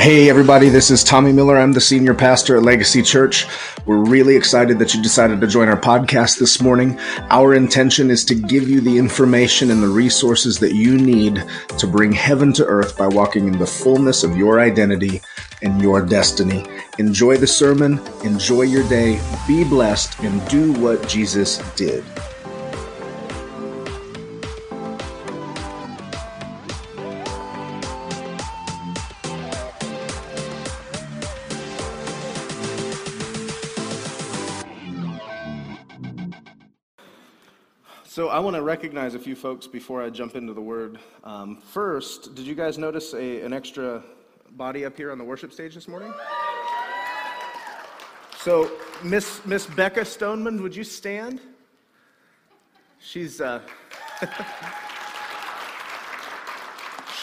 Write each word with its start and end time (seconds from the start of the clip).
Hey, 0.00 0.30
everybody, 0.30 0.68
this 0.68 0.92
is 0.92 1.02
Tommy 1.02 1.32
Miller. 1.32 1.58
I'm 1.58 1.72
the 1.72 1.80
senior 1.80 2.14
pastor 2.14 2.56
at 2.56 2.62
Legacy 2.62 3.02
Church. 3.02 3.46
We're 3.84 4.04
really 4.04 4.36
excited 4.36 4.78
that 4.78 4.94
you 4.94 5.02
decided 5.02 5.40
to 5.40 5.48
join 5.48 5.68
our 5.68 5.78
podcast 5.78 6.38
this 6.38 6.62
morning. 6.62 6.96
Our 7.30 7.52
intention 7.52 8.08
is 8.08 8.24
to 8.26 8.36
give 8.36 8.68
you 8.68 8.80
the 8.80 8.96
information 8.96 9.72
and 9.72 9.82
the 9.82 9.88
resources 9.88 10.60
that 10.60 10.72
you 10.72 10.96
need 10.96 11.42
to 11.78 11.86
bring 11.88 12.12
heaven 12.12 12.52
to 12.52 12.64
earth 12.64 12.96
by 12.96 13.08
walking 13.08 13.48
in 13.48 13.58
the 13.58 13.66
fullness 13.66 14.22
of 14.22 14.36
your 14.36 14.60
identity 14.60 15.20
and 15.62 15.82
your 15.82 16.00
destiny. 16.00 16.64
Enjoy 17.00 17.36
the 17.36 17.48
sermon, 17.48 17.98
enjoy 18.22 18.62
your 18.62 18.88
day, 18.88 19.20
be 19.48 19.64
blessed, 19.64 20.16
and 20.20 20.48
do 20.48 20.74
what 20.74 21.08
Jesus 21.08 21.58
did. 21.74 22.04
I 38.38 38.40
want 38.40 38.54
to 38.54 38.62
recognize 38.62 39.16
a 39.16 39.18
few 39.18 39.34
folks 39.34 39.66
before 39.66 40.00
I 40.00 40.10
jump 40.10 40.36
into 40.36 40.52
the 40.52 40.60
word. 40.60 41.00
Um, 41.24 41.56
first, 41.56 42.36
did 42.36 42.46
you 42.46 42.54
guys 42.54 42.78
notice 42.78 43.12
a, 43.12 43.40
an 43.40 43.52
extra 43.52 44.00
body 44.52 44.84
up 44.84 44.96
here 44.96 45.10
on 45.10 45.18
the 45.18 45.24
worship 45.24 45.52
stage 45.52 45.74
this 45.74 45.88
morning? 45.88 46.14
So 48.38 48.70
Miss 49.02 49.44
Miss 49.44 49.66
Becca 49.66 50.04
Stoneman, 50.04 50.62
would 50.62 50.76
you 50.76 50.84
stand? 50.84 51.40
She's 53.00 53.40
uh, 53.40 53.60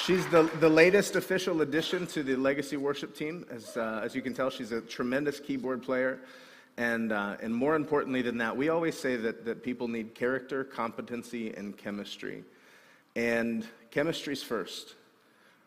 she's 0.03 0.27
the, 0.27 0.51
the 0.59 0.67
latest 0.67 1.15
official 1.15 1.61
addition 1.61 2.07
to 2.07 2.23
the 2.23 2.35
Legacy 2.35 2.75
Worship 2.75 3.15
team. 3.15 3.45
As 3.49 3.77
uh, 3.77 4.01
as 4.03 4.15
you 4.15 4.21
can 4.21 4.33
tell, 4.33 4.49
she's 4.49 4.73
a 4.73 4.81
tremendous 4.81 5.39
keyboard 5.39 5.81
player. 5.81 6.19
And, 6.77 7.11
uh, 7.11 7.37
and 7.41 7.55
more 7.55 7.75
importantly 7.75 8.21
than 8.21 8.37
that, 8.39 8.55
we 8.55 8.69
always 8.69 8.97
say 8.97 9.15
that, 9.15 9.45
that 9.45 9.63
people 9.63 9.87
need 9.87 10.13
character, 10.13 10.63
competency, 10.63 11.53
and 11.53 11.77
chemistry. 11.77 12.43
And 13.15 13.65
chemistry's 13.91 14.43
first. 14.43 14.95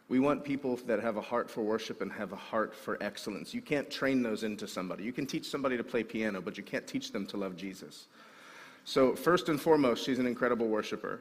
We 0.08 0.20
want 0.20 0.44
people 0.44 0.76
that 0.86 1.00
have 1.00 1.16
a 1.16 1.20
heart 1.20 1.50
for 1.50 1.62
worship 1.62 2.00
and 2.00 2.10
have 2.12 2.32
a 2.32 2.36
heart 2.36 2.74
for 2.74 3.02
excellence. 3.02 3.52
You 3.52 3.60
can't 3.60 3.90
train 3.90 4.22
those 4.22 4.42
into 4.42 4.66
somebody. 4.66 5.04
You 5.04 5.12
can 5.12 5.26
teach 5.26 5.46
somebody 5.46 5.76
to 5.76 5.84
play 5.84 6.02
piano, 6.02 6.40
but 6.40 6.56
you 6.56 6.62
can't 6.64 6.86
teach 6.86 7.12
them 7.12 7.26
to 7.26 7.36
love 7.36 7.56
Jesus. 7.56 8.06
So, 8.84 9.14
first 9.14 9.50
and 9.50 9.60
foremost, 9.60 10.04
she's 10.04 10.18
an 10.18 10.26
incredible 10.26 10.66
worshiper. 10.66 11.20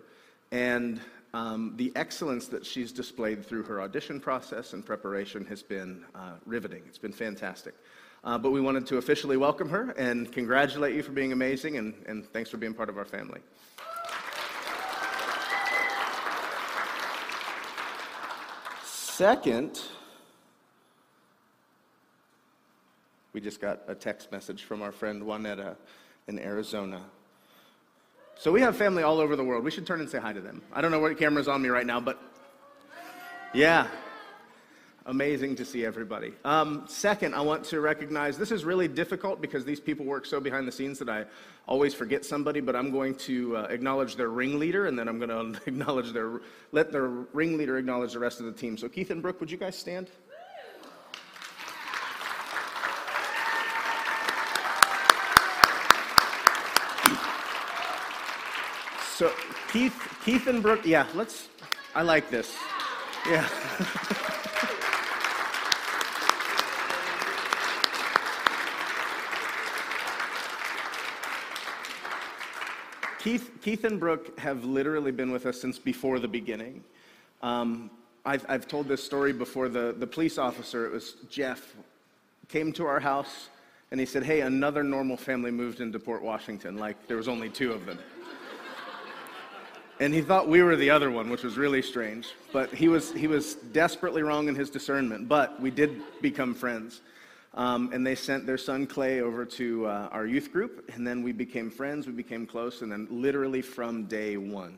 And 0.51 1.01
um, 1.33 1.73
the 1.75 1.91
excellence 1.95 2.47
that 2.47 2.65
she's 2.65 2.93
displayed 2.93 3.45
through 3.45 3.63
her 3.63 3.81
audition 3.81 4.21
process 4.21 4.71
and 4.71 4.85
preparation 4.85 5.43
has 5.45 5.63
been 5.63 6.05
uh, 6.15 6.35
riveting. 6.45 6.83
It's 6.87 6.97
been 6.97 7.11
fantastic. 7.11 7.73
Uh, 8.23 8.37
but 8.37 8.51
we 8.51 8.59
wanted 8.59 8.85
to 8.85 8.97
officially 8.97 9.37
welcome 9.37 9.69
her 9.69 9.91
and 9.91 10.31
congratulate 10.31 10.95
you 10.95 11.03
for 11.03 11.11
being 11.11 11.31
amazing, 11.31 11.77
and, 11.77 11.93
and 12.07 12.25
thanks 12.33 12.49
for 12.49 12.57
being 12.57 12.73
part 12.73 12.89
of 12.89 12.97
our 12.97 13.05
family. 13.05 13.39
Second, 18.83 19.81
we 23.33 23.41
just 23.41 23.61
got 23.61 23.81
a 23.87 23.95
text 23.95 24.31
message 24.31 24.63
from 24.63 24.81
our 24.81 24.91
friend 24.91 25.23
Juanetta 25.23 25.75
in 26.27 26.39
Arizona. 26.39 27.01
So 28.35 28.51
we 28.51 28.61
have 28.61 28.75
family 28.75 29.01
all 29.01 29.19
over 29.19 29.35
the 29.35 29.43
world. 29.43 29.63
We 29.63 29.71
should 29.71 29.87
turn 29.87 29.99
and 29.99 30.09
say 30.09 30.19
hi 30.19 30.33
to 30.33 30.41
them. 30.41 30.61
I 30.71 30.81
don't 30.81 30.91
know 30.91 30.99
what 30.99 31.17
camera's 31.17 31.47
on 31.47 31.61
me 31.61 31.69
right 31.69 31.85
now, 31.85 31.99
but 31.99 32.21
yeah, 33.53 33.87
amazing 35.07 35.55
to 35.55 35.65
see 35.65 35.85
everybody. 35.85 36.33
Um, 36.43 36.83
second, 36.87 37.33
I 37.33 37.41
want 37.41 37.63
to 37.65 37.79
recognize 37.79 38.37
this 38.37 38.51
is 38.51 38.65
really 38.65 38.87
difficult 38.89 39.41
because 39.41 39.63
these 39.63 39.79
people 39.79 40.05
work 40.05 40.25
so 40.25 40.39
behind 40.39 40.67
the 40.67 40.71
scenes 40.71 40.99
that 40.99 41.09
I 41.09 41.25
always 41.65 41.93
forget 41.93 42.25
somebody, 42.25 42.59
but 42.59 42.75
I'm 42.75 42.91
going 42.91 43.15
to 43.15 43.57
uh, 43.57 43.61
acknowledge 43.69 44.17
their 44.17 44.29
ringleader 44.29 44.85
and 44.85 44.99
then 44.99 45.07
I'm 45.07 45.17
going 45.17 45.53
to 45.53 45.61
acknowledge 45.65 46.11
their, 46.11 46.41
let 46.73 46.91
their 46.91 47.07
ringleader 47.07 47.77
acknowledge 47.77 48.13
the 48.13 48.19
rest 48.19 48.39
of 48.39 48.45
the 48.45 48.51
team. 48.51 48.77
So, 48.77 48.89
Keith 48.89 49.09
and 49.09 49.21
Brooke, 49.21 49.39
would 49.39 49.49
you 49.49 49.57
guys 49.57 49.77
stand? 49.77 50.11
So, 59.15 59.31
Keith, 59.71 59.95
Keith 60.23 60.45
and 60.45 60.61
Brooke, 60.61 60.85
yeah, 60.85 61.07
let's, 61.15 61.47
I 61.95 62.03
like 62.03 62.29
this. 62.29 62.55
Yeah. 63.25 63.47
Keith, 73.27 73.51
Keith 73.61 73.83
and 73.83 73.99
Brooke 73.99 74.39
have 74.39 74.63
literally 74.63 75.11
been 75.11 75.33
with 75.33 75.45
us 75.45 75.59
since 75.59 75.77
before 75.77 76.17
the 76.17 76.29
beginning. 76.29 76.81
Um, 77.41 77.91
I've, 78.25 78.45
I've 78.47 78.69
told 78.69 78.87
this 78.87 79.03
story 79.03 79.33
before. 79.33 79.67
The, 79.67 79.93
the 79.99 80.07
police 80.07 80.37
officer, 80.37 80.85
it 80.85 80.93
was 80.93 81.15
Jeff, 81.29 81.75
came 82.47 82.71
to 82.71 82.85
our 82.85 83.01
house 83.01 83.49
and 83.91 83.99
he 83.99 84.05
said, 84.05 84.23
Hey, 84.23 84.39
another 84.39 84.81
normal 84.81 85.17
family 85.17 85.51
moved 85.51 85.81
into 85.81 85.99
Port 85.99 86.21
Washington. 86.23 86.77
Like 86.77 87.05
there 87.09 87.17
was 87.17 87.27
only 87.27 87.49
two 87.49 87.73
of 87.73 87.85
them. 87.85 87.99
and 89.99 90.13
he 90.13 90.21
thought 90.21 90.47
we 90.47 90.63
were 90.63 90.77
the 90.77 90.89
other 90.89 91.11
one, 91.11 91.29
which 91.29 91.43
was 91.43 91.57
really 91.57 91.81
strange. 91.81 92.29
But 92.53 92.73
he 92.73 92.87
was, 92.87 93.11
he 93.11 93.27
was 93.27 93.55
desperately 93.55 94.23
wrong 94.23 94.47
in 94.47 94.55
his 94.55 94.69
discernment. 94.69 95.27
But 95.27 95.59
we 95.59 95.69
did 95.69 96.01
become 96.21 96.53
friends. 96.53 97.01
Um, 97.53 97.89
and 97.91 98.05
they 98.05 98.15
sent 98.15 98.45
their 98.45 98.57
son 98.57 98.85
Clay 98.85 99.21
over 99.21 99.43
to 99.45 99.87
uh, 99.87 100.09
our 100.11 100.27
youth 100.27 100.51
group, 100.51 100.91
and 100.93 101.07
then 101.07 101.23
we 101.23 101.31
became 101.31 101.71
friends, 101.71 102.05
we 102.05 102.13
became 102.13 102.45
close, 102.45 102.81
and 102.81 102.91
then 102.91 103.07
literally 103.09 103.61
from 103.61 104.03
day 104.03 104.37
one, 104.37 104.77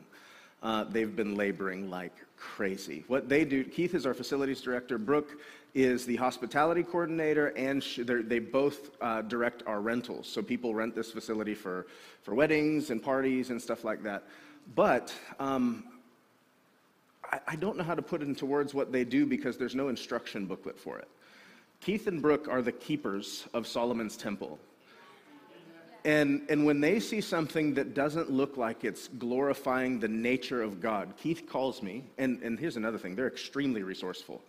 uh, 0.62 0.84
they've 0.84 1.14
been 1.14 1.36
laboring 1.36 1.90
like 1.90 2.14
crazy. 2.36 3.04
What 3.06 3.28
they 3.28 3.44
do, 3.44 3.64
Keith 3.64 3.94
is 3.94 4.06
our 4.06 4.14
facilities 4.14 4.60
director, 4.62 4.96
Brooke 4.96 5.40
is 5.74 6.04
the 6.04 6.16
hospitality 6.16 6.82
coordinator, 6.82 7.48
and 7.48 7.82
they 8.06 8.38
both 8.38 8.90
uh, 9.00 9.22
direct 9.22 9.62
our 9.66 9.80
rentals. 9.80 10.26
So 10.26 10.42
people 10.42 10.74
rent 10.74 10.94
this 10.94 11.12
facility 11.12 11.54
for, 11.54 11.86
for 12.22 12.34
weddings 12.34 12.90
and 12.90 13.02
parties 13.02 13.50
and 13.50 13.60
stuff 13.60 13.84
like 13.84 14.02
that. 14.02 14.24
But 14.74 15.14
um, 15.38 15.84
I, 17.30 17.40
I 17.48 17.56
don't 17.56 17.76
know 17.76 17.84
how 17.84 17.94
to 17.94 18.02
put 18.02 18.22
into 18.22 18.46
words 18.46 18.74
what 18.74 18.90
they 18.90 19.04
do 19.04 19.26
because 19.26 19.56
there's 19.56 19.74
no 19.74 19.88
instruction 19.88 20.46
booklet 20.46 20.78
for 20.78 20.98
it. 20.98 21.08
Keith 21.80 22.06
and 22.06 22.20
Brooke 22.20 22.46
are 22.48 22.60
the 22.60 22.72
keepers 22.72 23.46
of 23.54 23.66
Solomon's 23.66 24.16
temple. 24.16 24.58
And, 26.04 26.42
and 26.48 26.64
when 26.64 26.80
they 26.80 27.00
see 27.00 27.20
something 27.20 27.74
that 27.74 27.94
doesn't 27.94 28.30
look 28.30 28.56
like 28.56 28.84
it's 28.84 29.08
glorifying 29.08 29.98
the 29.98 30.08
nature 30.08 30.62
of 30.62 30.80
God, 30.80 31.14
Keith 31.16 31.46
calls 31.46 31.82
me, 31.82 32.04
and, 32.18 32.42
and 32.42 32.58
here's 32.58 32.76
another 32.76 32.98
thing 32.98 33.14
they're 33.14 33.26
extremely 33.26 33.82
resourceful. 33.82 34.40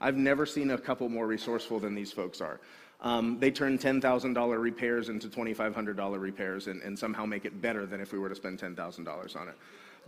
I've 0.00 0.16
never 0.16 0.46
seen 0.46 0.70
a 0.70 0.78
couple 0.78 1.08
more 1.08 1.26
resourceful 1.26 1.80
than 1.80 1.94
these 1.94 2.12
folks 2.12 2.40
are. 2.40 2.60
Um, 3.00 3.38
they 3.38 3.50
turn 3.50 3.78
$10,000 3.78 4.60
repairs 4.60 5.08
into 5.08 5.28
$2,500 5.28 6.20
repairs 6.20 6.66
and, 6.66 6.82
and 6.82 6.98
somehow 6.98 7.24
make 7.24 7.44
it 7.44 7.60
better 7.62 7.86
than 7.86 8.00
if 8.00 8.12
we 8.12 8.18
were 8.18 8.28
to 8.28 8.34
spend 8.34 8.58
$10,000 8.58 9.36
on 9.36 9.48
it. 9.48 9.54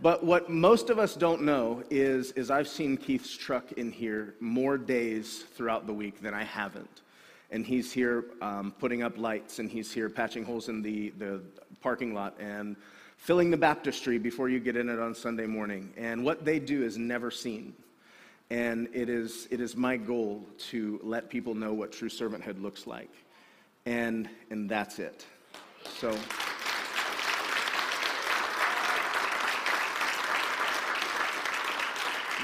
But 0.01 0.23
what 0.23 0.49
most 0.49 0.89
of 0.89 0.97
us 0.97 1.15
don't 1.15 1.43
know 1.43 1.83
is, 1.91 2.31
is 2.31 2.49
I've 2.49 2.67
seen 2.67 2.97
Keith's 2.97 3.37
truck 3.37 3.73
in 3.73 3.91
here 3.91 4.33
more 4.39 4.75
days 4.77 5.43
throughout 5.55 5.85
the 5.85 5.93
week 5.93 6.21
than 6.21 6.33
I 6.33 6.43
haven't. 6.43 7.01
And 7.51 7.63
he's 7.63 7.91
here 7.91 8.25
um, 8.41 8.73
putting 8.79 9.03
up 9.03 9.19
lights, 9.19 9.59
and 9.59 9.69
he's 9.69 9.91
here 9.91 10.09
patching 10.09 10.43
holes 10.43 10.69
in 10.69 10.81
the, 10.81 11.09
the 11.19 11.41
parking 11.81 12.15
lot 12.15 12.35
and 12.39 12.75
filling 13.17 13.51
the 13.51 13.57
baptistry 13.57 14.17
before 14.17 14.49
you 14.49 14.59
get 14.59 14.75
in 14.75 14.89
it 14.89 14.97
on 14.97 15.13
Sunday 15.13 15.45
morning. 15.45 15.93
And 15.97 16.23
what 16.23 16.45
they 16.45 16.57
do 16.57 16.83
is 16.83 16.97
never 16.97 17.29
seen. 17.29 17.73
And 18.49 18.89
it 18.93 19.07
is, 19.07 19.47
it 19.51 19.61
is 19.61 19.75
my 19.75 19.97
goal 19.97 20.43
to 20.69 20.99
let 21.03 21.29
people 21.29 21.53
know 21.53 21.73
what 21.73 21.91
true 21.91 22.09
servanthood 22.09 22.59
looks 22.59 22.87
like. 22.87 23.11
And, 23.85 24.27
and 24.49 24.67
that's 24.67 24.97
it. 24.97 25.25
So. 25.99 26.17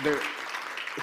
There, 0.04 0.20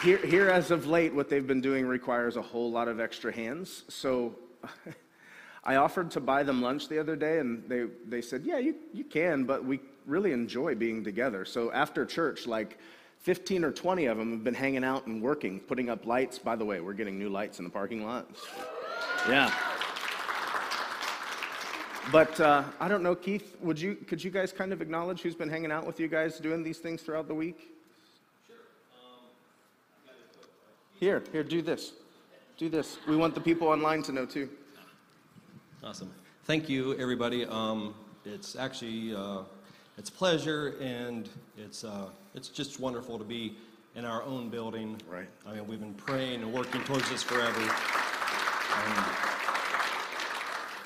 here, 0.03 0.19
here, 0.19 0.49
as 0.51 0.71
of 0.71 0.87
late, 0.87 1.13
what 1.15 1.29
they've 1.29 1.47
been 1.47 1.61
doing 1.61 1.87
requires 1.87 2.37
a 2.37 2.43
whole 2.43 2.71
lot 2.71 2.87
of 2.87 3.01
extra 3.01 3.33
hands. 3.33 3.83
So 3.89 4.37
I 5.65 5.77
offered 5.77 6.11
to 6.13 6.21
buy 6.21 6.43
them 6.43 6.63
lunch 6.63 6.89
the 6.89 6.99
other 6.99 7.17
day, 7.17 7.39
and 7.39 7.69
they, 7.69 7.87
they 8.07 8.23
said, 8.23 8.45
Yeah, 8.45 8.59
you, 8.59 8.77
you 8.93 9.05
can, 9.05 9.45
but 9.45 9.65
we 9.65 9.81
really 10.07 10.33
enjoy 10.33 10.75
being 10.75 11.03
together. 11.03 11.45
So 11.45 11.73
after 11.73 12.07
church, 12.07 12.47
like 12.47 12.79
15 13.21 13.65
or 13.65 13.73
20 13.73 14.07
of 14.07 14.19
them 14.19 14.31
have 14.33 14.45
been 14.45 14.55
hanging 14.55 14.85
out 14.85 15.07
and 15.07 15.21
working, 15.23 15.59
putting 15.61 15.89
up 15.89 16.07
lights. 16.07 16.39
By 16.39 16.57
the 16.57 16.65
way, 16.65 16.81
we're 16.81 16.93
getting 16.93 17.19
new 17.19 17.31
lights 17.31 17.59
in 17.59 17.65
the 17.65 17.71
parking 17.71 18.05
lot. 18.05 18.29
Yeah. 19.29 19.53
But 22.13 22.39
uh, 22.39 22.65
I 22.79 22.87
don't 22.87 23.03
know, 23.03 23.15
Keith, 23.15 23.57
would 23.61 23.81
you, 23.81 23.95
could 23.95 24.23
you 24.23 24.31
guys 24.31 24.53
kind 24.53 24.73
of 24.73 24.83
acknowledge 24.83 25.23
who's 25.23 25.35
been 25.35 25.49
hanging 25.49 25.73
out 25.73 25.87
with 25.87 25.99
you 25.99 26.07
guys 26.07 26.39
doing 26.39 26.63
these 26.63 26.79
things 26.79 27.01
throughout 27.01 27.27
the 27.27 27.35
week? 27.35 27.74
Here, 31.05 31.23
here, 31.33 31.45
do 31.45 31.61
this. 31.61 31.93
do 32.57 32.71
this. 32.71 32.97
We 33.07 33.15
want 33.15 33.35
the 33.35 33.41
people 33.43 33.69
online 33.69 34.03
to 34.05 34.13
know 34.13 34.25
too. 34.25 34.49
Awesome. 35.83 36.11
Thank 36.45 36.67
you, 36.71 36.97
everybody. 36.99 37.45
Um, 37.45 37.95
it's 38.25 38.57
actually 38.57 39.15
uh, 39.15 39.41
it's 39.99 40.09
a 40.09 40.13
pleasure, 40.15 40.77
and 40.81 41.29
it's 41.59 41.85
uh, 41.85 42.07
it's 42.35 42.49
just 42.49 42.81
wonderful 42.81 43.19
to 43.19 43.25
be 43.25 43.55
in 43.97 44.07
our 44.07 44.23
own 44.23 44.49
building. 44.49 44.99
Right. 45.07 45.29
I 45.47 45.53
mean, 45.53 45.67
we've 45.67 45.79
been 45.79 45.93
praying 45.93 46.41
and 46.41 46.51
working 46.51 46.83
towards 46.85 47.07
this 47.11 47.23
forever. 47.23 47.61
Um, 47.61 49.05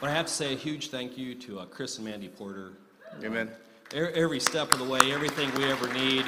but 0.00 0.10
I 0.10 0.14
have 0.14 0.26
to 0.26 0.32
say 0.32 0.52
a 0.52 0.56
huge 0.56 0.88
thank 0.90 1.16
you 1.16 1.36
to 1.36 1.60
uh, 1.60 1.66
Chris 1.66 1.96
and 1.98 2.04
Mandy 2.04 2.26
Porter. 2.26 2.72
Amen. 3.22 3.52
E- 3.94 3.98
Every 3.98 4.40
step 4.40 4.72
of 4.72 4.80
the 4.80 4.84
way, 4.84 5.12
everything 5.12 5.54
we 5.54 5.70
ever 5.70 5.86
need. 5.94 6.26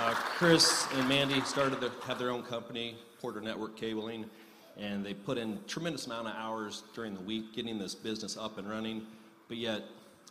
Uh, 0.00 0.14
Chris 0.14 0.86
and 0.94 1.08
Mandy 1.08 1.40
started 1.40 1.80
to 1.80 1.90
have 2.06 2.20
their 2.20 2.30
own 2.30 2.44
company, 2.44 2.96
Porter 3.20 3.40
Network 3.40 3.76
Cabling, 3.76 4.26
and 4.76 5.04
they 5.04 5.12
put 5.12 5.36
in 5.38 5.58
tremendous 5.66 6.06
amount 6.06 6.28
of 6.28 6.34
hours 6.36 6.84
during 6.94 7.14
the 7.14 7.20
week 7.20 7.52
getting 7.52 7.80
this 7.80 7.96
business 7.96 8.36
up 8.36 8.58
and 8.58 8.70
running, 8.70 9.04
but 9.48 9.56
yet 9.56 9.82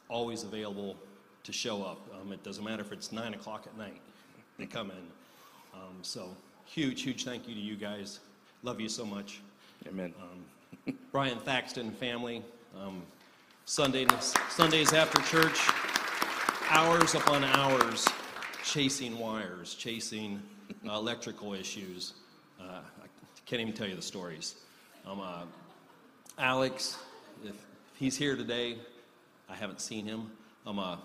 always 0.08 0.44
available 0.44 0.96
to 1.44 1.52
show 1.52 1.84
up. 1.84 2.00
Um, 2.20 2.32
it 2.32 2.42
doesn't 2.44 2.64
matter 2.64 2.82
if 2.82 2.94
it's 2.94 3.12
nine 3.12 3.34
o'clock 3.34 3.68
at 3.68 3.78
night; 3.78 4.00
they 4.58 4.66
come 4.66 4.90
in. 4.90 5.04
Um, 5.74 5.98
so 6.02 6.34
huge, 6.66 7.02
huge 7.02 7.26
thank 7.26 7.46
you 7.46 7.54
to 7.54 7.60
you 7.60 7.76
guys. 7.76 8.22
Love 8.64 8.80
you 8.80 8.88
so 8.88 9.06
much. 9.06 9.42
Amen. 9.86 10.14
Brian 11.12 11.40
Thaxton 11.40 11.92
family. 11.92 12.42
Um, 12.82 13.04
Sundays, 13.66 14.34
Sundays 14.50 14.94
after 14.94 15.22
church, 15.24 15.60
hours 16.70 17.16
upon 17.16 17.44
hours 17.44 18.08
chasing 18.68 19.18
wires, 19.18 19.76
chasing 19.76 20.42
uh, 20.86 20.92
electrical 20.92 21.54
issues. 21.54 22.14
Uh, 22.60 22.82
I 23.02 23.08
can't 23.46 23.62
even 23.62 23.74
tell 23.74 23.88
you 23.88 23.96
the 23.96 24.02
stories. 24.02 24.56
Um, 25.06 25.22
uh, 25.22 25.44
Alex, 26.38 26.98
if 27.46 27.56
he's 27.98 28.18
here 28.18 28.36
today, 28.36 28.78
I 29.50 29.56
haven't 29.56 29.80
seen 29.80 30.06
him. 30.06 30.30
Um, 30.66 30.80
uh, 30.80 30.98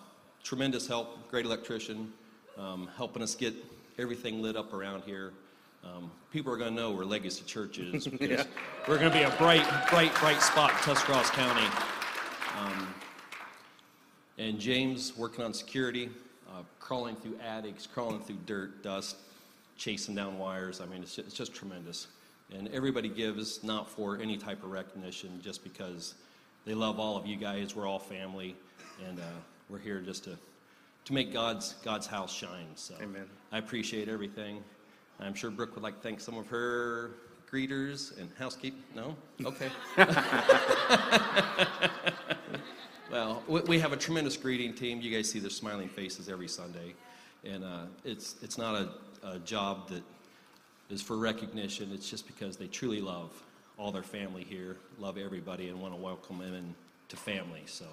tremendous 0.42 0.88
help, 0.88 1.30
great 1.30 1.46
electrician, 1.46 2.12
um, 2.58 2.88
helping 2.96 3.22
us 3.22 3.36
get 3.36 3.54
everything 3.96 4.42
lit 4.42 4.56
up 4.56 4.74
around 4.74 5.04
here. 5.04 5.32
Um, 5.84 6.10
people 6.32 6.52
are 6.52 6.56
going 6.56 6.74
to 6.74 6.80
know 6.80 6.90
where 6.90 7.04
Legacy 7.04 7.44
Church 7.44 7.78
is. 7.78 8.08
Yeah. 8.20 8.42
We're 8.88 8.98
going 8.98 9.12
to 9.12 9.16
be 9.16 9.22
a 9.22 9.30
bright, 9.36 9.64
bright, 9.88 10.12
bright 10.16 10.42
spot 10.42 10.70
in 10.72 10.76
Tuscarawas 10.78 11.30
County. 11.30 11.66
Um, 12.58 12.88
and 14.38 14.58
James 14.58 15.16
working 15.16 15.44
on 15.44 15.54
security, 15.54 16.10
uh, 16.52 16.62
crawling 16.78 17.16
through 17.16 17.38
attics, 17.44 17.86
crawling 17.86 18.20
through 18.20 18.38
dirt, 18.46 18.82
dust, 18.82 19.16
chasing 19.76 20.14
down 20.14 20.38
wires. 20.38 20.80
I 20.80 20.86
mean, 20.86 21.02
it's 21.02 21.16
just, 21.16 21.28
it's 21.28 21.36
just 21.36 21.54
tremendous. 21.54 22.08
And 22.54 22.68
everybody 22.68 23.08
gives 23.08 23.64
not 23.64 23.88
for 23.88 24.18
any 24.18 24.36
type 24.36 24.62
of 24.62 24.70
recognition, 24.70 25.40
just 25.42 25.64
because 25.64 26.14
they 26.66 26.74
love 26.74 27.00
all 27.00 27.16
of 27.16 27.26
you 27.26 27.36
guys. 27.36 27.74
We're 27.74 27.88
all 27.88 27.98
family, 27.98 28.54
and 29.06 29.18
uh, 29.18 29.22
we're 29.68 29.78
here 29.78 30.00
just 30.00 30.24
to 30.24 30.36
to 31.06 31.12
make 31.12 31.32
God's 31.32 31.74
God's 31.84 32.06
house 32.06 32.32
shine. 32.32 32.66
So 32.74 32.94
Amen. 33.00 33.24
I 33.50 33.58
appreciate 33.58 34.08
everything. 34.08 34.62
I'm 35.20 35.34
sure 35.34 35.50
Brooke 35.50 35.74
would 35.74 35.82
like 35.84 35.96
to 35.96 36.00
thank 36.00 36.20
some 36.20 36.36
of 36.36 36.46
her 36.48 37.12
greeters 37.50 38.18
and 38.18 38.28
housekeeping. 38.38 38.82
No, 38.94 39.16
okay. 39.44 39.70
Well, 43.10 43.42
we, 43.46 43.78
have 43.78 43.92
a 43.92 43.96
tremendous 43.96 44.36
greeting 44.36 44.74
team. 44.74 45.00
You 45.00 45.14
guys 45.14 45.28
see 45.30 45.38
their 45.38 45.50
smiling 45.50 45.88
faces 45.88 46.28
every 46.28 46.48
Sunday, 46.48 46.94
and 47.44 47.62
uh, 47.62 47.84
it's 48.04 48.36
it's 48.42 48.56
not 48.56 48.74
a, 48.74 48.88
a 49.26 49.38
job 49.40 49.88
that 49.90 50.02
is 50.88 51.02
for 51.02 51.18
recognition. 51.18 51.90
It's 51.92 52.08
just 52.08 52.26
because 52.26 52.56
they 52.56 52.68
truly 52.68 53.00
love 53.00 53.30
all 53.76 53.92
their 53.92 54.02
family 54.02 54.44
here, 54.44 54.76
love 54.98 55.18
everybody, 55.18 55.68
and 55.68 55.80
want 55.80 55.92
to 55.92 56.00
welcome 56.00 56.38
them 56.38 56.54
into 56.54 57.16
family. 57.16 57.62
So 57.66 57.84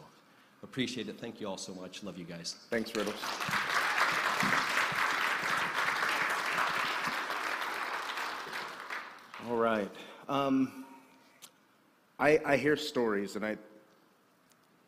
appreciate 0.64 1.10
it. 1.10 1.20
Thank 1.20 1.42
you 1.42 1.48
all 1.48 1.58
so 1.58 1.74
much. 1.74 2.04
Love 2.04 2.18
you 2.18 2.26
guys. 2.26 2.56
Thanks, 2.70 2.96
Riddles. 2.96 3.16
All 9.50 9.58
right. 9.58 9.90
Um, 10.28 10.86
I, 12.20 12.40
I 12.46 12.58
hear 12.58 12.76
stories, 12.76 13.36
and 13.36 13.46
I 13.46 13.58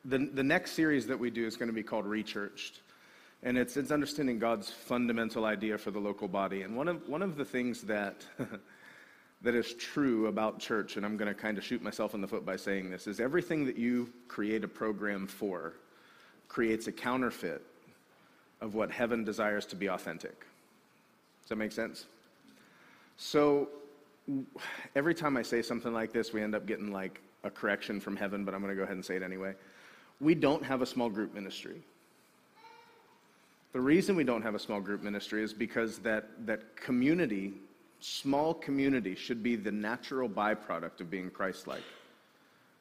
the, 0.06 0.18
the 0.18 0.44
next 0.44 0.72
series 0.72 1.08
that 1.08 1.20
we 1.20 1.30
do 1.30 1.46
is 1.46 1.56
going 1.56 1.70
to 1.70 1.74
be 1.74 1.84
called 1.84 2.06
Rechurched. 2.06 2.80
And 3.44 3.58
it's, 3.58 3.76
it's 3.78 3.92
understanding 3.92 4.40
God's 4.40 4.70
fundamental 4.70 5.46
idea 5.46 5.78
for 5.78 5.92
the 5.92 6.00
local 6.00 6.28
body. 6.28 6.62
And 6.62 6.76
one 6.76 6.88
of, 6.88 7.08
one 7.08 7.22
of 7.22 7.36
the 7.38 7.46
things 7.46 7.82
that, 7.84 8.26
that 9.42 9.56
is 9.56 9.74
true 9.74 10.28
about 10.28 10.60
church, 10.60 10.98
and 10.98 11.06
I'm 11.06 11.18
going 11.18 11.28
to 11.28 11.40
kind 11.40 11.58
of 11.58 11.64
shoot 11.64 11.82
myself 11.82 12.14
in 12.14 12.22
the 12.22 12.28
foot 12.28 12.46
by 12.46 12.56
saying 12.56 12.92
this, 12.92 13.08
is 13.08 13.20
everything 13.20 13.66
that 13.66 13.78
you 13.78 14.12
create 14.28 14.64
a 14.64 14.68
program 14.68 15.26
for 15.26 15.74
creates 16.48 16.88
a 16.88 16.92
counterfeit 16.92 17.64
of 18.60 18.76
what 18.76 18.92
heaven 18.92 19.24
desires 19.24 19.66
to 19.68 19.76
be 19.76 19.88
authentic. 19.88 20.46
Does 21.42 21.50
that 21.50 21.56
make 21.56 21.72
sense? 21.72 22.06
So 23.18 23.70
every 24.96 25.16
time 25.16 25.36
I 25.36 25.42
say 25.42 25.64
something 25.64 25.94
like 25.94 26.14
this, 26.14 26.32
we 26.32 26.44
end 26.44 26.54
up 26.54 26.68
getting 26.68 26.92
like 26.92 27.22
a 27.44 27.50
correction 27.50 28.00
from 28.00 28.16
heaven, 28.16 28.46
but 28.46 28.54
I'm 28.54 28.62
going 28.62 28.72
to 28.72 28.76
go 28.76 28.84
ahead 28.84 28.96
and 28.96 29.04
say 29.04 29.16
it 29.16 29.24
anyway. 29.24 29.56
We 30.22 30.36
don't 30.36 30.64
have 30.64 30.84
a 30.84 30.86
small 30.86 31.10
group 31.10 31.34
ministry. 31.34 31.82
The 33.74 33.82
reason 33.82 34.16
we 34.16 34.24
don't 34.24 34.44
have 34.44 34.54
a 34.54 34.60
small 34.60 34.80
group 34.80 35.02
ministry 35.02 35.44
is 35.44 35.52
because 35.52 35.98
that, 36.00 36.46
that 36.46 36.76
community, 36.76 37.54
small 38.00 38.54
community, 38.54 39.16
should 39.16 39.42
be 39.42 39.56
the 39.56 39.72
natural 39.72 40.30
byproduct 40.30 41.02
of 41.02 41.10
being 41.10 41.32
Christ 41.32 41.68
like, 41.68 41.84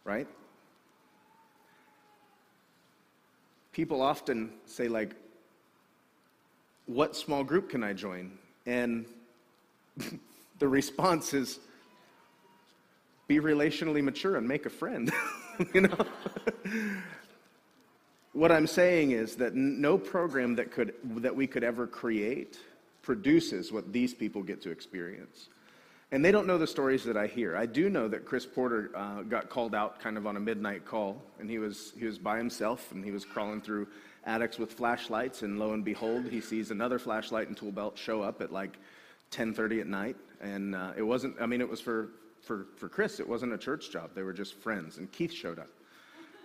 right? 0.05 0.29
People 3.73 4.03
often 4.03 4.53
say, 4.67 4.89
like, 4.89 5.15
what 6.87 7.17
small 7.17 7.43
group 7.43 7.71
can 7.71 7.83
I 7.83 7.95
join? 7.95 8.33
And 8.67 9.07
the 10.59 10.69
response 10.69 11.33
is, 11.33 11.61
be 13.29 13.39
relationally 13.39 14.03
mature 14.03 14.37
and 14.37 14.47
make 14.47 14.67
a 14.67 14.71
friend. 14.71 15.11
you 15.75 15.83
know? 15.83 16.07
what 18.33 18.53
I'm 18.53 18.67
saying 18.67 19.11
is 19.11 19.37
that 19.37 19.55
no 19.55 19.99
program 19.99 20.55
that, 20.57 20.71
could, 20.71 20.95
that 21.17 21.35
we 21.35 21.47
could 21.47 21.65
ever 21.65 21.87
create 21.87 22.59
produces 23.03 23.73
what 23.73 23.93
these 23.93 24.15
people 24.15 24.43
get 24.43 24.63
to 24.63 24.71
experience. 24.71 25.49
And 26.13 26.25
they 26.25 26.33
don't 26.33 26.47
know 26.47 26.59
the 26.59 26.67
stories 26.67 27.05
that 27.05 27.17
I 27.17 27.27
hear. 27.27 27.57
I 27.57 27.67
do 27.67 27.89
know 27.89 28.09
that 28.09 28.25
Chris 28.25 28.45
Porter 28.45 28.91
uh, 28.97 29.23
got 29.23 29.49
called 29.49 29.75
out 29.75 30.01
kind 30.01 30.17
of 30.17 30.27
on 30.27 30.37
a 30.37 30.41
midnight 30.41 30.85
call, 30.85 31.23
and 31.39 31.49
he 31.49 31.59
was, 31.59 31.93
he 31.99 32.05
was 32.05 32.19
by 32.19 32.37
himself, 32.37 32.91
and 32.93 33.05
he 33.05 33.13
was 33.13 33.25
crawling 33.25 33.61
through 33.61 33.87
attics 34.25 34.59
with 34.59 34.73
flashlights, 34.73 35.43
and 35.43 35.59
lo 35.59 35.73
and 35.73 35.85
behold, 35.85 36.27
he 36.27 36.41
sees 36.41 36.71
another 36.71 36.99
flashlight 36.99 37.49
and 37.49 37.57
tool 37.57 37.71
belt 37.71 37.97
show 37.97 38.23
up 38.23 38.43
at 38.43 38.53
like 38.53 38.79
10.30 39.31 39.83
at 39.83 39.87
night. 39.87 40.17
And 40.41 40.75
uh, 40.75 40.93
it 40.97 41.03
wasn't, 41.03 41.37
I 41.41 41.47
mean, 41.47 41.61
it 41.61 41.69
was 41.69 41.81
for, 41.81 42.11
for, 42.43 42.67
for 42.77 42.89
Chris, 42.89 43.21
it 43.21 43.29
wasn't 43.29 43.53
a 43.53 43.59
church 43.59 43.91
job. 43.91 44.11
They 44.15 44.23
were 44.23 44.33
just 44.33 44.55
friends, 44.55 44.99
and 44.99 45.11
Keith 45.13 45.33
showed 45.33 45.59
up 45.61 45.69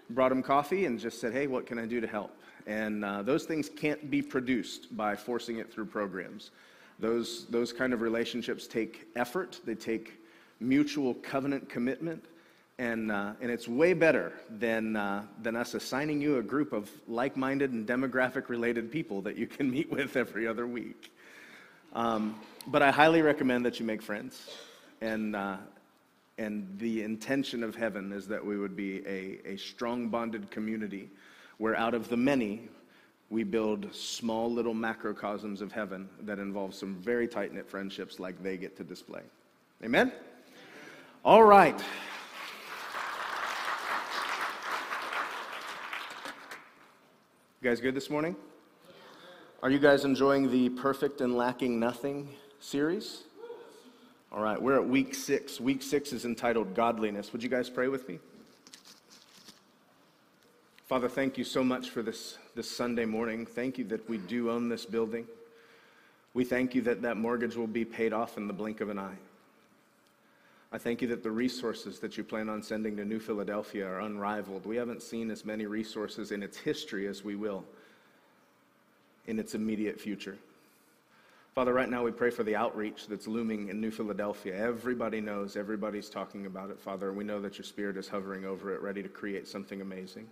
brought 0.09 0.31
him 0.31 0.43
coffee 0.43 0.85
and 0.85 0.99
just 0.99 1.19
said, 1.19 1.33
hey, 1.33 1.47
what 1.47 1.65
can 1.65 1.79
I 1.79 1.85
do 1.85 1.99
to 2.01 2.07
help? 2.07 2.35
And 2.67 3.05
uh, 3.05 3.21
those 3.21 3.45
things 3.45 3.69
can't 3.69 4.09
be 4.09 4.21
produced 4.21 4.95
by 4.95 5.15
forcing 5.15 5.57
it 5.57 5.71
through 5.71 5.85
programs. 5.85 6.51
Those, 6.99 7.45
those 7.47 7.73
kind 7.73 7.93
of 7.93 8.01
relationships 8.01 8.67
take 8.67 9.07
effort, 9.15 9.59
they 9.65 9.75
take 9.75 10.21
mutual 10.59 11.13
covenant 11.15 11.69
commitment, 11.69 12.23
and, 12.77 13.11
uh, 13.11 13.33
and 13.41 13.51
it's 13.51 13.67
way 13.67 13.93
better 13.93 14.33
than, 14.49 14.95
uh, 14.95 15.23
than 15.41 15.55
us 15.55 15.73
assigning 15.73 16.21
you 16.21 16.37
a 16.37 16.43
group 16.43 16.73
of 16.73 16.89
like 17.07 17.37
minded 17.37 17.71
and 17.71 17.87
demographic 17.87 18.49
related 18.49 18.91
people 18.91 19.21
that 19.21 19.37
you 19.37 19.47
can 19.47 19.69
meet 19.77 19.89
with 19.91 20.15
every 20.15 20.47
other 20.47 20.67
week. 20.67 21.11
Um, 21.93 22.35
but 22.67 22.81
I 22.81 22.91
highly 22.91 23.21
recommend 23.21 23.65
that 23.65 23.79
you 23.79 23.85
make 23.85 24.01
friends. 24.01 24.49
And, 25.01 25.35
uh, 25.35 25.57
and 26.37 26.67
the 26.79 27.03
intention 27.03 27.63
of 27.63 27.75
heaven 27.75 28.11
is 28.11 28.27
that 28.27 28.45
we 28.45 28.57
would 28.57 28.75
be 28.75 29.05
a, 29.07 29.39
a 29.45 29.57
strong 29.57 30.09
bonded 30.09 30.51
community 30.51 31.09
where 31.57 31.75
out 31.77 31.93
of 31.93 32.09
the 32.09 32.17
many, 32.17 32.67
we 33.29 33.43
build 33.43 33.93
small 33.93 34.51
little 34.51 34.73
macrocosms 34.73 35.61
of 35.61 35.71
heaven 35.71 36.09
that 36.21 36.37
involve 36.37 36.75
some 36.75 36.95
very 36.95 37.27
tight 37.27 37.53
knit 37.53 37.69
friendships 37.69 38.19
like 38.19 38.41
they 38.43 38.57
get 38.57 38.75
to 38.77 38.83
display. 38.83 39.21
Amen? 39.83 40.11
All 41.23 41.43
right. 41.43 41.77
You 47.61 47.71
guys 47.71 47.79
good 47.79 47.95
this 47.95 48.09
morning? 48.09 48.35
Are 49.63 49.71
you 49.71 49.79
guys 49.79 50.05
enjoying 50.05 50.51
the 50.51 50.69
Perfect 50.69 51.21
and 51.21 51.35
Lacking 51.35 51.79
Nothing 51.79 52.29
series? 52.59 53.23
All 54.35 54.41
right, 54.41 54.61
we're 54.61 54.75
at 54.75 54.85
week 54.85 55.15
six. 55.15 55.61
Week 55.61 55.81
six 55.81 56.11
is 56.11 56.25
entitled 56.25 56.75
Godliness. 56.75 57.31
Would 57.31 57.41
you 57.41 57.47
guys 57.47 57.69
pray 57.69 57.87
with 57.87 58.09
me? 58.09 58.19
Father, 60.87 61.07
thank 61.07 61.37
you 61.37 61.45
so 61.45 61.63
much 61.63 61.89
for 61.89 62.03
this, 62.03 62.37
this 62.53 62.69
Sunday 62.69 63.05
morning. 63.05 63.45
Thank 63.45 63.77
you 63.77 63.85
that 63.85 64.09
we 64.09 64.17
do 64.17 64.51
own 64.51 64.67
this 64.67 64.85
building. 64.85 65.25
We 66.33 66.43
thank 66.43 66.75
you 66.75 66.81
that 66.81 67.01
that 67.03 67.15
mortgage 67.15 67.55
will 67.55 67.65
be 67.65 67.85
paid 67.85 68.11
off 68.11 68.35
in 68.35 68.47
the 68.47 68.53
blink 68.53 68.81
of 68.81 68.89
an 68.89 68.99
eye. 68.99 69.15
I 70.73 70.79
thank 70.79 71.01
you 71.01 71.07
that 71.07 71.23
the 71.23 71.31
resources 71.31 71.99
that 71.99 72.17
you 72.17 72.25
plan 72.25 72.49
on 72.49 72.61
sending 72.61 72.97
to 72.97 73.05
New 73.05 73.21
Philadelphia 73.21 73.87
are 73.87 74.01
unrivaled. 74.01 74.65
We 74.65 74.75
haven't 74.75 75.01
seen 75.01 75.31
as 75.31 75.45
many 75.45 75.65
resources 75.65 76.33
in 76.33 76.43
its 76.43 76.57
history 76.57 77.07
as 77.07 77.23
we 77.23 77.37
will 77.37 77.63
in 79.27 79.39
its 79.39 79.55
immediate 79.55 79.97
future. 79.97 80.37
Father, 81.55 81.73
right 81.73 81.89
now 81.89 82.03
we 82.03 82.11
pray 82.11 82.31
for 82.31 82.43
the 82.43 82.57
outreach 82.57 83.07
that's 83.07 83.27
looming 83.27 83.69
in 83.69 83.79
New 83.79 83.89
Philadelphia. 83.89 84.53
Everybody 84.53 85.21
knows, 85.21 85.55
everybody's 85.55 86.09
talking 86.09 86.47
about 86.47 86.69
it, 86.69 86.77
Father, 86.77 87.13
we 87.13 87.23
know 87.23 87.39
that 87.39 87.57
your 87.57 87.63
Spirit 87.63 87.95
is 87.95 88.09
hovering 88.09 88.43
over 88.43 88.75
it, 88.75 88.81
ready 88.81 89.01
to 89.01 89.07
create 89.07 89.47
something 89.47 89.79
amazing. 89.79 90.27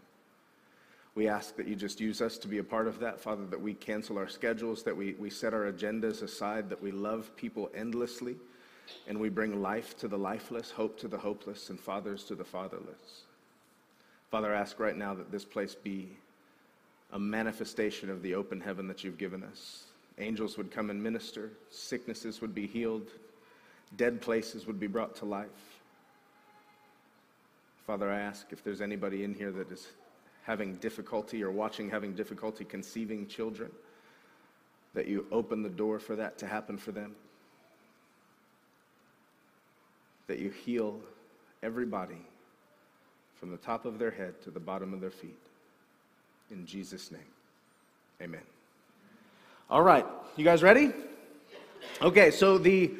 We 1.15 1.29
ask 1.29 1.55
that 1.55 1.65
you 1.65 1.77
just 1.77 2.01
use 2.01 2.21
us 2.21 2.37
to 2.39 2.49
be 2.49 2.57
a 2.57 2.63
part 2.63 2.89
of 2.89 2.99
that, 2.99 3.21
Father, 3.21 3.45
that 3.45 3.61
we 3.61 3.73
cancel 3.73 4.17
our 4.17 4.27
schedules, 4.27 4.83
that 4.83 4.97
we, 4.97 5.13
we 5.13 5.29
set 5.29 5.53
our 5.53 5.71
agendas 5.71 6.23
aside, 6.23 6.69
that 6.69 6.83
we 6.83 6.91
love 6.91 7.33
people 7.37 7.71
endlessly 7.73 8.35
and 9.07 9.17
we 9.17 9.29
bring 9.29 9.61
life 9.61 9.95
to 9.99 10.09
the 10.09 10.17
lifeless, 10.17 10.71
hope 10.71 10.99
to 10.99 11.07
the 11.07 11.17
hopeless, 11.17 11.69
and 11.69 11.79
fathers 11.79 12.25
to 12.25 12.35
the 12.35 12.43
fatherless. 12.43 13.21
Father, 14.29 14.53
I 14.53 14.59
ask 14.59 14.77
right 14.77 14.97
now 14.97 15.13
that 15.13 15.31
this 15.31 15.45
place 15.45 15.73
be 15.73 16.17
a 17.13 17.19
manifestation 17.19 18.09
of 18.09 18.21
the 18.23 18.35
open 18.35 18.59
heaven 18.59 18.89
that 18.89 19.05
you've 19.05 19.17
given 19.17 19.41
us. 19.41 19.85
Angels 20.19 20.57
would 20.57 20.71
come 20.71 20.89
and 20.89 21.01
minister, 21.01 21.51
sicknesses 21.69 22.41
would 22.41 22.53
be 22.53 22.67
healed, 22.67 23.09
dead 23.97 24.21
places 24.21 24.67
would 24.67 24.79
be 24.79 24.87
brought 24.87 25.15
to 25.17 25.25
life. 25.25 25.47
Father, 27.87 28.11
I 28.11 28.19
ask 28.19 28.47
if 28.51 28.63
there's 28.63 28.81
anybody 28.81 29.23
in 29.23 29.33
here 29.33 29.51
that 29.51 29.71
is 29.71 29.87
having 30.43 30.75
difficulty 30.75 31.43
or 31.43 31.51
watching 31.51 31.89
having 31.89 32.13
difficulty 32.13 32.63
conceiving 32.63 33.27
children, 33.27 33.71
that 34.93 35.07
you 35.07 35.25
open 35.31 35.63
the 35.63 35.69
door 35.69 35.99
for 35.99 36.15
that 36.15 36.37
to 36.37 36.47
happen 36.47 36.77
for 36.77 36.91
them 36.91 37.15
that 40.27 40.39
you 40.39 40.49
heal 40.49 40.99
everybody 41.61 42.21
from 43.35 43.51
the 43.51 43.57
top 43.57 43.85
of 43.85 43.99
their 43.99 44.11
head 44.11 44.41
to 44.41 44.51
the 44.51 44.59
bottom 44.59 44.93
of 44.93 45.01
their 45.01 45.11
feet. 45.11 45.39
In 46.51 46.65
Jesus' 46.65 47.11
name, 47.11 47.21
amen. 48.21 48.41
All 49.69 49.81
right, 49.81 50.05
you 50.35 50.43
guys 50.43 50.61
ready? 50.61 50.91
Okay, 52.01 52.31
so 52.31 52.57
the 52.57 52.91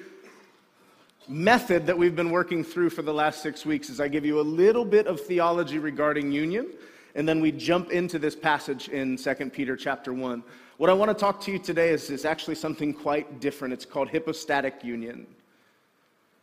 method 1.27 1.85
that 1.85 1.97
we've 1.97 2.15
been 2.15 2.31
working 2.31 2.63
through 2.63 2.89
for 2.89 3.01
the 3.01 3.13
last 3.13 3.43
six 3.43 3.65
weeks 3.65 3.89
is 3.89 3.99
I 3.99 4.07
give 4.07 4.25
you 4.25 4.39
a 4.39 4.41
little 4.41 4.85
bit 4.85 5.05
of 5.05 5.19
theology 5.19 5.77
regarding 5.77 6.31
union, 6.31 6.67
and 7.15 7.27
then 7.27 7.41
we 7.41 7.51
jump 7.51 7.91
into 7.91 8.17
this 8.17 8.33
passage 8.33 8.87
in 8.87 9.17
2 9.17 9.35
Peter 9.49 9.75
chapter 9.75 10.13
1. 10.13 10.41
What 10.77 10.89
I 10.89 10.93
want 10.93 11.09
to 11.09 11.15
talk 11.15 11.41
to 11.41 11.51
you 11.51 11.59
today 11.59 11.89
is, 11.89 12.09
is 12.09 12.23
actually 12.23 12.55
something 12.55 12.93
quite 12.93 13.41
different. 13.41 13.73
It's 13.73 13.85
called 13.85 14.09
hypostatic 14.09 14.85
union. 14.85 15.27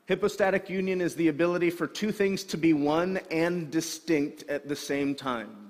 Hypostatic 0.07 0.69
union 0.69 1.01
is 1.01 1.15
the 1.15 1.29
ability 1.29 1.71
for 1.71 1.87
two 1.87 2.13
things 2.13 2.45
to 2.45 2.59
be 2.59 2.75
one 2.75 3.21
and 3.31 3.71
distinct 3.71 4.45
at 4.51 4.69
the 4.69 4.77
same 4.77 5.15
time. 5.15 5.70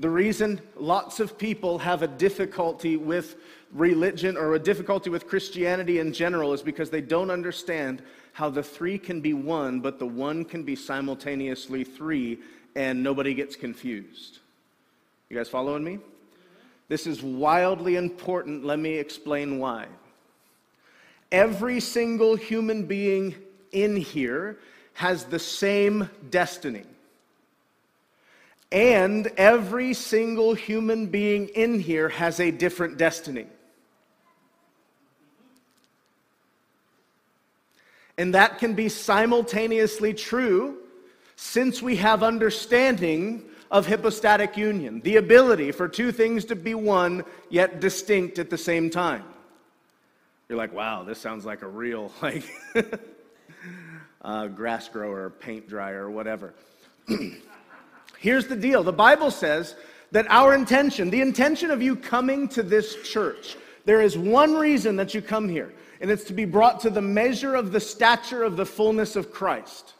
The 0.00 0.08
reason 0.08 0.62
lots 0.76 1.20
of 1.20 1.36
people 1.36 1.78
have 1.78 2.02
a 2.02 2.08
difficulty 2.08 2.96
with 2.96 3.36
religion 3.70 4.34
or 4.38 4.54
a 4.54 4.58
difficulty 4.58 5.10
with 5.10 5.28
Christianity 5.28 5.98
in 5.98 6.14
general 6.14 6.54
is 6.54 6.62
because 6.62 6.88
they 6.88 7.02
don't 7.02 7.30
understand 7.30 8.02
how 8.32 8.48
the 8.48 8.62
three 8.62 8.98
can 8.98 9.20
be 9.20 9.34
one, 9.34 9.80
but 9.80 9.98
the 9.98 10.06
one 10.06 10.46
can 10.46 10.62
be 10.62 10.74
simultaneously 10.74 11.84
three, 11.84 12.38
and 12.74 13.02
nobody 13.02 13.34
gets 13.34 13.56
confused. 13.56 14.38
You 15.28 15.36
guys 15.36 15.50
following 15.50 15.84
me? 15.84 15.98
This 16.88 17.06
is 17.06 17.22
wildly 17.22 17.96
important. 17.96 18.64
Let 18.64 18.78
me 18.78 18.94
explain 18.94 19.58
why. 19.58 19.86
Every 21.30 21.78
single 21.78 22.36
human 22.36 22.86
being 22.86 23.34
in 23.72 23.96
here 23.96 24.58
has 24.94 25.24
the 25.24 25.38
same 25.38 26.08
destiny. 26.30 26.84
And 28.72 29.26
every 29.36 29.94
single 29.94 30.54
human 30.54 31.06
being 31.06 31.48
in 31.48 31.80
here 31.80 32.08
has 32.08 32.38
a 32.38 32.50
different 32.50 32.98
destiny. 32.98 33.46
And 38.16 38.34
that 38.34 38.58
can 38.58 38.74
be 38.74 38.88
simultaneously 38.88 40.14
true 40.14 40.78
since 41.36 41.80
we 41.80 41.96
have 41.96 42.22
understanding 42.22 43.42
of 43.70 43.86
hypostatic 43.86 44.56
union, 44.56 45.00
the 45.00 45.16
ability 45.16 45.72
for 45.72 45.88
two 45.88 46.12
things 46.12 46.44
to 46.44 46.56
be 46.56 46.74
one 46.74 47.24
yet 47.48 47.80
distinct 47.80 48.38
at 48.38 48.50
the 48.50 48.58
same 48.58 48.90
time. 48.90 49.24
You're 50.48 50.58
like, 50.58 50.74
wow, 50.74 51.04
this 51.04 51.18
sounds 51.18 51.44
like 51.44 51.62
a 51.62 51.68
real, 51.68 52.12
like, 52.22 52.44
uh, 54.22 54.48
grass 54.48 54.88
grower, 54.88 55.30
paint 55.30 55.68
dryer, 55.68 56.10
whatever. 56.10 56.52
Here's 58.20 58.46
the 58.46 58.56
deal 58.56 58.82
the 58.82 58.92
Bible 58.92 59.30
says 59.30 59.74
that 60.12 60.26
our 60.28 60.54
intention, 60.54 61.08
the 61.08 61.22
intention 61.22 61.70
of 61.70 61.80
you 61.80 61.96
coming 61.96 62.48
to 62.48 62.62
this 62.62 62.96
church, 63.02 63.56
there 63.86 64.02
is 64.02 64.16
one 64.16 64.54
reason 64.54 64.96
that 64.96 65.14
you 65.14 65.22
come 65.22 65.48
here, 65.48 65.72
and 66.02 66.10
it's 66.10 66.24
to 66.24 66.34
be 66.34 66.44
brought 66.44 66.80
to 66.80 66.90
the 66.90 67.00
measure 67.00 67.54
of 67.54 67.72
the 67.72 67.80
stature 67.80 68.42
of 68.42 68.58
the 68.58 68.66
fullness 68.66 69.16
of 69.16 69.32
Christ. 69.32 69.94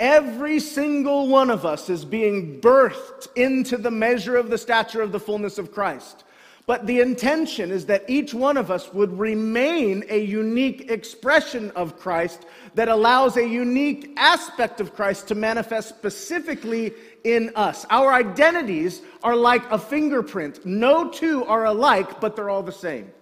Every 0.00 0.58
single 0.58 1.28
one 1.28 1.50
of 1.50 1.64
us 1.64 1.88
is 1.88 2.04
being 2.04 2.60
birthed 2.60 3.28
into 3.36 3.76
the 3.76 3.92
measure 3.92 4.36
of 4.36 4.50
the 4.50 4.58
stature 4.58 5.00
of 5.00 5.12
the 5.12 5.20
fullness 5.20 5.56
of 5.56 5.70
Christ. 5.70 6.23
But 6.66 6.86
the 6.86 7.00
intention 7.00 7.70
is 7.70 7.86
that 7.86 8.08
each 8.08 8.32
one 8.32 8.56
of 8.56 8.70
us 8.70 8.92
would 8.94 9.18
remain 9.18 10.02
a 10.08 10.18
unique 10.24 10.90
expression 10.90 11.70
of 11.72 11.98
Christ 11.98 12.46
that 12.74 12.88
allows 12.88 13.36
a 13.36 13.46
unique 13.46 14.14
aspect 14.16 14.80
of 14.80 14.94
Christ 14.94 15.28
to 15.28 15.34
manifest 15.34 15.90
specifically 15.90 16.94
in 17.22 17.52
us. 17.54 17.84
Our 17.90 18.12
identities 18.14 19.02
are 19.22 19.36
like 19.36 19.70
a 19.70 19.78
fingerprint. 19.78 20.64
No 20.64 21.10
two 21.10 21.44
are 21.44 21.66
alike, 21.66 22.18
but 22.20 22.34
they're 22.34 22.50
all 22.50 22.62
the 22.62 22.72
same. 22.72 23.12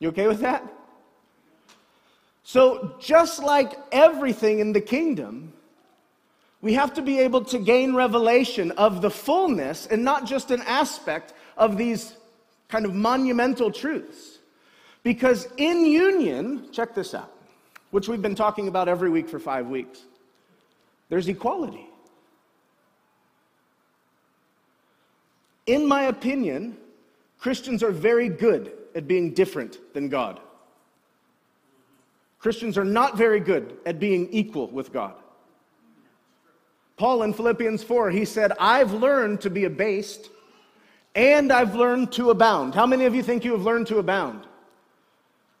You 0.00 0.08
okay 0.08 0.26
with 0.26 0.40
that? 0.40 0.64
So, 2.42 2.96
just 2.98 3.42
like 3.42 3.74
everything 3.92 4.58
in 4.58 4.72
the 4.72 4.80
kingdom, 4.80 5.52
we 6.60 6.74
have 6.74 6.94
to 6.94 7.02
be 7.02 7.20
able 7.20 7.44
to 7.44 7.58
gain 7.58 7.94
revelation 7.94 8.72
of 8.72 9.00
the 9.00 9.10
fullness 9.10 9.86
and 9.86 10.02
not 10.02 10.26
just 10.26 10.50
an 10.50 10.62
aspect 10.62 11.32
of 11.56 11.76
these 11.76 12.14
kind 12.68 12.84
of 12.84 12.94
monumental 12.94 13.70
truths. 13.70 14.38
Because 15.02 15.48
in 15.56 15.86
union, 15.86 16.70
check 16.72 16.94
this 16.94 17.14
out, 17.14 17.32
which 17.92 18.08
we've 18.08 18.22
been 18.22 18.34
talking 18.34 18.68
about 18.68 18.88
every 18.88 19.08
week 19.08 19.28
for 19.28 19.38
five 19.38 19.68
weeks, 19.68 20.02
there's 21.08 21.28
equality. 21.28 21.86
In 25.66 25.86
my 25.86 26.04
opinion, 26.04 26.76
Christians 27.38 27.82
are 27.82 27.92
very 27.92 28.28
good 28.28 28.72
at 28.94 29.06
being 29.06 29.32
different 29.32 29.78
than 29.94 30.08
God. 30.08 30.40
Christians 32.40 32.76
are 32.76 32.84
not 32.84 33.16
very 33.16 33.40
good 33.40 33.76
at 33.86 34.00
being 34.00 34.28
equal 34.30 34.68
with 34.68 34.92
God. 34.92 35.14
Paul 36.98 37.22
in 37.22 37.32
Philippians 37.32 37.84
4, 37.84 38.10
he 38.10 38.24
said, 38.24 38.52
I've 38.58 38.92
learned 38.92 39.40
to 39.42 39.50
be 39.50 39.64
abased 39.64 40.30
and 41.14 41.52
I've 41.52 41.74
learned 41.74 42.12
to 42.12 42.30
abound. 42.30 42.74
How 42.74 42.86
many 42.86 43.04
of 43.04 43.14
you 43.14 43.22
think 43.22 43.44
you 43.44 43.52
have 43.52 43.62
learned 43.62 43.86
to 43.86 43.98
abound? 43.98 44.44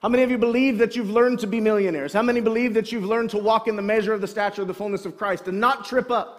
How 0.02 0.08
many 0.08 0.22
of 0.22 0.30
you 0.30 0.38
believe 0.38 0.78
that 0.78 0.94
you've 0.94 1.10
learned 1.10 1.38
to 1.40 1.46
be 1.46 1.60
millionaires? 1.60 2.12
How 2.12 2.22
many 2.22 2.40
believe 2.40 2.74
that 2.74 2.92
you've 2.92 3.04
learned 3.04 3.30
to 3.30 3.38
walk 3.38 3.66
in 3.66 3.76
the 3.76 3.82
measure 3.82 4.12
of 4.12 4.20
the 4.20 4.28
stature 4.28 4.62
of 4.62 4.68
the 4.68 4.74
fullness 4.74 5.06
of 5.06 5.16
Christ 5.16 5.48
and 5.48 5.60
not 5.60 5.84
trip 5.84 6.10
up? 6.10 6.38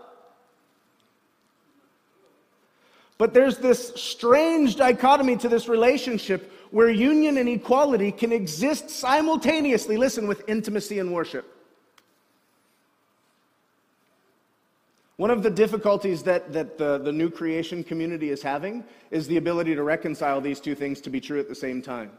But 3.18 3.34
there's 3.34 3.58
this 3.58 3.94
strange 3.96 4.77
dichotomy 4.77 5.36
to 5.38 5.50
this 5.50 5.68
relationship 5.68 6.53
where 6.72 6.89
union 6.89 7.38
and 7.38 7.50
equality 7.50 8.12
can 8.12 8.32
exist 8.32 8.89
simultaneously, 8.89 9.98
listen, 9.98 10.27
with 10.27 10.48
intimacy 10.48 11.00
and 11.00 11.12
worship. 11.12 11.58
One 15.19 15.31
of 15.31 15.43
the 15.43 15.49
difficulties 15.49 16.23
that, 16.23 16.53
that 16.53 16.77
the, 16.77 16.97
the 16.97 17.11
new 17.11 17.29
creation 17.29 17.83
community 17.83 18.29
is 18.29 18.41
having 18.41 18.85
is 19.11 19.27
the 19.27 19.35
ability 19.35 19.75
to 19.75 19.83
reconcile 19.83 20.39
these 20.39 20.61
two 20.61 20.75
things 20.75 21.01
to 21.01 21.09
be 21.09 21.19
true 21.19 21.41
at 21.41 21.49
the 21.49 21.55
same 21.55 21.81
time. 21.81 22.11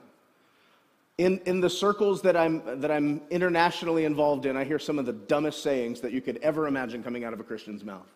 In, 1.17 1.39
in 1.47 1.63
the 1.63 1.71
circles 1.71 2.21
that 2.21 2.37
I'm, 2.37 2.83
that 2.83 2.91
I'm 2.91 3.23
internationally 3.31 4.05
involved 4.05 4.45
in, 4.45 4.55
I 4.55 4.65
hear 4.65 4.79
some 4.79 4.99
of 4.99 5.07
the 5.07 5.15
dumbest 5.15 5.63
sayings 5.63 6.03
that 6.03 6.13
you 6.13 6.21
could 6.21 6.41
ever 6.43 6.67
imagine 6.67 7.03
coming 7.03 7.25
out 7.25 7.33
of 7.33 7.41
a 7.41 7.43
Christian's 7.43 7.85
mouth. 7.85 8.07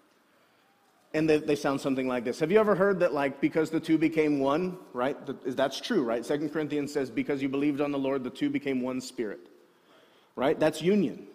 And 1.14 1.30
they, 1.30 1.38
they 1.38 1.56
sound 1.56 1.80
something 1.80 2.06
like 2.06 2.24
this. 2.24 2.38
Have 2.40 2.52
you 2.52 2.60
ever 2.60 2.74
heard 2.74 3.00
that, 3.00 3.14
like, 3.14 3.40
because 3.40 3.70
the 3.70 3.80
two 3.80 3.96
became 3.96 4.38
one, 4.38 4.76
right? 4.92 5.16
That's 5.46 5.80
true, 5.80 6.02
right? 6.02 6.26
Second 6.26 6.50
Corinthians 6.50 6.92
says, 6.92 7.08
because 7.08 7.40
you 7.40 7.48
believed 7.48 7.80
on 7.80 7.90
the 7.90 7.98
Lord, 7.98 8.22
the 8.22 8.28
two 8.28 8.50
became 8.50 8.82
one 8.82 9.00
spirit, 9.00 9.40
right? 10.36 10.60
That's 10.60 10.82
union. 10.82 11.26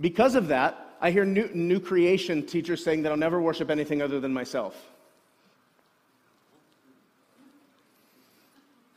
Because 0.00 0.34
of 0.34 0.48
that, 0.48 0.85
I 1.00 1.10
hear 1.10 1.24
new, 1.24 1.48
new 1.52 1.80
creation 1.80 2.44
teachers 2.44 2.82
saying 2.82 3.02
that 3.02 3.12
I'll 3.12 3.18
never 3.18 3.40
worship 3.40 3.70
anything 3.70 4.02
other 4.02 4.20
than 4.20 4.32
myself. 4.32 4.74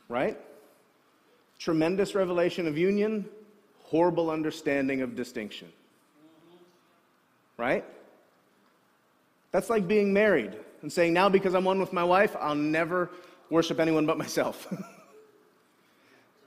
Right? 0.08 0.38
Tremendous 1.58 2.14
revelation 2.14 2.66
of 2.66 2.78
union, 2.78 3.28
horrible 3.84 4.30
understanding 4.30 5.02
of 5.02 5.14
distinction. 5.14 5.68
Right? 7.56 7.84
That's 9.52 9.68
like 9.68 9.86
being 9.86 10.12
married 10.12 10.56
and 10.82 10.92
saying, 10.92 11.12
now 11.12 11.28
because 11.28 11.54
I'm 11.54 11.64
one 11.64 11.80
with 11.80 11.92
my 11.92 12.04
wife, 12.04 12.34
I'll 12.40 12.54
never 12.54 13.10
worship 13.50 13.78
anyone 13.78 14.06
but 14.06 14.16
myself. 14.16 14.72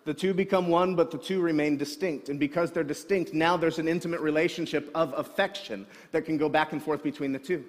the 0.05 0.13
two 0.13 0.33
become 0.33 0.67
one, 0.67 0.95
but 0.95 1.11
the 1.11 1.17
two 1.17 1.41
remain 1.41 1.77
distinct. 1.77 2.29
And 2.29 2.39
because 2.39 2.71
they're 2.71 2.83
distinct, 2.83 3.33
now 3.33 3.55
there's 3.57 3.79
an 3.79 3.87
intimate 3.87 4.19
relationship 4.19 4.91
of 4.93 5.13
affection 5.17 5.85
that 6.11 6.25
can 6.25 6.37
go 6.37 6.49
back 6.49 6.73
and 6.73 6.83
forth 6.83 7.03
between 7.03 7.31
the 7.31 7.39
two. 7.39 7.63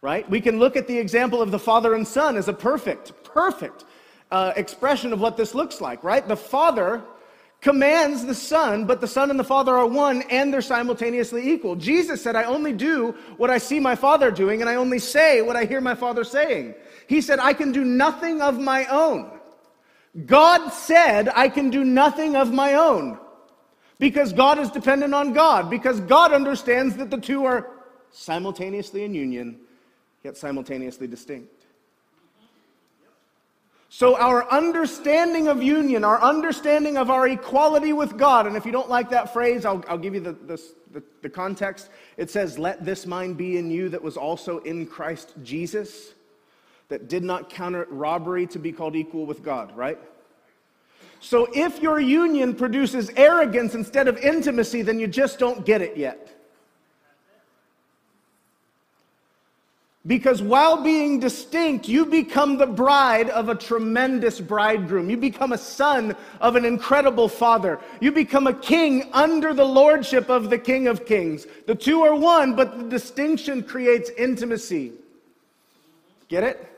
Right? 0.00 0.28
We 0.28 0.40
can 0.40 0.58
look 0.58 0.76
at 0.76 0.86
the 0.86 0.98
example 0.98 1.40
of 1.40 1.50
the 1.50 1.58
father 1.58 1.94
and 1.94 2.06
son 2.06 2.36
as 2.36 2.48
a 2.48 2.52
perfect, 2.52 3.24
perfect 3.24 3.84
uh, 4.30 4.52
expression 4.56 5.12
of 5.12 5.20
what 5.20 5.36
this 5.36 5.54
looks 5.54 5.80
like, 5.80 6.04
right? 6.04 6.26
The 6.26 6.36
father 6.36 7.02
commands 7.64 8.26
the 8.26 8.34
Son, 8.34 8.84
but 8.84 9.00
the 9.00 9.08
Son 9.08 9.30
and 9.30 9.40
the 9.40 9.44
Father 9.44 9.74
are 9.74 9.86
one 9.86 10.22
and 10.30 10.52
they're 10.52 10.60
simultaneously 10.60 11.50
equal. 11.50 11.74
Jesus 11.74 12.22
said, 12.22 12.36
I 12.36 12.44
only 12.44 12.74
do 12.74 13.12
what 13.38 13.48
I 13.48 13.56
see 13.56 13.80
my 13.80 13.94
Father 13.94 14.30
doing, 14.30 14.60
and 14.60 14.68
I 14.68 14.74
only 14.74 14.98
say 14.98 15.40
what 15.40 15.56
I 15.56 15.64
hear 15.64 15.80
my 15.80 15.94
Father 15.94 16.24
saying. 16.24 16.74
He 17.06 17.22
said, 17.22 17.38
I 17.38 17.54
can 17.54 17.72
do 17.72 17.82
nothing 17.82 18.42
of 18.42 18.60
my 18.60 18.84
own. 18.86 19.30
God 20.26 20.70
said, 20.70 21.28
I 21.34 21.48
can 21.48 21.70
do 21.70 21.84
nothing 21.84 22.36
of 22.36 22.52
my 22.52 22.74
own. 22.74 23.18
Because 23.98 24.32
God 24.32 24.58
is 24.58 24.70
dependent 24.70 25.14
on 25.14 25.32
God, 25.32 25.70
because 25.70 26.00
God 26.00 26.32
understands 26.32 26.96
that 26.96 27.10
the 27.10 27.16
two 27.16 27.44
are 27.44 27.70
simultaneously 28.10 29.04
in 29.04 29.14
union, 29.14 29.58
yet 30.22 30.36
simultaneously 30.36 31.06
distinct. 31.06 31.50
So, 33.88 34.16
our 34.16 34.50
understanding 34.50 35.46
of 35.46 35.62
union, 35.62 36.02
our 36.02 36.20
understanding 36.20 36.96
of 36.96 37.10
our 37.10 37.28
equality 37.28 37.92
with 37.92 38.18
God, 38.18 38.48
and 38.48 38.56
if 38.56 38.66
you 38.66 38.72
don't 38.72 38.90
like 38.90 39.10
that 39.10 39.32
phrase, 39.32 39.64
I'll, 39.64 39.84
I'll 39.86 39.98
give 39.98 40.14
you 40.14 40.20
the, 40.20 40.32
the, 40.32 40.60
the, 40.90 41.02
the 41.22 41.30
context. 41.30 41.90
It 42.16 42.28
says, 42.28 42.58
Let 42.58 42.84
this 42.84 43.06
mind 43.06 43.36
be 43.36 43.56
in 43.56 43.70
you 43.70 43.88
that 43.90 44.02
was 44.02 44.16
also 44.16 44.58
in 44.58 44.86
Christ 44.86 45.34
Jesus, 45.44 46.13
that 46.88 47.08
did 47.08 47.24
not 47.24 47.48
count 47.48 47.74
it 47.74 47.88
robbery 47.90 48.46
to 48.48 48.58
be 48.58 48.72
called 48.72 48.96
equal 48.96 49.26
with 49.26 49.42
God, 49.42 49.74
right? 49.76 49.98
So, 51.20 51.48
if 51.54 51.80
your 51.80 52.00
union 52.00 52.54
produces 52.54 53.10
arrogance 53.16 53.74
instead 53.74 54.08
of 54.08 54.18
intimacy, 54.18 54.82
then 54.82 54.98
you 54.98 55.06
just 55.06 55.38
don't 55.38 55.64
get 55.64 55.80
it 55.80 55.96
yet. 55.96 56.34
Because 60.06 60.42
while 60.42 60.82
being 60.82 61.18
distinct, 61.18 61.88
you 61.88 62.04
become 62.04 62.58
the 62.58 62.66
bride 62.66 63.30
of 63.30 63.48
a 63.48 63.54
tremendous 63.54 64.38
bridegroom. 64.38 65.08
You 65.08 65.16
become 65.16 65.52
a 65.52 65.58
son 65.58 66.14
of 66.42 66.56
an 66.56 66.66
incredible 66.66 67.26
father. 67.26 67.80
You 68.00 68.12
become 68.12 68.46
a 68.46 68.52
king 68.52 69.08
under 69.14 69.54
the 69.54 69.64
lordship 69.64 70.28
of 70.28 70.50
the 70.50 70.58
King 70.58 70.88
of 70.88 71.06
Kings. 71.06 71.46
The 71.66 71.74
two 71.74 72.02
are 72.02 72.14
one, 72.14 72.54
but 72.54 72.76
the 72.76 72.84
distinction 72.84 73.62
creates 73.62 74.10
intimacy. 74.18 74.92
Get 76.28 76.44
it? 76.44 76.70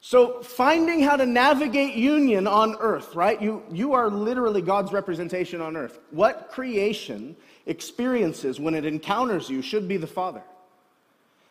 So, 0.00 0.40
finding 0.42 1.02
how 1.02 1.16
to 1.16 1.26
navigate 1.26 1.94
union 1.94 2.46
on 2.46 2.76
earth, 2.80 3.14
right? 3.14 3.40
You, 3.42 3.62
you 3.70 3.92
are 3.92 4.08
literally 4.08 4.62
God's 4.62 4.90
representation 4.90 5.60
on 5.60 5.76
earth. 5.76 5.98
What 6.10 6.48
creation 6.50 7.36
experiences 7.68 8.58
when 8.58 8.74
it 8.74 8.84
encounters 8.84 9.48
you 9.48 9.62
should 9.62 9.86
be 9.86 9.98
the 9.98 10.06
Father. 10.06 10.42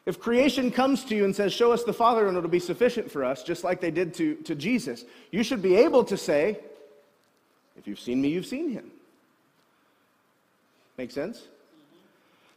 If 0.05 0.19
creation 0.19 0.71
comes 0.71 1.05
to 1.05 1.15
you 1.15 1.25
and 1.25 1.35
says, 1.35 1.53
Show 1.53 1.71
us 1.71 1.83
the 1.83 1.93
Father 1.93 2.27
and 2.27 2.37
it'll 2.37 2.49
be 2.49 2.59
sufficient 2.59 3.11
for 3.11 3.23
us, 3.23 3.43
just 3.43 3.63
like 3.63 3.79
they 3.79 3.91
did 3.91 4.13
to, 4.15 4.35
to 4.35 4.55
Jesus, 4.55 5.05
you 5.31 5.43
should 5.43 5.61
be 5.61 5.75
able 5.75 6.03
to 6.05 6.17
say, 6.17 6.57
If 7.77 7.87
you've 7.87 7.99
seen 7.99 8.21
me, 8.21 8.29
you've 8.29 8.45
seen 8.45 8.71
him. 8.71 8.91
Make 10.97 11.11
sense? 11.11 11.43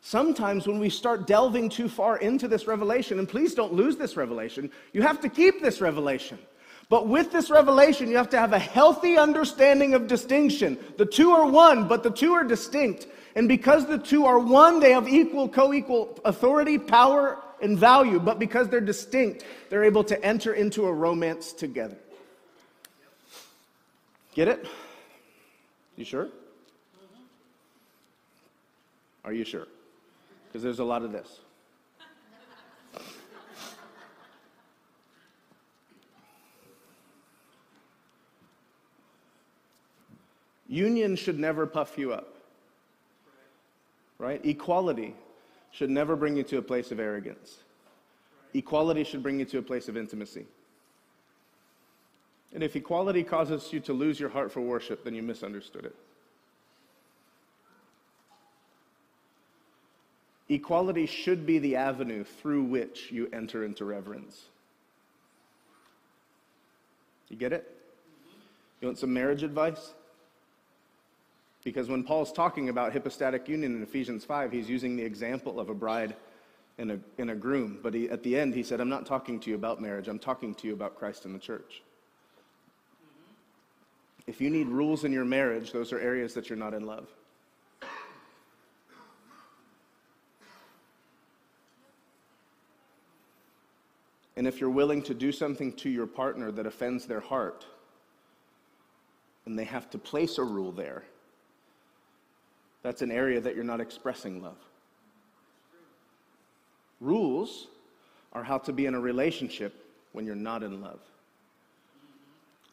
Sometimes 0.02 0.66
when 0.66 0.78
we 0.78 0.88
start 0.88 1.26
delving 1.26 1.68
too 1.68 1.88
far 1.88 2.18
into 2.18 2.48
this 2.48 2.66
revelation, 2.66 3.18
and 3.18 3.28
please 3.28 3.54
don't 3.54 3.74
lose 3.74 3.96
this 3.96 4.16
revelation, 4.16 4.70
you 4.92 5.02
have 5.02 5.20
to 5.20 5.28
keep 5.28 5.60
this 5.60 5.80
revelation. 5.80 6.38
But 6.88 7.06
with 7.06 7.30
this 7.30 7.50
revelation, 7.50 8.08
you 8.08 8.16
have 8.16 8.30
to 8.30 8.38
have 8.38 8.52
a 8.52 8.58
healthy 8.58 9.16
understanding 9.16 9.94
of 9.94 10.08
distinction. 10.08 10.76
The 10.96 11.06
two 11.06 11.30
are 11.30 11.46
one, 11.46 11.86
but 11.86 12.02
the 12.02 12.10
two 12.10 12.32
are 12.32 12.42
distinct. 12.42 13.06
And 13.36 13.46
because 13.46 13.86
the 13.86 13.98
two 13.98 14.26
are 14.26 14.40
one, 14.40 14.80
they 14.80 14.92
have 14.92 15.08
equal, 15.08 15.48
co 15.48 15.72
equal 15.72 16.18
authority, 16.24 16.78
power, 16.78 17.38
and 17.62 17.78
value. 17.78 18.18
But 18.18 18.40
because 18.40 18.68
they're 18.68 18.80
distinct, 18.80 19.44
they're 19.68 19.84
able 19.84 20.02
to 20.04 20.24
enter 20.24 20.54
into 20.54 20.86
a 20.86 20.92
romance 20.92 21.52
together. 21.52 21.96
Get 24.34 24.48
it? 24.48 24.66
You 25.96 26.04
sure? 26.04 26.28
Are 29.24 29.32
you 29.32 29.44
sure? 29.44 29.66
Because 30.50 30.62
there's 30.62 30.78
a 30.78 30.84
lot 30.84 31.02
of 31.02 31.12
this. 31.12 31.40
Union 40.68 41.16
should 41.16 41.38
never 41.38 41.66
puff 41.66 41.98
you 41.98 42.12
up 42.12 42.36
right? 44.20 44.44
Equality 44.44 45.14
should 45.72 45.90
never 45.90 46.14
bring 46.14 46.36
you 46.36 46.42
to 46.44 46.58
a 46.58 46.62
place 46.62 46.92
of 46.92 47.00
arrogance. 47.00 47.58
Equality 48.54 49.02
should 49.02 49.22
bring 49.22 49.38
you 49.40 49.46
to 49.46 49.58
a 49.58 49.62
place 49.62 49.88
of 49.88 49.96
intimacy. 49.96 50.44
And 52.52 52.62
if 52.62 52.76
equality 52.76 53.22
causes 53.24 53.72
you 53.72 53.80
to 53.80 53.92
lose 53.92 54.20
your 54.20 54.28
heart 54.28 54.52
for 54.52 54.60
worship, 54.60 55.04
then 55.04 55.14
you 55.14 55.22
misunderstood 55.22 55.86
it. 55.86 55.96
Equality 60.50 61.06
should 61.06 61.46
be 61.46 61.60
the 61.60 61.76
avenue 61.76 62.24
through 62.24 62.64
which 62.64 63.12
you 63.12 63.30
enter 63.32 63.64
into 63.64 63.84
reverence. 63.84 64.46
You 67.28 67.36
get 67.36 67.52
it? 67.52 67.72
You 68.80 68.88
want 68.88 68.98
some 68.98 69.14
marriage 69.14 69.44
advice? 69.44 69.92
Because 71.62 71.88
when 71.88 72.02
Paul's 72.02 72.32
talking 72.32 72.68
about 72.68 72.92
hypostatic 72.92 73.48
union 73.48 73.76
in 73.76 73.82
Ephesians 73.82 74.24
5, 74.24 74.50
he's 74.50 74.68
using 74.68 74.96
the 74.96 75.04
example 75.04 75.60
of 75.60 75.68
a 75.68 75.74
bride 75.74 76.16
and 76.78 76.90
a, 76.92 76.98
and 77.18 77.30
a 77.30 77.36
groom. 77.36 77.78
But 77.80 77.94
he, 77.94 78.10
at 78.10 78.24
the 78.24 78.36
end, 78.36 78.52
he 78.52 78.64
said, 78.64 78.80
I'm 78.80 78.88
not 78.88 79.06
talking 79.06 79.38
to 79.40 79.50
you 79.50 79.54
about 79.54 79.80
marriage, 79.80 80.08
I'm 80.08 80.18
talking 80.18 80.56
to 80.56 80.66
you 80.66 80.72
about 80.72 80.98
Christ 80.98 81.26
and 81.26 81.34
the 81.34 81.38
church. 81.38 81.82
If 84.26 84.40
you 84.40 84.50
need 84.50 84.66
rules 84.66 85.04
in 85.04 85.12
your 85.12 85.24
marriage, 85.24 85.70
those 85.70 85.92
are 85.92 86.00
areas 86.00 86.34
that 86.34 86.48
you're 86.48 86.58
not 86.58 86.74
in 86.74 86.86
love. 86.86 87.06
And 94.40 94.48
if 94.48 94.58
you're 94.58 94.70
willing 94.70 95.02
to 95.02 95.12
do 95.12 95.32
something 95.32 95.70
to 95.74 95.90
your 95.90 96.06
partner 96.06 96.50
that 96.50 96.64
offends 96.64 97.04
their 97.04 97.20
heart, 97.20 97.66
and 99.44 99.58
they 99.58 99.64
have 99.64 99.90
to 99.90 99.98
place 99.98 100.38
a 100.38 100.42
rule 100.42 100.72
there, 100.72 101.02
that's 102.82 103.02
an 103.02 103.10
area 103.10 103.38
that 103.42 103.54
you're 103.54 103.64
not 103.64 103.82
expressing 103.82 104.42
love. 104.42 104.56
Rules 107.02 107.66
are 108.32 108.42
how 108.42 108.56
to 108.56 108.72
be 108.72 108.86
in 108.86 108.94
a 108.94 108.98
relationship 108.98 109.84
when 110.12 110.24
you're 110.24 110.34
not 110.34 110.62
in 110.62 110.80
love. 110.80 111.00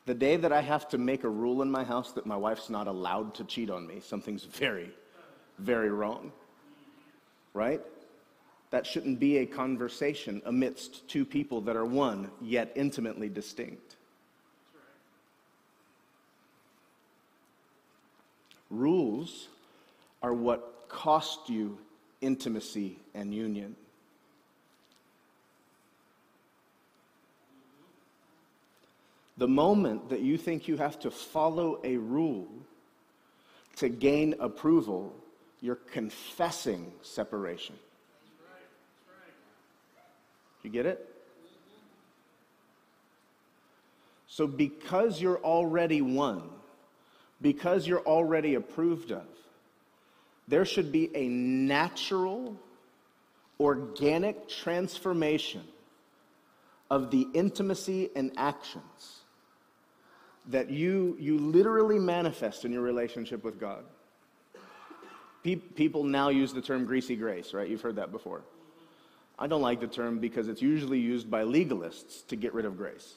The 0.06 0.16
day 0.16 0.38
that 0.38 0.54
I 0.54 0.62
have 0.62 0.88
to 0.88 0.98
make 0.98 1.26
a 1.26 1.30
rule 1.30 1.62
in 1.64 1.70
my 1.70 1.84
house 1.84 2.14
that 2.14 2.26
my 2.26 2.38
wife's 2.38 2.70
not 2.70 2.88
allowed 2.88 3.34
to 3.36 3.44
cheat 3.44 3.70
on 3.70 3.86
me, 3.86 4.00
something's 4.00 4.46
very, 4.46 4.90
very 5.60 5.90
wrong. 5.90 6.32
Right? 7.54 7.82
That 8.72 8.86
shouldn't 8.86 9.20
be 9.20 9.38
a 9.38 9.46
conversation 9.46 10.42
amidst 10.46 11.08
two 11.08 11.26
people 11.26 11.62
that 11.62 11.76
are 11.76 11.86
one, 11.86 12.30
yet 12.42 12.74
intimately 12.76 13.30
distinct. 13.30 13.96
Rules 18.70 19.48
are 20.22 20.34
what 20.34 20.86
cost 20.90 21.50
you 21.50 21.78
intimacy 22.20 22.98
and 23.14 23.34
union. 23.34 23.76
The 29.38 29.48
moment 29.48 30.10
that 30.10 30.22
you 30.22 30.38
think 30.38 30.68
you 30.68 30.78
have 30.78 31.00
to 31.02 31.12
follow 31.12 31.80
a 31.84 31.98
rule 31.98 32.48
to 33.78 33.88
gain 33.88 34.36
approval, 34.40 35.16
you're 35.62 35.76
confessing 35.76 36.92
separation. 37.04 37.76
You 40.68 40.74
get 40.74 40.86
it? 40.86 41.10
So, 44.28 44.46
because 44.48 45.22
you're 45.22 45.40
already 45.40 46.02
one, 46.02 46.44
because 47.42 47.88
you're 47.88 48.06
already 48.06 48.56
approved 48.56 49.14
of, 49.14 49.24
there 50.50 50.66
should 50.66 50.92
be 50.92 51.10
a 51.16 51.30
natural, 51.30 52.58
organic 53.62 54.50
transformation 54.50 55.64
of 56.92 57.12
the 57.12 57.30
intimacy 57.34 58.10
and 58.14 58.34
actions 58.36 59.22
that 60.48 60.70
you, 60.70 61.16
you 61.18 61.38
literally 61.38 61.98
manifest 61.98 62.66
in 62.66 62.74
your 62.74 62.82
relationship 62.82 63.42
with 63.42 63.58
God. 63.58 63.86
People 65.44 66.04
now 66.04 66.28
use 66.28 66.52
the 66.52 66.62
term 66.62 66.84
greasy 66.84 67.16
grace, 67.16 67.54
right? 67.54 67.70
You've 67.70 67.82
heard 67.82 67.96
that 67.96 68.12
before. 68.12 68.42
I 69.40 69.48
don't 69.48 69.62
like 69.62 69.80
the 69.80 69.88
term 69.88 70.20
because 70.20 70.48
it's 70.48 70.62
usually 70.62 71.00
used 71.00 71.30
by 71.30 71.44
legalists 71.44 72.26
to 72.28 72.36
get 72.36 72.54
rid 72.54 72.66
of 72.66 72.76
grace. 72.76 73.16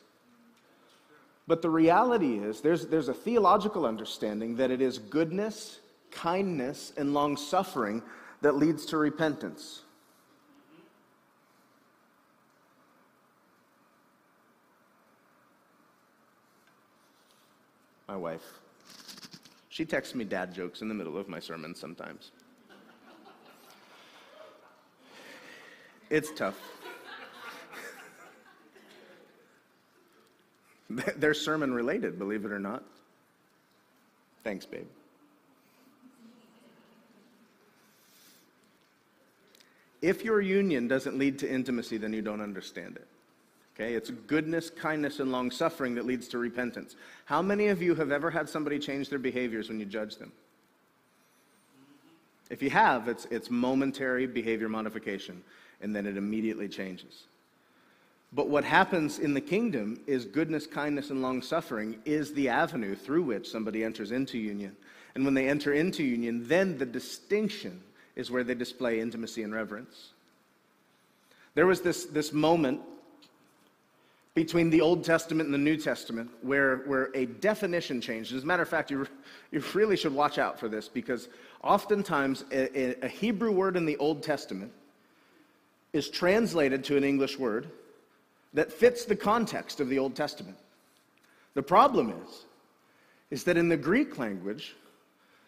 But 1.47 1.63
the 1.63 1.71
reality 1.71 2.39
is, 2.39 2.61
there's, 2.61 2.87
there's 2.87 3.09
a 3.09 3.15
theological 3.15 3.87
understanding 3.87 4.57
that 4.57 4.71
it 4.71 4.81
is 4.81 4.99
goodness, 4.99 5.81
kindness, 6.11 6.93
and 6.97 7.15
long 7.15 7.37
suffering 7.37 8.03
that 8.43 8.57
leads 8.57 8.87
to 8.87 8.99
repentance. 8.99 9.83
My 18.07 18.17
wife. 18.17 18.43
She 19.69 19.85
texts 19.85 20.15
me 20.15 20.25
dad 20.25 20.53
jokes 20.53 20.83
in 20.83 20.89
the 20.89 20.95
middle 20.95 21.17
of 21.17 21.29
my 21.29 21.41
sermon 21.41 21.75
sometimes. 21.75 22.33
It's 26.11 26.31
tough. 26.33 26.61
They're 31.17 31.35
sermon 31.35 31.73
related, 31.73 32.19
believe 32.19 32.45
it 32.45 32.51
or 32.51 32.59
not. 32.59 32.83
Thanks, 34.43 34.67
babe. 34.67 34.87
If 40.03 40.25
your 40.25 40.41
union 40.41 40.89
doesn't 40.89 41.19
lead 41.19 41.39
to 41.41 41.51
intimacy, 41.51 41.99
then 41.99 42.13
you 42.13 42.23
don't 42.23 42.41
understand 42.41 42.97
it. 42.97 43.07
Okay? 43.75 43.95
It's 43.95 44.11
goodness, 44.11 44.71
kindness, 44.71 45.21
and 45.21 45.31
long 45.31 45.51
suffering 45.51 45.95
that 45.95 46.07
leads 46.07 46.27
to 46.29 46.39
repentance. 46.39 46.97
How 47.27 47.43
many 47.43 47.69
of 47.69 47.83
you 47.83 47.95
have 47.95 48.11
ever 48.11 48.31
had 48.31 48.49
somebody 48.49 48.79
change 48.79 49.11
their 49.11 49.19
behaviors 49.19 49.69
when 49.69 49.79
you 49.79 49.87
judge 49.87 50.17
them? 50.17 50.33
If 52.49 52.63
you 52.63 52.71
have, 52.71 53.09
it's, 53.09 53.27
it's 53.27 53.51
momentary 53.51 54.27
behavior 54.27 54.69
modification, 54.69 55.43
and 55.81 55.95
then 55.95 56.07
it 56.07 56.17
immediately 56.17 56.69
changes. 56.69 57.25
But 58.33 58.49
what 58.49 58.65
happens 58.65 59.19
in 59.19 59.35
the 59.35 59.41
kingdom 59.41 60.01
is 60.07 60.25
goodness, 60.25 60.67
kindness, 60.67 61.11
and 61.11 61.21
long 61.21 61.43
suffering 61.43 61.99
is 62.05 62.33
the 62.33 62.49
avenue 62.49 62.95
through 62.95 63.25
which 63.25 63.51
somebody 63.51 63.83
enters 63.83 64.13
into 64.13 64.39
union. 64.39 64.77
And 65.15 65.25
when 65.25 65.35
they 65.35 65.49
enter 65.49 65.73
into 65.73 66.05
union, 66.05 66.47
then 66.47 66.79
the 66.79 66.87
distinction 66.87 67.81
is 68.15 68.31
where 68.31 68.45
they 68.45 68.55
display 68.55 69.01
intimacy 69.01 69.43
and 69.43 69.53
reverence. 69.53 70.11
There 71.55 71.67
was 71.67 71.81
this, 71.81 72.05
this 72.05 72.33
moment 72.33 72.81
between 74.35 74.71
the 74.71 74.81
Old 74.81 75.03
Testament 75.03 75.47
and 75.47 75.55
the 75.55 75.59
New 75.59 75.77
Testament 75.77 76.31
where, 76.43 76.79
where 76.79 77.11
a 77.15 77.27
definition 77.27 78.01
changed. 78.01 78.33
As 78.33 78.45
a 78.45 78.47
matter 78.47 78.63
of 78.63 78.69
fact, 78.69 78.93
you, 78.93 79.07
you 79.51 79.63
really 79.75 79.97
should 79.97 80.15
watch 80.15 80.39
out 80.39 80.61
for 80.61 80.69
this 80.69 80.89
because 80.89 81.29
oftentimes 81.65 82.45
a, 82.53 83.05
a 83.05 83.09
Hebrew 83.09 83.51
word 83.51 83.77
in 83.77 83.87
the 83.87 83.97
Old 83.97 84.23
Testament 84.23 84.73
is 85.93 86.09
translated 86.09 86.85
to 86.85 86.97
an 86.97 87.05
English 87.05 87.39
word 87.39 87.69
that 88.53 88.73
fits 88.73 89.05
the 89.05 89.17
context 89.17 89.81
of 89.81 89.89
the 89.89 89.99
Old 89.99 90.15
Testament. 90.15 90.57
The 91.55 91.63
problem 91.63 92.15
is, 92.25 92.45
is 93.31 93.45
that 93.45 93.57
in 93.57 93.69
the 93.69 93.77
Greek 93.77 94.19
language, 94.19 94.75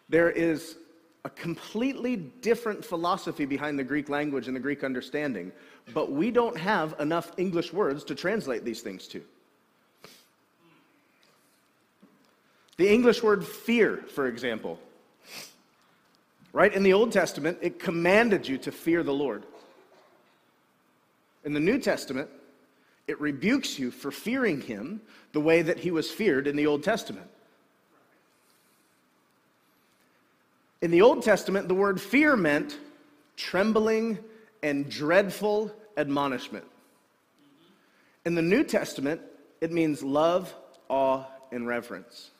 there 0.09 0.29
is 0.29 0.75
a 1.25 1.29
completely 1.29 2.17
different 2.17 2.83
philosophy 2.83 3.45
behind 3.45 3.79
the 3.79 3.83
Greek 3.83 4.09
language 4.09 4.47
and 4.47 4.55
the 4.55 4.59
Greek 4.59 4.83
understanding, 4.83 5.51
but 5.93 6.11
we 6.11 6.31
don't 6.31 6.57
have 6.57 6.95
enough 6.99 7.31
English 7.37 7.71
words 7.71 8.03
to 8.03 8.15
translate 8.15 8.65
these 8.65 8.81
things 8.81 9.07
to. 9.07 9.21
The 12.77 12.89
English 12.89 13.23
word 13.23 13.45
fear, 13.45 13.97
for 14.13 14.27
example, 14.27 14.79
right? 16.51 16.73
In 16.73 16.83
the 16.83 16.93
Old 16.93 17.11
Testament, 17.11 17.57
it 17.61 17.79
commanded 17.79 18.47
you 18.47 18.57
to 18.59 18.71
fear 18.71 19.03
the 19.03 19.13
Lord. 19.13 19.43
In 21.43 21.53
the 21.53 21.59
New 21.59 21.77
Testament, 21.77 22.29
it 23.07 23.19
rebukes 23.19 23.77
you 23.77 23.91
for 23.91 24.11
fearing 24.11 24.61
him 24.61 25.01
the 25.33 25.41
way 25.41 25.61
that 25.61 25.79
he 25.79 25.91
was 25.91 26.09
feared 26.09 26.47
in 26.47 26.55
the 26.55 26.67
Old 26.67 26.83
Testament. 26.83 27.27
In 30.81 30.91
the 30.91 31.01
Old 31.01 31.23
Testament, 31.23 31.67
the 31.67 31.73
word 31.73 31.99
fear 31.99 32.35
meant 32.35 32.77
trembling 33.35 34.19
and 34.61 34.89
dreadful 34.89 35.71
admonishment. 35.97 36.65
In 38.25 38.35
the 38.35 38.41
New 38.41 38.63
Testament, 38.63 39.21
it 39.59 39.71
means 39.71 40.01
love, 40.03 40.53
awe, 40.89 41.25
and 41.51 41.67
reverence. 41.67 42.31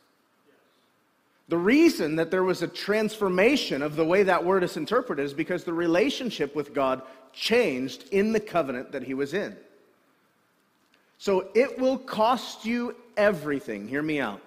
The 1.50 1.58
reason 1.58 2.16
that 2.16 2.32
there 2.32 2.44
was 2.44 2.62
a 2.62 2.68
transformation 2.68 3.82
of 3.82 3.96
the 3.96 4.06
way 4.06 4.24
that 4.24 4.46
word 4.46 4.64
is 4.64 4.78
interpreted 4.78 5.26
is 5.26 5.34
because 5.34 5.64
the 5.64 5.74
relationship 5.74 6.56
with 6.56 6.74
God 6.74 7.02
changed 7.34 8.06
in 8.12 8.32
the 8.32 8.40
covenant 8.40 8.92
that 8.92 9.04
he 9.04 9.14
was 9.14 9.34
in. 9.34 9.56
So 11.18 11.48
it 11.56 11.80
will 11.80 11.98
cost 11.98 12.66
you 12.66 12.96
everything. 13.18 13.88
Hear 13.88 14.02
me 14.02 14.20
out. 14.20 14.42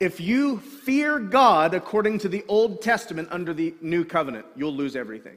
If 0.00 0.20
you 0.20 0.58
fear 0.58 1.18
God 1.18 1.72
according 1.72 2.18
to 2.18 2.28
the 2.28 2.44
Old 2.48 2.82
Testament 2.82 3.28
under 3.30 3.54
the 3.54 3.74
New 3.80 4.04
Covenant, 4.04 4.44
you'll 4.56 4.74
lose 4.74 4.96
everything. 4.96 5.36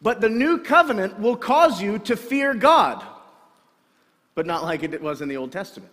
But 0.00 0.20
the 0.20 0.28
New 0.28 0.58
Covenant 0.58 1.18
will 1.18 1.36
cause 1.36 1.82
you 1.82 1.98
to 2.00 2.16
fear 2.16 2.54
God, 2.54 3.04
but 4.36 4.46
not 4.46 4.62
like 4.62 4.84
it 4.84 5.02
was 5.02 5.20
in 5.20 5.28
the 5.28 5.36
Old 5.36 5.50
Testament. 5.50 5.92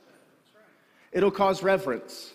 It'll 1.12 1.32
cause 1.32 1.64
reverence. 1.64 2.32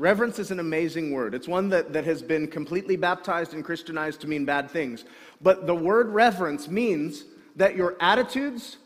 Reverence 0.00 0.38
is 0.38 0.50
an 0.50 0.60
amazing 0.60 1.12
word. 1.12 1.34
It's 1.34 1.46
one 1.46 1.68
that, 1.68 1.92
that 1.92 2.06
has 2.06 2.22
been 2.22 2.48
completely 2.48 2.96
baptized 2.96 3.52
and 3.52 3.62
Christianized 3.62 4.22
to 4.22 4.26
mean 4.26 4.46
bad 4.46 4.70
things. 4.70 5.04
But 5.42 5.66
the 5.66 5.74
word 5.74 6.08
reverence 6.08 6.68
means 6.68 7.24
that 7.56 7.76
your 7.76 7.96
attitudes, 8.00 8.78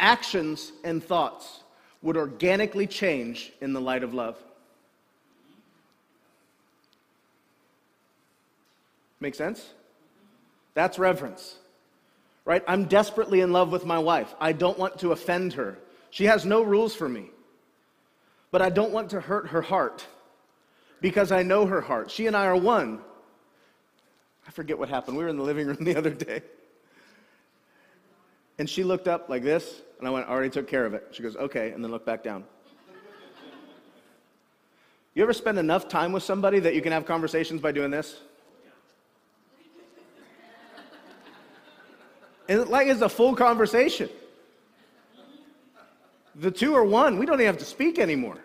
actions, 0.00 0.72
and 0.82 1.04
thoughts 1.04 1.60
would 2.02 2.16
organically 2.16 2.88
change 2.88 3.52
in 3.60 3.74
the 3.74 3.80
light 3.80 4.02
of 4.02 4.12
love. 4.12 4.36
Make 9.20 9.36
sense? 9.36 9.70
That's 10.74 10.98
reverence. 10.98 11.58
Right? 12.44 12.64
I'm 12.66 12.86
desperately 12.86 13.40
in 13.40 13.52
love 13.52 13.70
with 13.70 13.86
my 13.86 14.00
wife. 14.00 14.34
I 14.40 14.50
don't 14.50 14.80
want 14.80 14.98
to 14.98 15.12
offend 15.12 15.52
her. 15.52 15.78
She 16.10 16.24
has 16.24 16.44
no 16.44 16.62
rules 16.62 16.92
for 16.92 17.08
me. 17.08 17.30
But 18.50 18.62
I 18.62 18.70
don't 18.70 18.90
want 18.90 19.10
to 19.10 19.20
hurt 19.20 19.50
her 19.50 19.62
heart 19.62 20.04
because 21.00 21.32
I 21.32 21.42
know 21.42 21.66
her 21.66 21.80
heart. 21.80 22.10
She 22.10 22.26
and 22.26 22.36
I 22.36 22.46
are 22.46 22.56
one. 22.56 23.00
I 24.46 24.50
forget 24.50 24.78
what 24.78 24.88
happened. 24.88 25.16
We 25.16 25.24
were 25.24 25.30
in 25.30 25.36
the 25.36 25.42
living 25.42 25.66
room 25.66 25.78
the 25.80 25.96
other 25.96 26.10
day. 26.10 26.42
And 28.58 28.68
she 28.70 28.84
looked 28.84 29.06
up 29.06 29.28
like 29.28 29.42
this, 29.42 29.82
and 29.98 30.08
I 30.08 30.10
went, 30.10 30.26
I 30.26 30.30
already 30.30 30.50
took 30.50 30.66
care 30.66 30.86
of 30.86 30.94
it. 30.94 31.08
She 31.10 31.22
goes, 31.22 31.36
okay, 31.36 31.72
and 31.72 31.84
then 31.84 31.90
looked 31.90 32.06
back 32.06 32.22
down. 32.22 32.44
You 35.14 35.22
ever 35.22 35.32
spend 35.32 35.58
enough 35.58 35.88
time 35.88 36.12
with 36.12 36.22
somebody 36.22 36.58
that 36.60 36.74
you 36.74 36.82
can 36.82 36.92
have 36.92 37.06
conversations 37.06 37.60
by 37.60 37.72
doing 37.72 37.90
this? 37.90 38.20
And 42.48 42.68
like 42.68 42.86
it's 42.86 43.00
a 43.00 43.08
full 43.08 43.34
conversation. 43.34 44.08
The 46.34 46.50
two 46.50 46.74
are 46.74 46.84
one. 46.84 47.18
We 47.18 47.26
don't 47.26 47.36
even 47.36 47.46
have 47.46 47.58
to 47.58 47.64
speak 47.64 47.98
anymore. 47.98 48.36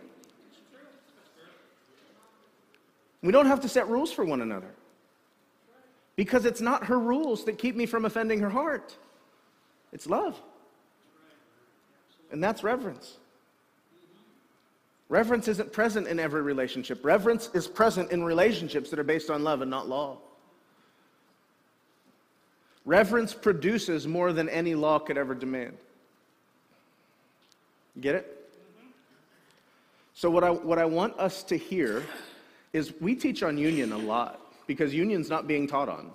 We 3.21 3.31
don't 3.31 3.45
have 3.45 3.61
to 3.61 3.69
set 3.69 3.87
rules 3.87 4.11
for 4.11 4.25
one 4.25 4.41
another. 4.41 4.73
Because 6.15 6.45
it's 6.45 6.61
not 6.61 6.85
her 6.85 6.99
rules 6.99 7.45
that 7.45 7.57
keep 7.57 7.75
me 7.75 7.85
from 7.85 8.05
offending 8.05 8.39
her 8.39 8.49
heart. 8.49 8.95
It's 9.93 10.07
love. 10.07 10.39
And 12.31 12.43
that's 12.43 12.63
reverence. 12.63 13.17
Reverence 15.09 15.47
isn't 15.49 15.73
present 15.73 16.07
in 16.07 16.19
every 16.19 16.41
relationship. 16.41 17.03
Reverence 17.03 17.49
is 17.53 17.67
present 17.67 18.11
in 18.11 18.23
relationships 18.23 18.89
that 18.89 18.99
are 18.99 19.03
based 19.03 19.29
on 19.29 19.43
love 19.43 19.61
and 19.61 19.69
not 19.69 19.89
law. 19.89 20.17
Reverence 22.85 23.33
produces 23.33 24.07
more 24.07 24.33
than 24.33 24.49
any 24.49 24.73
law 24.73 24.99
could 24.99 25.17
ever 25.17 25.35
demand. 25.35 25.77
Get 27.99 28.15
it? 28.15 28.49
So, 30.13 30.29
what 30.29 30.43
I, 30.43 30.49
what 30.49 30.79
I 30.79 30.85
want 30.85 31.19
us 31.19 31.43
to 31.43 31.57
hear 31.57 32.03
is 32.73 32.93
we 33.01 33.15
teach 33.15 33.43
on 33.43 33.57
union 33.57 33.91
a 33.91 33.97
lot 33.97 34.39
because 34.67 34.93
union's 34.93 35.29
not 35.29 35.47
being 35.47 35.67
taught 35.67 35.89
on. 35.89 36.11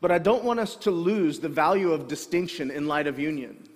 But 0.00 0.10
I 0.10 0.18
don't 0.18 0.44
want 0.44 0.60
us 0.60 0.76
to 0.76 0.90
lose 0.90 1.38
the 1.38 1.48
value 1.48 1.92
of 1.92 2.08
distinction 2.08 2.70
in 2.70 2.86
light 2.86 3.06
of 3.06 3.18
union. 3.18 3.68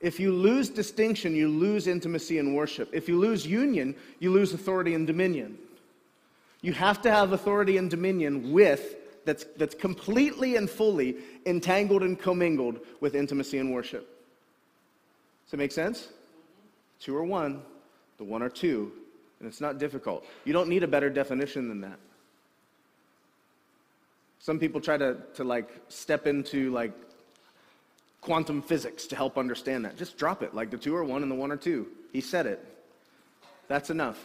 If 0.00 0.20
you 0.20 0.32
lose 0.32 0.68
distinction, 0.68 1.34
you 1.34 1.48
lose 1.48 1.86
intimacy 1.86 2.38
and 2.38 2.54
worship. 2.54 2.88
If 2.92 3.08
you 3.08 3.18
lose 3.18 3.46
union, 3.46 3.94
you 4.20 4.30
lose 4.30 4.54
authority 4.54 4.94
and 4.94 5.06
dominion. 5.06 5.58
You 6.60 6.72
have 6.72 7.02
to 7.02 7.10
have 7.10 7.32
authority 7.32 7.76
and 7.76 7.90
dominion 7.90 8.52
with 8.52 8.96
that's, 9.24 9.44
that's 9.56 9.74
completely 9.74 10.56
and 10.56 10.70
fully 10.70 11.16
entangled 11.44 12.02
and 12.02 12.18
commingled 12.18 12.80
with 13.00 13.14
intimacy 13.14 13.58
and 13.58 13.72
worship. 13.72 14.08
Does 15.44 15.50
that 15.50 15.56
make 15.58 15.72
sense? 15.72 16.08
Two 16.98 17.14
or 17.14 17.24
one, 17.24 17.62
the 18.16 18.24
one 18.24 18.42
or 18.42 18.48
two, 18.48 18.92
and 19.40 19.48
it's 19.48 19.60
not 19.60 19.78
difficult. 19.78 20.24
You 20.44 20.52
don't 20.52 20.68
need 20.68 20.82
a 20.82 20.88
better 20.88 21.10
definition 21.10 21.68
than 21.68 21.80
that. 21.82 21.98
Some 24.40 24.58
people 24.58 24.80
try 24.80 24.96
to, 24.96 25.16
to 25.34 25.44
like 25.44 25.68
step 25.88 26.26
into 26.26 26.70
like 26.70 26.92
quantum 28.20 28.62
physics 28.62 29.06
to 29.08 29.16
help 29.16 29.38
understand 29.38 29.84
that. 29.84 29.96
Just 29.96 30.16
drop 30.16 30.42
it, 30.42 30.54
like 30.54 30.70
the 30.70 30.78
two 30.78 30.94
or 30.94 31.04
one 31.04 31.22
and 31.22 31.30
the 31.30 31.36
one 31.36 31.52
or 31.52 31.56
two. 31.56 31.86
He 32.12 32.20
said 32.20 32.46
it. 32.46 32.64
That's 33.68 33.90
enough. 33.90 34.18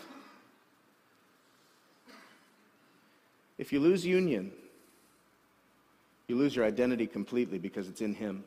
If 3.58 3.72
you 3.72 3.80
lose 3.80 4.06
union, 4.06 4.52
you 6.28 6.36
lose 6.36 6.56
your 6.56 6.66
identity 6.66 7.06
completely 7.06 7.60
because 7.60 7.88
it's 7.88 8.02
in 8.02 8.16
Him. 8.16 8.44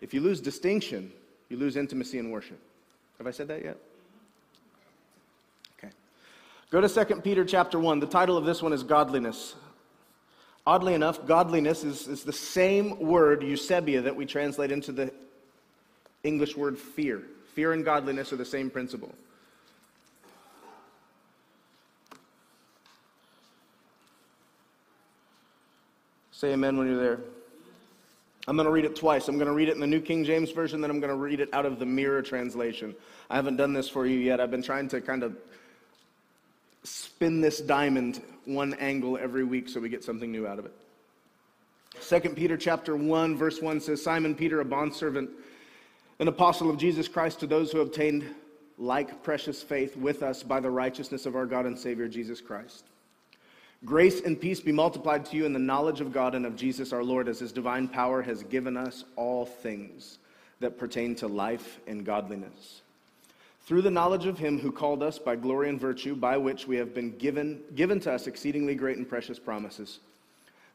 If 0.00 0.12
you 0.12 0.20
lose 0.20 0.40
distinction, 0.40 1.12
you 1.48 1.56
lose 1.56 1.76
intimacy 1.76 2.18
in 2.18 2.30
worship. 2.30 2.60
Have 3.18 3.26
I 3.26 3.30
said 3.30 3.48
that 3.48 3.64
yet? 3.64 3.76
Go 6.70 6.80
to 6.80 6.88
2 6.88 7.16
Peter 7.16 7.44
chapter 7.44 7.80
1. 7.80 7.98
The 7.98 8.06
title 8.06 8.36
of 8.36 8.44
this 8.44 8.62
one 8.62 8.72
is 8.72 8.84
Godliness. 8.84 9.56
Oddly 10.64 10.94
enough, 10.94 11.26
godliness 11.26 11.82
is, 11.82 12.06
is 12.06 12.22
the 12.22 12.32
same 12.32 12.96
word, 13.00 13.40
eusebeia, 13.40 14.04
that 14.04 14.14
we 14.14 14.24
translate 14.24 14.70
into 14.70 14.92
the 14.92 15.12
English 16.22 16.56
word 16.56 16.78
fear. 16.78 17.22
Fear 17.54 17.72
and 17.72 17.84
godliness 17.84 18.32
are 18.32 18.36
the 18.36 18.44
same 18.44 18.70
principle. 18.70 19.12
Say 26.30 26.52
amen 26.52 26.76
when 26.76 26.86
you're 26.86 27.00
there. 27.00 27.18
I'm 28.46 28.56
going 28.56 28.66
to 28.66 28.72
read 28.72 28.84
it 28.84 28.94
twice. 28.94 29.28
I'm 29.28 29.36
going 29.36 29.48
to 29.48 29.54
read 29.54 29.68
it 29.68 29.74
in 29.74 29.80
the 29.80 29.86
New 29.86 30.00
King 30.00 30.24
James 30.24 30.52
Version, 30.52 30.80
then 30.80 30.90
I'm 30.90 31.00
going 31.00 31.10
to 31.12 31.18
read 31.18 31.40
it 31.40 31.48
out 31.52 31.66
of 31.66 31.78
the 31.78 31.86
Mirror 31.86 32.22
translation. 32.22 32.94
I 33.28 33.36
haven't 33.36 33.56
done 33.56 33.72
this 33.72 33.88
for 33.88 34.06
you 34.06 34.18
yet. 34.18 34.40
I've 34.40 34.50
been 34.50 34.62
trying 34.62 34.88
to 34.88 35.00
kind 35.00 35.22
of 35.24 35.36
spin 36.82 37.40
this 37.40 37.60
diamond 37.60 38.22
one 38.44 38.74
angle 38.74 39.18
every 39.18 39.44
week 39.44 39.68
so 39.68 39.80
we 39.80 39.88
get 39.88 40.04
something 40.04 40.32
new 40.32 40.46
out 40.46 40.58
of 40.58 40.66
it. 40.66 40.72
2 42.00 42.30
Peter 42.30 42.56
chapter 42.56 42.96
1 42.96 43.36
verse 43.36 43.60
1 43.60 43.80
says 43.80 44.02
Simon 44.02 44.34
Peter 44.34 44.60
a 44.60 44.64
bondservant 44.64 45.30
an 46.20 46.28
apostle 46.28 46.70
of 46.70 46.76
Jesus 46.76 47.08
Christ 47.08 47.40
to 47.40 47.46
those 47.46 47.72
who 47.72 47.80
obtained 47.80 48.26
like 48.76 49.22
precious 49.22 49.62
faith 49.62 49.96
with 49.96 50.22
us 50.22 50.42
by 50.42 50.60
the 50.60 50.70
righteousness 50.70 51.26
of 51.26 51.34
our 51.34 51.46
God 51.46 51.66
and 51.66 51.78
Savior 51.78 52.08
Jesus 52.08 52.40
Christ. 52.40 52.84
Grace 53.84 54.20
and 54.20 54.38
peace 54.38 54.60
be 54.60 54.72
multiplied 54.72 55.24
to 55.24 55.36
you 55.36 55.46
in 55.46 55.54
the 55.54 55.58
knowledge 55.58 56.02
of 56.02 56.12
God 56.12 56.34
and 56.34 56.44
of 56.44 56.56
Jesus 56.56 56.92
our 56.92 57.02
Lord, 57.02 57.28
as 57.28 57.38
his 57.38 57.52
divine 57.52 57.88
power 57.88 58.20
has 58.20 58.42
given 58.42 58.76
us 58.76 59.04
all 59.16 59.46
things 59.46 60.18
that 60.60 60.78
pertain 60.78 61.14
to 61.16 61.26
life 61.26 61.80
and 61.86 62.04
godliness. 62.04 62.82
Through 63.70 63.82
the 63.82 63.90
knowledge 63.92 64.26
of 64.26 64.36
him 64.36 64.58
who 64.58 64.72
called 64.72 65.00
us 65.00 65.16
by 65.20 65.36
glory 65.36 65.68
and 65.68 65.80
virtue, 65.80 66.16
by 66.16 66.36
which 66.36 66.66
we 66.66 66.74
have 66.74 66.92
been 66.92 67.16
given, 67.18 67.60
given 67.76 68.00
to 68.00 68.12
us 68.12 68.26
exceedingly 68.26 68.74
great 68.74 68.96
and 68.96 69.08
precious 69.08 69.38
promises, 69.38 70.00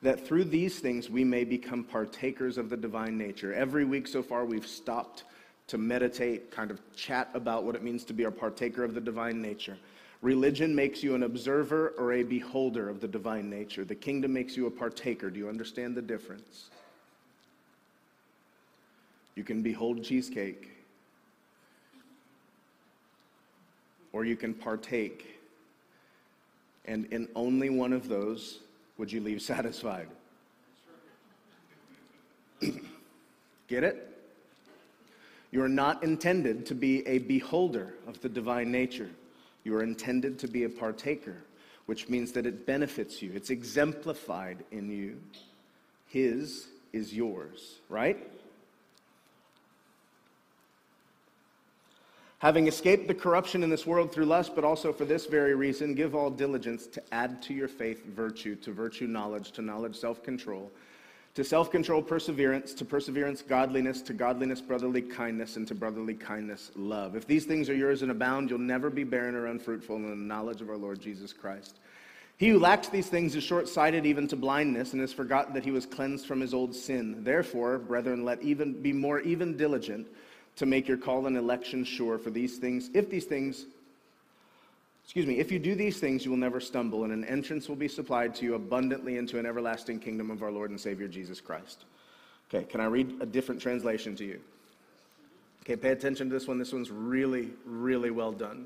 that 0.01 0.25
through 0.25 0.45
these 0.45 0.79
things 0.79 1.09
we 1.09 1.25
may 1.25 1.43
become 1.43 1.83
partakers 1.83 2.57
of 2.57 2.69
the 2.69 2.77
divine 2.77 3.17
nature. 3.17 3.53
Every 3.53 3.83
week 3.83 4.07
so 4.07 4.23
far, 4.23 4.45
we've 4.45 4.65
stopped 4.65 5.25
to 5.67 5.77
meditate, 5.77 6.51
kind 6.51 6.71
of 6.71 6.79
chat 6.95 7.29
about 7.33 7.65
what 7.65 7.75
it 7.75 7.83
means 7.83 8.05
to 8.05 8.13
be 8.13 8.23
a 8.23 8.31
partaker 8.31 8.85
of 8.85 8.93
the 8.93 9.01
divine 9.01 9.41
nature. 9.41 9.77
Religion 10.21 10.73
makes 10.73 11.03
you 11.03 11.15
an 11.15 11.23
observer 11.23 11.95
or 11.97 12.13
a 12.13 12.23
beholder 12.23 12.87
of 12.87 13.01
the 13.01 13.09
divine 13.09 13.49
nature. 13.49 13.83
The 13.83 13.93
kingdom 13.93 14.31
makes 14.31 14.55
you 14.55 14.67
a 14.67 14.71
partaker. 14.71 15.29
Do 15.29 15.37
you 15.37 15.49
understand 15.49 15.95
the 15.97 16.01
difference? 16.01 16.69
You 19.35 19.43
can 19.43 19.61
behold 19.61 20.01
cheesecake, 20.01 20.74
or 24.15 24.23
you 24.23 24.37
can 24.37 24.53
partake. 24.53 25.41
And 26.85 27.05
in 27.07 27.27
only 27.35 27.69
one 27.69 27.91
of 27.91 28.07
those 28.07 28.61
would 28.97 29.11
you 29.11 29.19
leave 29.19 29.41
satisfied. 29.53 30.07
Get 33.67 33.83
it? 33.83 34.09
You 35.51 35.61
are 35.61 35.69
not 35.69 36.01
intended 36.01 36.65
to 36.67 36.75
be 36.75 37.05
a 37.05 37.17
beholder 37.17 37.95
of 38.07 38.21
the 38.21 38.29
divine 38.29 38.71
nature. 38.71 39.09
You 39.65 39.75
are 39.75 39.83
intended 39.83 40.39
to 40.39 40.47
be 40.47 40.63
a 40.63 40.69
partaker, 40.69 41.35
which 41.85 42.07
means 42.07 42.31
that 42.33 42.45
it 42.45 42.65
benefits 42.65 43.21
you. 43.21 43.33
It's 43.35 43.49
exemplified 43.49 44.63
in 44.71 44.89
you. 44.89 45.19
His 46.07 46.67
is 46.93 47.13
yours, 47.13 47.79
right? 47.89 48.17
Having 52.45 52.67
escaped 52.67 53.07
the 53.07 53.15
corruption 53.15 53.63
in 53.63 53.71
this 53.71 53.87
world 53.87 54.11
through 54.11 54.25
lust, 54.25 54.53
but 54.53 54.63
also 54.63 54.93
for 54.93 55.03
this 55.03 55.25
very 55.25 55.55
reason, 55.55 55.95
give 55.95 56.13
all 56.13 56.29
diligence 56.29 56.85
to 56.85 57.01
add 57.11 57.41
to 57.41 57.55
your 57.55 57.67
faith 57.67 58.05
virtue, 58.05 58.55
to 58.57 58.71
virtue 58.71 59.07
knowledge, 59.07 59.51
to 59.53 59.63
knowledge 59.63 59.95
self 59.95 60.21
control 60.21 60.71
to 61.33 61.43
self 61.43 61.71
control, 61.71 62.03
perseverance, 62.03 62.75
to 62.75 62.85
perseverance, 62.85 63.41
godliness, 63.41 64.03
to 64.03 64.13
godliness, 64.13 64.61
brotherly 64.61 65.01
kindness, 65.01 65.57
and 65.57 65.67
to 65.67 65.73
brotherly 65.73 66.13
kindness, 66.13 66.69
love. 66.75 67.15
If 67.15 67.25
these 67.25 67.45
things 67.45 67.67
are 67.67 67.73
yours 67.73 68.03
and 68.03 68.11
abound, 68.11 68.51
you'll 68.51 68.59
never 68.59 68.91
be 68.91 69.03
barren 69.03 69.33
or 69.33 69.47
unfruitful 69.47 69.95
in 69.95 70.07
the 70.07 70.15
knowledge 70.15 70.61
of 70.61 70.69
our 70.69 70.77
Lord 70.77 71.01
Jesus 71.01 71.33
Christ. 71.33 71.79
He 72.37 72.49
who 72.49 72.59
lacks 72.59 72.89
these 72.89 73.07
things 73.07 73.35
is 73.35 73.43
short 73.43 73.67
sighted 73.67 74.05
even 74.05 74.27
to 74.27 74.35
blindness, 74.35 74.93
and 74.93 75.01
has 75.01 75.11
forgotten 75.11 75.55
that 75.55 75.65
he 75.65 75.71
was 75.71 75.87
cleansed 75.87 76.27
from 76.27 76.41
his 76.41 76.53
old 76.53 76.75
sin. 76.75 77.23
Therefore, 77.23 77.79
brethren, 77.79 78.23
let 78.23 78.43
even 78.43 78.83
be 78.83 78.93
more 78.93 79.19
even 79.21 79.57
diligent 79.57 80.05
to 80.57 80.65
make 80.65 80.87
your 80.87 80.97
call 80.97 81.27
and 81.27 81.37
election 81.37 81.83
sure. 81.83 82.17
For 82.17 82.29
these 82.29 82.57
things, 82.57 82.89
if 82.93 83.09
these 83.09 83.25
things 83.25 83.65
Excuse 85.05 85.27
me, 85.27 85.37
if 85.37 85.51
you 85.51 85.59
do 85.59 85.75
these 85.75 85.99
things, 85.99 86.25
you 86.25 86.31
will 86.31 86.37
never 86.37 86.59
stumble, 86.59 87.03
and 87.03 87.13
an 87.13 87.23
entrance 87.25 87.69
will 87.69 87.75
be 87.75 87.87
supplied 87.87 88.33
to 88.35 88.43
you 88.43 88.55
abundantly 88.55 89.17
into 89.17 89.37
an 89.37 89.45
everlasting 89.45 89.99
kingdom 89.99 90.31
of 90.31 90.41
our 90.41 90.51
Lord 90.51 90.71
and 90.71 90.81
Savior 90.81 91.07
Jesus 91.07 91.39
Christ. 91.39 91.85
Okay, 92.49 92.65
can 92.65 92.81
I 92.81 92.85
read 92.85 93.17
a 93.21 93.25
different 93.25 93.61
translation 93.61 94.15
to 94.15 94.25
you? 94.25 94.39
Okay, 95.61 95.75
pay 95.75 95.89
attention 95.89 96.27
to 96.29 96.33
this 96.33 96.47
one. 96.47 96.57
This 96.57 96.73
one's 96.73 96.89
really, 96.89 97.51
really 97.65 98.09
well 98.09 98.31
done. 98.31 98.65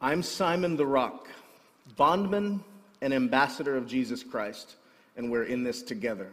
I'm 0.00 0.22
Simon 0.22 0.76
the 0.76 0.86
Rock, 0.86 1.28
bondman 1.96 2.64
and 3.02 3.12
ambassador 3.12 3.76
of 3.76 3.86
Jesus 3.86 4.22
Christ, 4.22 4.76
and 5.18 5.30
we're 5.30 5.44
in 5.44 5.62
this 5.62 5.82
together. 5.82 6.30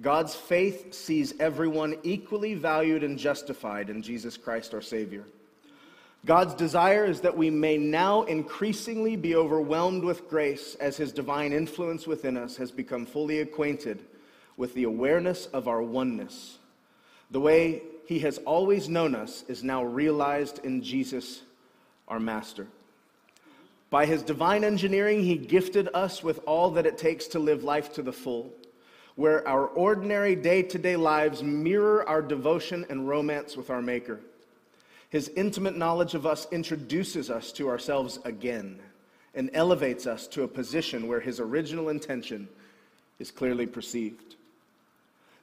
God's 0.00 0.34
faith 0.34 0.92
sees 0.92 1.34
everyone 1.38 1.96
equally 2.02 2.54
valued 2.54 3.04
and 3.04 3.18
justified 3.18 3.90
in 3.90 4.02
Jesus 4.02 4.36
Christ 4.36 4.74
our 4.74 4.82
Savior. 4.82 5.24
God's 6.26 6.54
desire 6.54 7.04
is 7.04 7.20
that 7.20 7.36
we 7.36 7.50
may 7.50 7.76
now 7.76 8.22
increasingly 8.22 9.14
be 9.14 9.36
overwhelmed 9.36 10.02
with 10.02 10.28
grace 10.28 10.74
as 10.76 10.96
His 10.96 11.12
divine 11.12 11.52
influence 11.52 12.06
within 12.06 12.36
us 12.36 12.56
has 12.56 12.70
become 12.70 13.04
fully 13.04 13.40
acquainted 13.40 14.02
with 14.56 14.72
the 14.74 14.84
awareness 14.84 15.46
of 15.46 15.68
our 15.68 15.82
oneness. 15.82 16.58
The 17.30 17.40
way 17.40 17.82
He 18.06 18.20
has 18.20 18.38
always 18.38 18.88
known 18.88 19.14
us 19.14 19.44
is 19.48 19.62
now 19.62 19.84
realized 19.84 20.60
in 20.64 20.82
Jesus, 20.82 21.42
our 22.08 22.20
Master. 22.20 22.66
By 23.90 24.06
His 24.06 24.22
divine 24.22 24.64
engineering, 24.64 25.22
He 25.22 25.36
gifted 25.36 25.90
us 25.92 26.22
with 26.22 26.40
all 26.46 26.70
that 26.70 26.86
it 26.86 26.96
takes 26.96 27.26
to 27.28 27.38
live 27.38 27.62
life 27.62 27.92
to 27.94 28.02
the 28.02 28.12
full, 28.12 28.50
where 29.16 29.46
our 29.46 29.66
ordinary 29.66 30.34
day 30.34 30.62
to 30.62 30.78
day 30.78 30.96
lives 30.96 31.42
mirror 31.42 32.08
our 32.08 32.22
devotion 32.22 32.84
and 32.88 33.08
romance 33.08 33.56
with 33.56 33.70
our 33.70 33.82
Maker. 33.82 34.20
His 35.10 35.30
intimate 35.36 35.76
knowledge 35.76 36.14
of 36.14 36.26
us 36.26 36.48
introduces 36.50 37.30
us 37.30 37.52
to 37.52 37.68
ourselves 37.68 38.18
again 38.24 38.80
and 39.34 39.50
elevates 39.54 40.06
us 40.06 40.26
to 40.28 40.42
a 40.42 40.48
position 40.48 41.06
where 41.06 41.20
his 41.20 41.38
original 41.38 41.88
intention 41.88 42.48
is 43.18 43.30
clearly 43.30 43.66
perceived. 43.66 44.34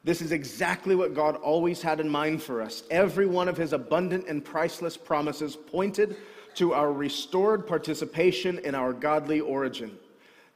This 0.03 0.21
is 0.21 0.31
exactly 0.31 0.95
what 0.95 1.13
God 1.13 1.35
always 1.37 1.81
had 1.81 1.99
in 1.99 2.09
mind 2.09 2.41
for 2.41 2.61
us. 2.61 2.83
Every 2.89 3.25
one 3.25 3.47
of 3.47 3.57
his 3.57 3.71
abundant 3.71 4.27
and 4.27 4.43
priceless 4.43 4.97
promises 4.97 5.55
pointed 5.55 6.17
to 6.55 6.73
our 6.73 6.91
restored 6.91 7.67
participation 7.67 8.59
in 8.59 8.75
our 8.75 8.93
godly 8.93 9.39
origin. 9.39 9.97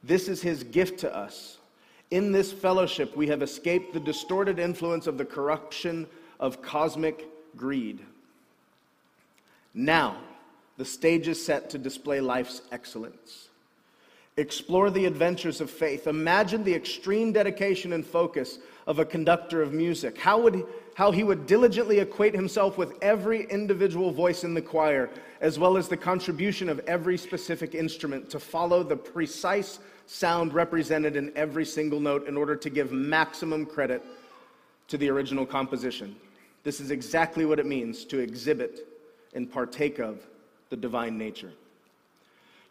This 0.02 0.28
is 0.28 0.42
his 0.42 0.62
gift 0.62 1.00
to 1.00 1.16
us. 1.16 1.55
In 2.10 2.32
this 2.32 2.52
fellowship, 2.52 3.16
we 3.16 3.26
have 3.28 3.42
escaped 3.42 3.92
the 3.92 4.00
distorted 4.00 4.58
influence 4.58 5.06
of 5.06 5.18
the 5.18 5.24
corruption 5.24 6.06
of 6.38 6.62
cosmic 6.62 7.26
greed. 7.56 8.00
Now, 9.74 10.16
the 10.76 10.84
stage 10.84 11.26
is 11.26 11.44
set 11.44 11.70
to 11.70 11.78
display 11.78 12.20
life's 12.20 12.62
excellence. 12.70 13.48
Explore 14.36 14.90
the 14.90 15.06
adventures 15.06 15.62
of 15.62 15.70
faith. 15.70 16.06
Imagine 16.06 16.62
the 16.62 16.74
extreme 16.74 17.32
dedication 17.32 17.94
and 17.94 18.04
focus 18.04 18.58
of 18.86 18.98
a 18.98 19.04
conductor 19.04 19.62
of 19.62 19.72
music. 19.72 20.18
How, 20.18 20.38
would, 20.40 20.66
how 20.94 21.10
he 21.10 21.24
would 21.24 21.46
diligently 21.46 22.00
equate 22.00 22.34
himself 22.34 22.76
with 22.76 22.92
every 23.00 23.46
individual 23.50 24.12
voice 24.12 24.44
in 24.44 24.52
the 24.52 24.60
choir, 24.60 25.08
as 25.40 25.58
well 25.58 25.78
as 25.78 25.88
the 25.88 25.96
contribution 25.96 26.68
of 26.68 26.80
every 26.80 27.16
specific 27.16 27.74
instrument 27.74 28.28
to 28.30 28.38
follow 28.38 28.82
the 28.82 28.96
precise 28.96 29.78
sound 30.06 30.54
represented 30.54 31.16
in 31.16 31.32
every 31.36 31.64
single 31.64 32.00
note 32.00 32.26
in 32.26 32.36
order 32.36 32.56
to 32.56 32.70
give 32.70 32.92
maximum 32.92 33.66
credit 33.66 34.02
to 34.88 34.96
the 34.96 35.10
original 35.10 35.44
composition. 35.44 36.16
This 36.62 36.80
is 36.80 36.90
exactly 36.90 37.44
what 37.44 37.58
it 37.58 37.66
means 37.66 38.04
to 38.06 38.18
exhibit 38.18 38.86
and 39.34 39.50
partake 39.50 39.98
of 39.98 40.26
the 40.70 40.76
divine 40.76 41.18
nature. 41.18 41.52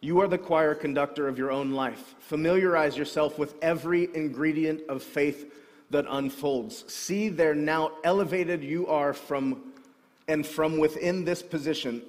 You 0.00 0.20
are 0.20 0.28
the 0.28 0.38
choir 0.38 0.74
conductor 0.74 1.28
of 1.28 1.38
your 1.38 1.50
own 1.50 1.72
life. 1.72 2.14
Familiarize 2.20 2.96
yourself 2.96 3.38
with 3.38 3.54
every 3.62 4.14
ingredient 4.14 4.82
of 4.88 5.02
faith 5.02 5.52
that 5.90 6.04
unfolds. 6.08 6.84
See 6.92 7.28
there 7.28 7.54
now 7.54 7.92
elevated 8.04 8.62
you 8.62 8.86
are 8.88 9.12
from 9.12 9.72
and 10.28 10.46
from 10.46 10.78
within 10.78 11.24
this 11.24 11.42
position. 11.42 12.02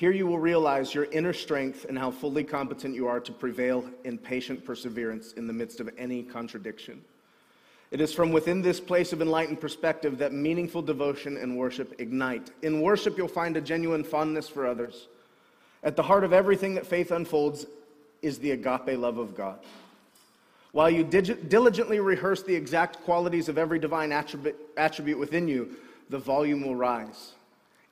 Here 0.00 0.12
you 0.12 0.26
will 0.26 0.38
realize 0.38 0.94
your 0.94 1.04
inner 1.12 1.34
strength 1.34 1.84
and 1.86 1.98
how 1.98 2.10
fully 2.10 2.42
competent 2.42 2.94
you 2.94 3.06
are 3.06 3.20
to 3.20 3.32
prevail 3.32 3.84
in 4.04 4.16
patient 4.16 4.64
perseverance 4.64 5.34
in 5.34 5.46
the 5.46 5.52
midst 5.52 5.78
of 5.78 5.90
any 5.98 6.22
contradiction. 6.22 7.02
It 7.90 8.00
is 8.00 8.10
from 8.10 8.32
within 8.32 8.62
this 8.62 8.80
place 8.80 9.12
of 9.12 9.20
enlightened 9.20 9.60
perspective 9.60 10.16
that 10.16 10.32
meaningful 10.32 10.80
devotion 10.80 11.36
and 11.36 11.54
worship 11.54 12.00
ignite. 12.00 12.50
In 12.62 12.80
worship, 12.80 13.18
you'll 13.18 13.28
find 13.28 13.58
a 13.58 13.60
genuine 13.60 14.02
fondness 14.02 14.48
for 14.48 14.66
others. 14.66 15.08
At 15.82 15.96
the 15.96 16.02
heart 16.02 16.24
of 16.24 16.32
everything 16.32 16.76
that 16.76 16.86
faith 16.86 17.10
unfolds 17.10 17.66
is 18.22 18.38
the 18.38 18.52
agape 18.52 18.98
love 18.98 19.18
of 19.18 19.36
God. 19.36 19.58
While 20.72 20.88
you 20.88 21.04
diligently 21.04 22.00
rehearse 22.00 22.42
the 22.42 22.54
exact 22.54 23.02
qualities 23.04 23.50
of 23.50 23.58
every 23.58 23.78
divine 23.78 24.12
attribute 24.12 25.18
within 25.18 25.46
you, 25.46 25.76
the 26.08 26.18
volume 26.18 26.62
will 26.62 26.74
rise 26.74 27.32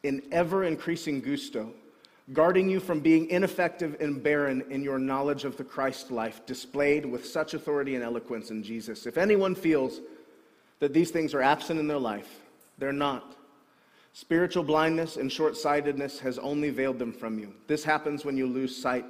in 0.04 0.22
ever 0.32 0.64
increasing 0.64 1.20
gusto, 1.20 1.70
guarding 2.32 2.68
you 2.68 2.80
from 2.80 3.00
being 3.00 3.28
ineffective 3.30 3.96
and 4.00 4.22
barren 4.22 4.62
in 4.70 4.82
your 4.82 4.98
knowledge 4.98 5.44
of 5.44 5.56
the 5.56 5.64
Christ 5.64 6.10
life, 6.10 6.44
displayed 6.46 7.06
with 7.06 7.26
such 7.26 7.54
authority 7.54 7.94
and 7.94 8.04
eloquence 8.04 8.50
in 8.50 8.62
Jesus. 8.62 9.06
If 9.06 9.16
anyone 9.16 9.54
feels 9.54 10.00
that 10.80 10.92
these 10.92 11.10
things 11.10 11.34
are 11.34 11.42
absent 11.42 11.80
in 11.80 11.88
their 11.88 11.98
life, 11.98 12.40
they're 12.78 12.92
not. 12.92 13.34
Spiritual 14.12 14.64
blindness 14.64 15.16
and 15.16 15.30
short 15.30 15.56
sightedness 15.56 16.18
has 16.18 16.38
only 16.38 16.70
veiled 16.70 16.98
them 16.98 17.12
from 17.12 17.38
you. 17.38 17.52
This 17.66 17.84
happens 17.84 18.24
when 18.24 18.36
you 18.36 18.46
lose 18.46 18.76
sight 18.76 19.04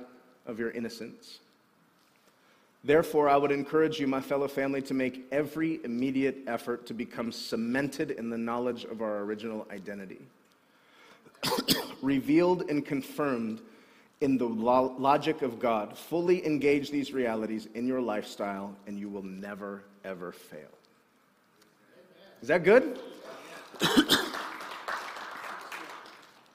of 0.46 0.58
your 0.58 0.70
innocence. 0.70 1.40
Therefore, 2.84 3.28
I 3.28 3.36
would 3.36 3.50
encourage 3.50 3.98
you, 3.98 4.06
my 4.06 4.20
fellow 4.20 4.48
family, 4.48 4.80
to 4.82 4.94
make 4.94 5.26
every 5.32 5.80
immediate 5.84 6.38
effort 6.46 6.86
to 6.86 6.94
become 6.94 7.32
cemented 7.32 8.12
in 8.12 8.30
the 8.30 8.38
knowledge 8.38 8.84
of 8.84 9.02
our 9.02 9.18
original 9.18 9.66
identity, 9.72 10.20
revealed 12.02 12.68
and 12.70 12.84
confirmed 12.84 13.60
in 14.20 14.36
the 14.36 14.44
lo- 14.46 14.94
logic 14.98 15.42
of 15.42 15.58
God. 15.58 15.96
Fully 15.96 16.44
engage 16.44 16.90
these 16.90 17.12
realities 17.12 17.68
in 17.74 17.86
your 17.86 18.00
lifestyle, 18.00 18.74
and 18.86 18.98
you 18.98 19.08
will 19.08 19.22
never, 19.22 19.82
ever 20.04 20.32
fail. 20.32 20.68
Is 22.42 22.48
that 22.48 22.64
good? 22.64 22.98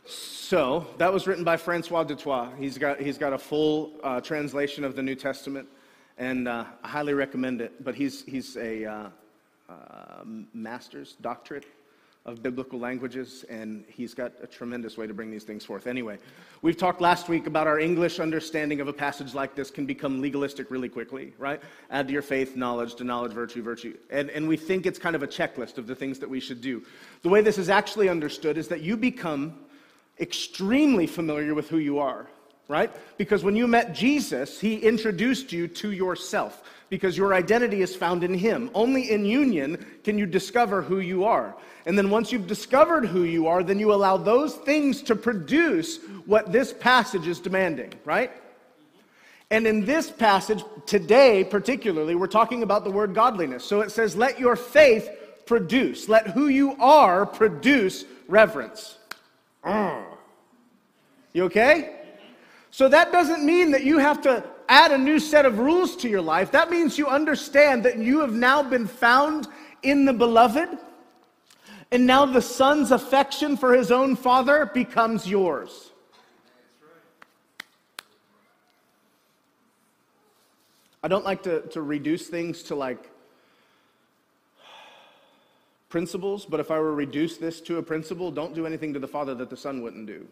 so, 0.05 0.87
that 0.97 1.11
was 1.11 1.27
written 1.27 1.43
by 1.43 1.57
Francois 1.57 2.03
du 2.03 2.15
Toit. 2.15 2.49
He's 2.57 2.77
got, 2.77 2.99
he's 2.99 3.17
got 3.17 3.33
a 3.33 3.37
full 3.37 3.91
uh, 4.03 4.21
translation 4.21 4.83
of 4.83 4.95
the 4.95 5.01
New 5.01 5.15
Testament 5.15 5.67
and 6.17 6.47
uh, 6.47 6.65
I 6.83 6.87
highly 6.87 7.13
recommend 7.13 7.61
it. 7.61 7.83
But 7.83 7.95
he's, 7.95 8.23
he's 8.23 8.57
a 8.57 8.85
uh, 8.85 9.09
uh, 9.69 10.23
master's 10.53 11.15
doctorate 11.21 11.65
of 12.25 12.41
biblical 12.41 12.79
languages, 12.79 13.43
and 13.49 13.83
he's 13.89 14.13
got 14.13 14.31
a 14.41 14.47
tremendous 14.47 14.97
way 14.97 15.05
to 15.05 15.13
bring 15.13 15.29
these 15.29 15.43
things 15.43 15.65
forth. 15.65 15.87
Anyway, 15.87 16.17
we've 16.61 16.77
talked 16.77 17.01
last 17.01 17.27
week 17.27 17.47
about 17.47 17.67
our 17.67 17.79
English 17.79 18.19
understanding 18.19 18.79
of 18.79 18.87
a 18.87 18.93
passage 18.93 19.33
like 19.33 19.55
this 19.55 19.69
can 19.69 19.85
become 19.85 20.21
legalistic 20.21 20.71
really 20.71 20.87
quickly, 20.87 21.33
right? 21.37 21.61
Add 21.91 22.07
to 22.07 22.13
your 22.13 22.21
faith 22.21 22.55
knowledge, 22.55 22.95
to 22.95 23.03
knowledge, 23.03 23.33
virtue, 23.33 23.61
virtue. 23.61 23.97
And, 24.09 24.29
and 24.29 24.47
we 24.47 24.55
think 24.55 24.85
it's 24.85 24.99
kind 24.99 25.17
of 25.17 25.23
a 25.23 25.27
checklist 25.27 25.77
of 25.77 25.85
the 25.85 25.95
things 25.95 26.17
that 26.19 26.29
we 26.29 26.39
should 26.39 26.61
do. 26.61 26.83
The 27.23 27.29
way 27.29 27.41
this 27.41 27.57
is 27.57 27.69
actually 27.69 28.07
understood 28.07 28.57
is 28.57 28.69
that 28.69 28.81
you 28.81 28.95
become 28.95 29.59
extremely 30.19 31.07
familiar 31.07 31.53
with 31.53 31.69
who 31.69 31.77
you 31.77 31.99
are 31.99 32.27
right? 32.69 32.91
Because 33.17 33.43
when 33.43 33.55
you 33.57 33.67
met 33.67 33.93
Jesus, 33.93 34.59
he 34.59 34.77
introduced 34.77 35.51
you 35.51 35.67
to 35.67 35.91
yourself 35.91 36.63
because 36.93 37.17
your 37.17 37.33
identity 37.33 37.81
is 37.81 37.95
found 37.95 38.23
in 38.23 38.35
him. 38.35 38.69
Only 38.75 39.09
in 39.09 39.25
union 39.25 39.83
can 40.03 40.15
you 40.15 40.27
discover 40.27 40.83
who 40.83 40.99
you 40.99 41.23
are. 41.23 41.55
And 41.87 41.97
then 41.97 42.11
once 42.11 42.31
you've 42.31 42.45
discovered 42.45 43.07
who 43.07 43.23
you 43.23 43.47
are, 43.47 43.63
then 43.63 43.79
you 43.79 43.91
allow 43.91 44.15
those 44.15 44.53
things 44.57 45.01
to 45.01 45.15
produce 45.15 45.97
what 46.27 46.51
this 46.51 46.71
passage 46.71 47.25
is 47.25 47.39
demanding, 47.39 47.91
right? 48.05 48.29
And 49.49 49.65
in 49.65 49.85
this 49.85 50.11
passage, 50.11 50.63
today 50.85 51.43
particularly, 51.43 52.13
we're 52.13 52.27
talking 52.27 52.61
about 52.61 52.83
the 52.83 52.91
word 52.91 53.15
godliness. 53.15 53.65
So 53.65 53.81
it 53.81 53.89
says, 53.89 54.15
let 54.15 54.39
your 54.39 54.55
faith 54.55 55.09
produce, 55.47 56.07
let 56.07 56.27
who 56.27 56.47
you 56.47 56.75
are 56.79 57.25
produce 57.25 58.05
reverence. 58.27 58.99
Mm. 59.65 60.03
You 61.33 61.45
okay? 61.45 62.01
So 62.69 62.87
that 62.87 63.11
doesn't 63.11 63.43
mean 63.43 63.71
that 63.71 63.83
you 63.83 63.97
have 63.97 64.21
to 64.21 64.43
add 64.69 64.91
a 64.91 64.97
new 64.97 65.19
set 65.19 65.45
of 65.45 65.59
rules 65.59 65.95
to 65.97 66.09
your 66.09 66.21
life. 66.21 66.51
That 66.51 66.69
means 66.69 66.97
you 66.97 67.07
understand 67.07 67.83
that 67.85 67.97
you 67.97 68.19
have 68.21 68.33
now 68.33 68.63
been 68.63 68.87
found 68.87 69.47
in 69.81 70.05
the 70.05 70.13
beloved, 70.13 70.69
and 71.91 72.07
now 72.07 72.25
the 72.25 72.41
son's 72.41 72.91
affection 72.91 73.57
for 73.57 73.73
his 73.73 73.91
own 73.91 74.15
father 74.15 74.69
becomes 74.73 75.27
yours. 75.27 75.91
I 81.03 81.09
don't 81.09 81.25
like 81.25 81.43
to, 81.43 81.61
to 81.71 81.81
reduce 81.81 82.27
things 82.27 82.63
to 82.63 82.75
like 82.75 83.11
principles, 85.89 86.45
but 86.45 86.59
if 86.59 86.71
I 86.71 86.79
were 86.79 86.89
to 86.89 86.95
reduce 86.95 87.37
this 87.37 87.59
to 87.61 87.77
a 87.77 87.83
principle, 87.83 88.31
don't 88.31 88.55
do 88.55 88.65
anything 88.65 88.93
to 88.93 88.99
the 88.99 89.07
father 89.07 89.35
that 89.35 89.49
the 89.49 89.57
son 89.57 89.83
wouldn't 89.83 90.07
do. 90.07 90.25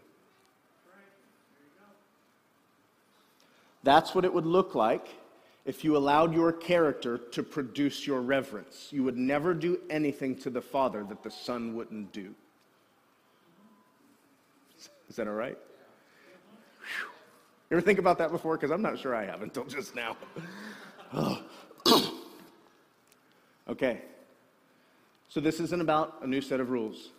That's 3.83 4.13
what 4.13 4.25
it 4.25 4.33
would 4.33 4.45
look 4.45 4.75
like 4.75 5.07
if 5.65 5.83
you 5.83 5.95
allowed 5.95 6.33
your 6.33 6.51
character 6.51 7.17
to 7.17 7.43
produce 7.43 8.05
your 8.07 8.21
reverence. 8.21 8.87
You 8.91 9.03
would 9.03 9.17
never 9.17 9.53
do 9.53 9.79
anything 9.89 10.35
to 10.37 10.49
the 10.49 10.61
Father 10.61 11.03
that 11.03 11.23
the 11.23 11.31
Son 11.31 11.75
wouldn't 11.75 12.11
do. 12.11 12.33
Is 15.09 15.15
that 15.17 15.27
all 15.27 15.33
right? 15.33 15.57
You 17.69 17.77
ever 17.77 17.81
think 17.81 17.99
about 17.99 18.17
that 18.17 18.31
before? 18.31 18.57
Because 18.57 18.71
I'm 18.71 18.81
not 18.81 18.99
sure 18.99 19.15
I 19.15 19.25
have 19.25 19.41
until 19.41 19.63
just 19.65 19.95
now. 19.95 20.17
okay. 23.69 24.01
So 25.29 25.39
this 25.39 25.59
isn't 25.59 25.81
about 25.81 26.17
a 26.21 26.27
new 26.27 26.41
set 26.41 26.59
of 26.59 26.69
rules. 26.69 27.11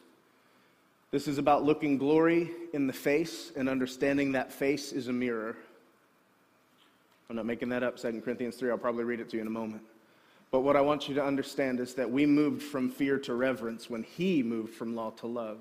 This 1.11 1.29
is 1.29 1.38
about 1.38 1.64
looking 1.64 1.96
glory 1.98 2.51
in 2.72 2.87
the 2.87 2.92
face 2.92 3.53
and 3.57 3.68
understanding 3.68 4.33
that 4.33 4.53
face 4.53 4.92
is 4.92 5.09
a 5.09 5.12
mirror. 5.12 5.57
I'm 7.33 7.37
not 7.37 7.47
making 7.47 7.71
that 7.71 7.83
up, 7.83 7.97
2 7.97 8.21
Corinthians 8.21 8.57
3. 8.57 8.71
I'll 8.71 8.77
probably 8.77 9.05
read 9.05 9.18
it 9.18 9.31
to 9.31 9.37
you 9.37 9.40
in 9.40 9.47
a 9.47 9.51
moment. 9.51 9.81
But 10.51 10.61
what 10.61 10.77
I 10.77 10.83
want 10.83 11.09
you 11.09 11.14
to 11.14 11.25
understand 11.25 11.81
is 11.81 11.95
that 11.95 12.11
we 12.11 12.27
moved 12.27 12.62
from 12.62 12.90
fear 12.90 13.18
to 13.21 13.33
reverence 13.33 13.88
when 13.88 14.03
He 14.03 14.42
moved 14.42 14.75
from 14.75 14.95
law 14.95 15.12
to 15.12 15.27
love. 15.27 15.57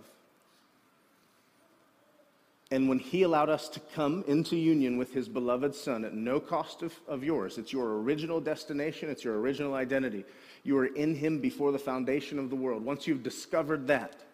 And 2.71 2.89
when 2.89 2.99
He 2.99 3.23
allowed 3.23 3.47
us 3.47 3.69
to 3.69 3.79
come 3.79 4.25
into 4.27 4.57
union 4.57 4.97
with 4.97 5.13
His 5.13 5.29
beloved 5.29 5.73
Son 5.73 6.03
at 6.03 6.13
no 6.13 6.41
cost 6.41 6.81
of, 6.81 6.93
of 7.07 7.23
yours, 7.23 7.57
it's 7.57 7.71
your 7.71 8.01
original 8.01 8.41
destination, 8.41 9.09
it's 9.09 9.23
your 9.23 9.39
original 9.39 9.75
identity. 9.75 10.25
You 10.63 10.77
are 10.77 10.87
in 10.87 11.15
Him 11.15 11.39
before 11.39 11.71
the 11.71 11.79
foundation 11.79 12.37
of 12.37 12.49
the 12.49 12.57
world. 12.57 12.83
Once 12.83 13.07
you've 13.07 13.23
discovered 13.23 13.87
that, 13.87 14.25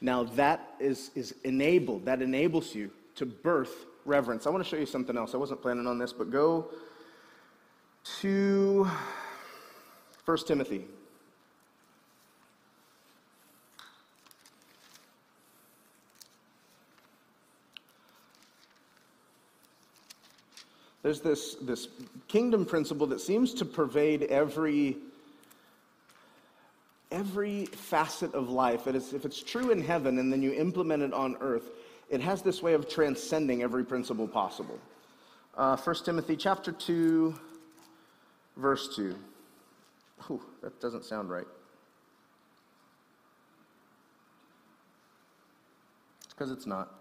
now 0.00 0.22
that 0.22 0.76
is, 0.78 1.10
is 1.16 1.34
enabled, 1.42 2.04
that 2.04 2.22
enables 2.22 2.76
you 2.76 2.92
to 3.16 3.26
birth 3.26 3.86
reverence. 4.06 4.46
I 4.46 4.50
want 4.50 4.64
to 4.64 4.68
show 4.68 4.76
you 4.76 4.86
something 4.86 5.16
else. 5.16 5.34
I 5.34 5.38
wasn't 5.38 5.60
planning 5.60 5.86
on 5.86 5.98
this, 5.98 6.12
but 6.12 6.30
go 6.30 6.70
to 8.20 8.88
1 10.24 10.38
Timothy. 10.46 10.84
There's 21.02 21.20
this, 21.20 21.54
this 21.62 21.86
kingdom 22.26 22.66
principle 22.66 23.06
that 23.06 23.20
seems 23.20 23.54
to 23.54 23.64
pervade 23.64 24.24
every, 24.24 24.96
every 27.12 27.66
facet 27.66 28.34
of 28.34 28.50
life. 28.50 28.88
It 28.88 28.96
is, 28.96 29.12
if 29.12 29.24
it's 29.24 29.40
true 29.40 29.70
in 29.70 29.80
heaven 29.80 30.18
and 30.18 30.32
then 30.32 30.42
you 30.42 30.52
implement 30.52 31.04
it 31.04 31.12
on 31.12 31.36
earth, 31.40 31.70
it 32.08 32.20
has 32.20 32.42
this 32.42 32.62
way 32.62 32.74
of 32.74 32.88
transcending 32.88 33.62
every 33.62 33.84
principle 33.84 34.28
possible. 34.28 34.78
Uh, 35.56 35.76
1 35.76 35.96
Timothy 36.04 36.36
chapter 36.36 36.70
2, 36.70 37.34
verse 38.56 38.94
2. 38.94 39.16
Ooh, 40.30 40.42
that 40.62 40.80
doesn't 40.80 41.04
sound 41.04 41.30
right. 41.30 41.46
It's 46.24 46.34
because 46.34 46.50
it's 46.50 46.66
not. 46.66 46.92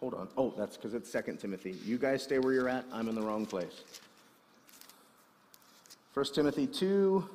Hold 0.00 0.14
on. 0.14 0.28
Oh, 0.36 0.54
that's 0.56 0.76
because 0.76 0.94
it's 0.94 1.10
2 1.12 1.36
Timothy. 1.38 1.76
You 1.84 1.98
guys 1.98 2.22
stay 2.22 2.38
where 2.38 2.52
you're 2.52 2.68
at. 2.68 2.84
I'm 2.92 3.08
in 3.08 3.14
the 3.14 3.22
wrong 3.22 3.46
place. 3.46 3.84
1 6.14 6.26
Timothy 6.34 6.66
2 6.66 7.28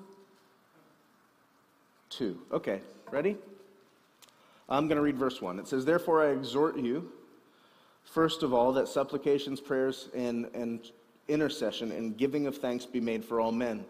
2. 2.10 2.40
Okay, 2.52 2.82
ready? 3.12 3.36
I'm 4.68 4.88
going 4.88 4.98
to 4.98 5.02
read 5.02 5.18
verse 5.18 5.42
1. 5.42 5.60
It 5.60 5.68
says, 5.68 5.86
Therefore 5.86 6.24
I 6.24 6.30
exhort 6.30 6.78
you, 6.78 7.12
first 8.04 8.44
of 8.44 8.54
all, 8.54 8.74
that 8.74 8.88
supplications, 8.88 9.62
prayers, 9.62 10.10
and, 10.16 10.46
and 10.54 10.92
intercession 11.28 11.92
and 11.92 12.18
giving 12.18 12.48
of 12.48 12.58
thanks 12.58 12.86
be 12.86 13.00
made 13.00 13.24
for 13.24 13.40
all 13.40 13.52
men, 13.52 13.86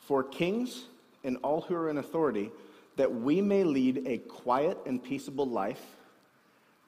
for 0.00 0.22
kings 0.22 0.84
and 1.24 1.36
all 1.42 1.60
who 1.62 1.74
are 1.74 1.90
in 1.90 1.98
authority, 1.98 2.50
that 2.96 3.12
we 3.12 3.40
may 3.40 3.62
lead 3.62 4.02
a 4.06 4.18
quiet 4.18 4.78
and 4.86 5.02
peaceable 5.02 5.46
life 5.46 5.82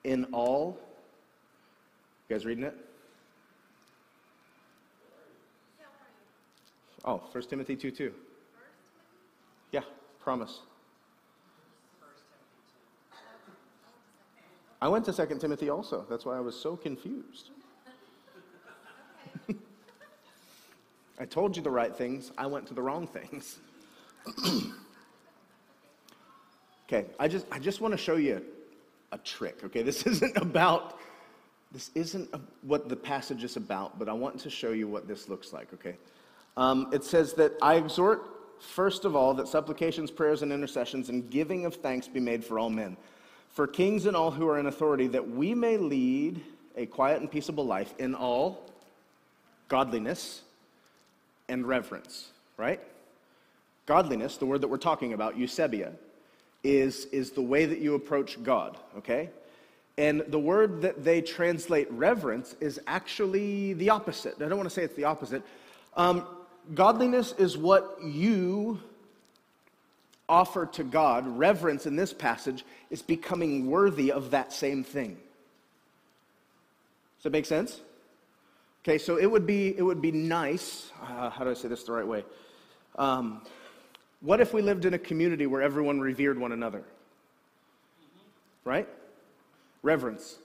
in 0.04 0.24
all. 0.32 0.78
You 2.28 2.36
guys 2.36 2.44
reading 2.44 2.64
it? 2.64 2.76
Oh, 7.04 7.22
1 7.32 7.44
Timothy 7.44 7.76
2 7.76 7.90
2. 7.90 8.12
Yeah, 9.72 9.82
promise. 10.20 10.60
I 14.80 14.88
went 14.88 15.04
to 15.06 15.12
2 15.12 15.38
Timothy 15.38 15.70
also. 15.70 16.06
That's 16.08 16.24
why 16.24 16.36
I 16.36 16.40
was 16.40 16.58
so 16.58 16.76
confused. 16.76 17.50
I 21.20 21.24
told 21.24 21.56
you 21.56 21.62
the 21.62 21.70
right 21.70 21.94
things, 21.94 22.30
I 22.38 22.46
went 22.46 22.66
to 22.68 22.74
the 22.74 22.82
wrong 22.82 23.06
things. 23.06 23.58
okay, 26.86 27.06
I 27.18 27.26
just, 27.26 27.46
I 27.50 27.58
just 27.58 27.80
want 27.80 27.92
to 27.92 27.98
show 27.98 28.16
you 28.16 28.44
a 29.10 29.18
trick. 29.18 29.64
Okay, 29.64 29.82
this 29.82 30.02
isn't 30.06 30.36
about, 30.36 30.98
this 31.72 31.90
isn't 31.94 32.28
a, 32.32 32.40
what 32.62 32.88
the 32.88 32.96
passage 32.96 33.42
is 33.42 33.56
about, 33.56 33.98
but 33.98 34.08
I 34.08 34.12
want 34.12 34.38
to 34.40 34.50
show 34.50 34.70
you 34.70 34.86
what 34.86 35.08
this 35.08 35.28
looks 35.28 35.52
like. 35.52 35.72
Okay, 35.74 35.96
um, 36.56 36.88
it 36.92 37.02
says 37.02 37.34
that 37.34 37.52
I 37.60 37.74
exhort, 37.74 38.22
first 38.60 39.04
of 39.04 39.16
all, 39.16 39.34
that 39.34 39.48
supplications, 39.48 40.12
prayers, 40.12 40.42
and 40.42 40.52
intercessions 40.52 41.08
and 41.08 41.28
giving 41.30 41.66
of 41.66 41.74
thanks 41.76 42.06
be 42.06 42.20
made 42.20 42.44
for 42.44 42.60
all 42.60 42.70
men, 42.70 42.96
for 43.52 43.66
kings 43.66 44.06
and 44.06 44.16
all 44.16 44.30
who 44.30 44.48
are 44.48 44.58
in 44.58 44.66
authority, 44.66 45.08
that 45.08 45.28
we 45.28 45.54
may 45.54 45.76
lead 45.76 46.40
a 46.76 46.86
quiet 46.86 47.20
and 47.20 47.30
peaceable 47.30 47.66
life 47.66 47.92
in 47.98 48.14
all 48.14 48.64
godliness 49.68 50.42
and 51.48 51.66
reverence, 51.66 52.30
right? 52.56 52.80
Godliness, 53.86 54.36
the 54.36 54.46
word 54.46 54.60
that 54.60 54.68
we're 54.68 54.76
talking 54.76 55.12
about, 55.12 55.36
eusebeia, 55.36 55.92
is, 56.62 57.06
is 57.06 57.30
the 57.30 57.42
way 57.42 57.64
that 57.64 57.78
you 57.78 57.94
approach 57.94 58.42
God, 58.42 58.76
okay? 58.98 59.30
And 59.96 60.22
the 60.28 60.38
word 60.38 60.82
that 60.82 61.04
they 61.04 61.20
translate 61.20 61.90
reverence 61.90 62.54
is 62.60 62.80
actually 62.86 63.72
the 63.72 63.90
opposite. 63.90 64.34
I 64.36 64.48
don't 64.48 64.56
want 64.56 64.68
to 64.68 64.74
say 64.74 64.82
it's 64.82 64.94
the 64.94 65.04
opposite. 65.04 65.42
Um, 65.96 66.24
godliness 66.74 67.34
is 67.38 67.56
what 67.56 67.98
you 68.02 68.80
offer 70.28 70.66
to 70.66 70.84
God. 70.84 71.26
Reverence 71.26 71.86
in 71.86 71.96
this 71.96 72.12
passage 72.12 72.64
is 72.90 73.02
becoming 73.02 73.70
worthy 73.70 74.12
of 74.12 74.30
that 74.30 74.52
same 74.52 74.84
thing. 74.84 75.16
Does 77.16 77.24
that 77.24 77.32
make 77.32 77.46
sense? 77.46 77.80
Okay, 78.84 78.98
so 78.98 79.16
it 79.16 79.26
would 79.26 79.46
be, 79.46 79.76
it 79.76 79.82
would 79.82 80.00
be 80.00 80.12
nice. 80.12 80.92
Uh, 81.02 81.30
how 81.30 81.44
do 81.44 81.50
I 81.50 81.54
say 81.54 81.68
this 81.68 81.84
the 81.84 81.92
right 81.92 82.06
way? 82.06 82.24
Um, 82.96 83.42
what 84.20 84.40
if 84.40 84.52
we 84.52 84.62
lived 84.62 84.84
in 84.84 84.94
a 84.94 84.98
community 84.98 85.46
where 85.46 85.62
everyone 85.62 86.00
revered 86.00 86.38
one 86.38 86.52
another? 86.52 86.82
Right? 88.64 88.88
Reverence. 89.82 90.38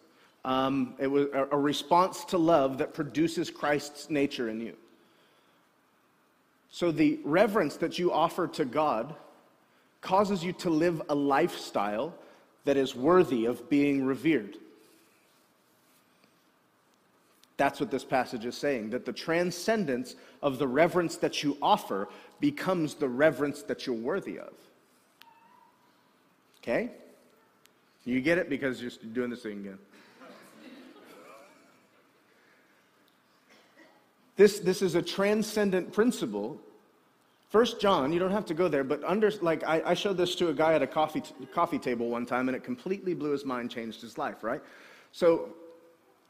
Um, 0.45 0.95
it 0.99 1.07
was 1.07 1.27
a, 1.33 1.47
a 1.51 1.57
response 1.57 2.25
to 2.25 2.37
love 2.37 2.79
that 2.79 2.93
produces 2.93 3.49
Christ's 3.49 4.09
nature 4.09 4.49
in 4.49 4.59
you. 4.59 4.75
So 6.69 6.91
the 6.91 7.19
reverence 7.23 7.77
that 7.77 7.99
you 7.99 8.11
offer 8.11 8.47
to 8.47 8.65
God 8.65 9.15
causes 10.03 10.43
you 10.43 10.53
to 10.53 10.69
live 10.69 11.01
a 11.09 11.15
lifestyle 11.15 12.13
that 12.65 12.77
is 12.77 12.93
worthy 12.93 13.45
of 13.45 13.67
being 13.69 14.05
revered. 14.05 14.57
That's 17.57 17.79
what 17.79 17.89
this 17.89 18.03
passage 18.03 18.45
is 18.45 18.57
saying 18.57 18.89
that 18.91 19.05
the 19.05 19.13
transcendence 19.13 20.15
of 20.41 20.59
the 20.59 20.67
reverence 20.67 21.17
that 21.17 21.41
you 21.43 21.57
offer 21.61 22.09
becomes 22.39 22.95
the 22.95 23.07
reverence 23.07 23.63
that 23.63 23.87
you're 23.87 23.95
worthy 23.95 24.37
of. 24.37 24.53
Okay? 26.61 26.91
You 28.05 28.19
get 28.21 28.37
it 28.37 28.49
because 28.49 28.81
you're 28.81 28.91
doing 29.13 29.29
this 29.29 29.43
thing 29.43 29.59
again. 29.59 29.77
This, 34.35 34.59
this 34.59 34.81
is 34.81 34.95
a 34.95 35.01
transcendent 35.01 35.93
principle. 35.93 36.59
First 37.53 37.79
John, 37.79 38.11
you 38.11 38.17
don't 38.17 38.31
have 38.31 38.47
to 38.47 38.55
go 38.55 38.67
there, 38.67 38.83
but 38.83 39.03
under 39.03 39.29
like 39.43 39.63
I, 39.63 39.79
I 39.85 39.93
showed 39.93 40.17
this 40.17 40.33
to 40.37 40.47
a 40.47 40.53
guy 40.55 40.73
at 40.73 40.81
a 40.81 40.87
coffee 40.87 41.21
t- 41.21 41.35
coffee 41.53 41.77
table 41.77 42.09
one 42.09 42.25
time, 42.25 42.49
and 42.49 42.55
it 42.55 42.63
completely 42.63 43.13
blew 43.13 43.29
his 43.29 43.45
mind, 43.45 43.69
changed 43.69 44.01
his 44.01 44.17
life. 44.17 44.43
Right? 44.43 44.59
So 45.11 45.49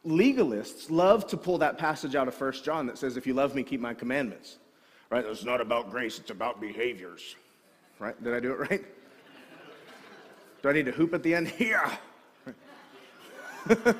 legalists 0.05 0.91
love 0.91 1.26
to 1.28 1.38
pull 1.38 1.57
that 1.59 1.78
passage 1.78 2.15
out 2.15 2.28
of 2.28 2.36
First 2.36 2.65
John 2.65 2.86
that 2.88 2.97
says, 2.97 3.15
If 3.15 3.26
you 3.26 3.34
love 3.34 3.55
me, 3.55 3.63
keep 3.63 3.80
my 3.80 3.93
commandments. 3.93 4.57
Right? 5.09 5.24
It's 5.24 5.45
not 5.45 5.61
about 5.61 5.89
grace, 5.89 6.19
it's 6.19 6.30
about 6.30 6.59
behaviors. 6.59 7.38
Right? 7.99 8.21
Did 8.21 8.34
I 8.34 8.41
do 8.41 8.51
it 8.51 8.59
right? 8.69 8.86
Do 10.61 10.67
I 10.67 10.74
need 10.74 10.88
to 10.88 10.91
hoop 10.91 11.13
at 11.13 11.24
the 11.24 11.36
end? 11.36 11.53
Yeah. 11.57 11.95
the, 13.65 13.95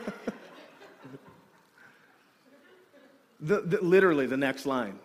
the, 3.40 3.82
literally, 3.82 4.26
the 4.26 4.36
next 4.36 4.66
line 4.66 5.00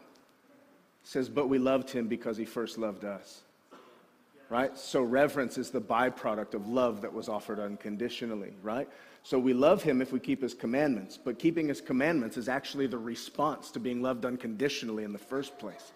says, 1.09 1.31
But 1.31 1.49
we 1.49 1.59
loved 1.59 1.89
him 1.89 2.07
because 2.07 2.37
he 2.37 2.45
first 2.45 2.77
loved 2.77 3.07
us. 3.07 3.41
Right? 4.51 4.77
So 4.77 5.03
reverence 5.03 5.57
is 5.57 5.71
the 5.71 5.81
byproduct 5.81 6.53
of 6.53 6.69
love 6.69 7.01
that 7.01 7.13
was 7.13 7.31
offered 7.31 7.59
unconditionally, 7.59 8.53
right? 8.63 8.89
So 9.23 9.39
we 9.39 9.55
love 9.55 9.83
him 9.83 10.03
if 10.03 10.13
we 10.13 10.21
keep 10.21 10.43
his 10.43 10.55
commandments, 10.55 11.19
but 11.23 11.39
keeping 11.39 11.69
his 11.69 11.81
commandments 11.81 12.37
is 12.37 12.49
actually 12.49 12.87
the 12.87 12.99
response 12.99 13.71
to 13.73 13.81
being 13.81 14.03
loved 14.03 14.27
unconditionally 14.27 15.05
in 15.05 15.13
the 15.13 15.19
first 15.19 15.59
place. 15.59 15.93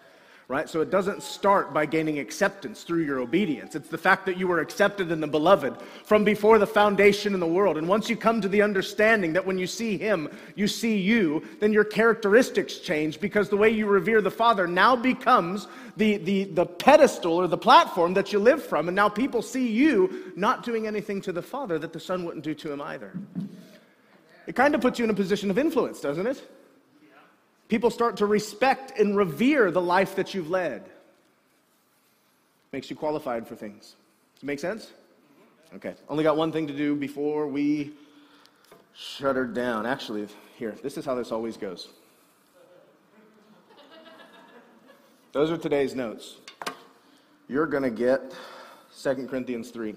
Right? 0.48 0.68
So 0.68 0.80
it 0.80 0.90
doesn't 0.90 1.22
start 1.22 1.72
by 1.72 1.86
gaining 1.86 2.18
acceptance 2.18 2.82
through 2.82 3.04
your 3.04 3.20
obedience. 3.20 3.74
It's 3.74 3.88
the 3.88 3.96
fact 3.96 4.26
that 4.26 4.36
you 4.36 4.46
were 4.46 4.60
accepted 4.60 5.10
in 5.10 5.20
the 5.20 5.26
beloved 5.26 5.80
from 6.04 6.24
before 6.24 6.58
the 6.58 6.66
foundation 6.66 7.32
in 7.32 7.40
the 7.40 7.46
world. 7.46 7.78
And 7.78 7.88
once 7.88 8.10
you 8.10 8.16
come 8.16 8.40
to 8.40 8.48
the 8.48 8.60
understanding 8.60 9.32
that 9.32 9.46
when 9.46 9.56
you 9.56 9.66
see 9.66 9.96
him, 9.96 10.28
you 10.54 10.68
see 10.68 10.98
you, 10.98 11.42
then 11.60 11.72
your 11.72 11.84
characteristics 11.84 12.78
change 12.78 13.18
because 13.18 13.48
the 13.48 13.56
way 13.56 13.70
you 13.70 13.86
revere 13.86 14.20
the 14.20 14.30
Father 14.30 14.66
now 14.66 14.94
becomes 14.94 15.68
the, 15.96 16.18
the, 16.18 16.44
the 16.44 16.66
pedestal 16.66 17.34
or 17.34 17.46
the 17.46 17.56
platform 17.56 18.12
that 18.14 18.32
you 18.32 18.38
live 18.38 18.62
from. 18.62 18.88
And 18.88 18.96
now 18.96 19.08
people 19.08 19.42
see 19.42 19.68
you 19.68 20.32
not 20.36 20.64
doing 20.64 20.86
anything 20.86 21.20
to 21.22 21.32
the 21.32 21.42
Father 21.42 21.78
that 21.78 21.92
the 21.92 22.00
Son 22.00 22.24
wouldn't 22.24 22.44
do 22.44 22.54
to 22.54 22.72
him 22.72 22.82
either. 22.82 23.12
It 24.46 24.56
kind 24.56 24.74
of 24.74 24.80
puts 24.80 24.98
you 24.98 25.04
in 25.04 25.10
a 25.10 25.14
position 25.14 25.50
of 25.50 25.58
influence, 25.58 26.00
doesn't 26.00 26.26
it? 26.26 26.46
People 27.72 27.90
start 27.90 28.18
to 28.18 28.26
respect 28.26 28.98
and 28.98 29.16
revere 29.16 29.70
the 29.70 29.80
life 29.80 30.14
that 30.16 30.34
you've 30.34 30.50
led. 30.50 30.84
Makes 32.70 32.90
you 32.90 32.96
qualified 32.96 33.48
for 33.48 33.56
things. 33.56 33.96
Does 34.34 34.42
it 34.42 34.44
make 34.44 34.60
sense? 34.60 34.92
Okay. 35.76 35.94
Only 36.06 36.22
got 36.22 36.36
one 36.36 36.52
thing 36.52 36.66
to 36.66 36.76
do 36.76 36.94
before 36.94 37.46
we 37.46 37.92
shut 38.92 39.36
her 39.36 39.46
down. 39.46 39.86
Actually, 39.86 40.28
here, 40.58 40.74
this 40.82 40.98
is 40.98 41.06
how 41.06 41.14
this 41.14 41.32
always 41.32 41.56
goes. 41.56 41.88
Those 45.32 45.50
are 45.50 45.56
today's 45.56 45.94
notes. 45.94 46.36
You're 47.48 47.64
going 47.64 47.84
to 47.84 47.90
get 47.90 48.34
2 49.02 49.28
Corinthians 49.28 49.70
3. 49.70 49.94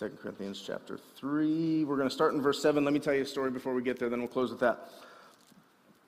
2 0.00 0.08
Corinthians 0.22 0.62
chapter 0.66 0.98
3. 1.16 1.84
We're 1.84 1.96
going 1.96 2.08
to 2.08 2.14
start 2.14 2.32
in 2.32 2.40
verse 2.40 2.62
7. 2.62 2.82
Let 2.82 2.94
me 2.94 3.00
tell 3.00 3.12
you 3.12 3.20
a 3.20 3.26
story 3.26 3.50
before 3.50 3.74
we 3.74 3.82
get 3.82 3.98
there, 3.98 4.08
then 4.08 4.20
we'll 4.20 4.28
close 4.28 4.50
with 4.50 4.60
that. 4.60 4.88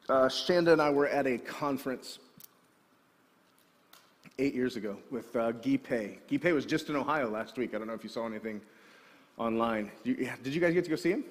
Uh, 0.09 0.29
Shanda 0.29 0.73
and 0.73 0.81
I 0.81 0.89
were 0.89 1.07
at 1.07 1.27
a 1.27 1.37
conference 1.37 2.19
eight 4.39 4.55
years 4.55 4.77
ago 4.77 4.97
with 5.11 5.37
uh, 5.37 5.53
Guy 5.53 5.77
Pei. 5.77 6.17
Guy 6.31 6.39
Pei 6.39 6.53
was 6.53 6.65
just 6.65 6.89
in 6.89 6.97
Ohio 6.97 7.29
last 7.29 7.59
week. 7.59 7.75
I 7.75 7.79
don't 7.79 7.87
know 7.87 7.93
if 7.93 8.03
you 8.03 8.09
saw 8.09 8.25
anything 8.25 8.63
online. 9.37 9.91
Did 10.05 10.19
you, 10.19 10.31
did 10.43 10.55
you 10.55 10.61
guys 10.63 10.73
get 10.73 10.85
to 10.85 10.91
go 10.91 10.97
see 10.97 11.11
him? 11.11 11.25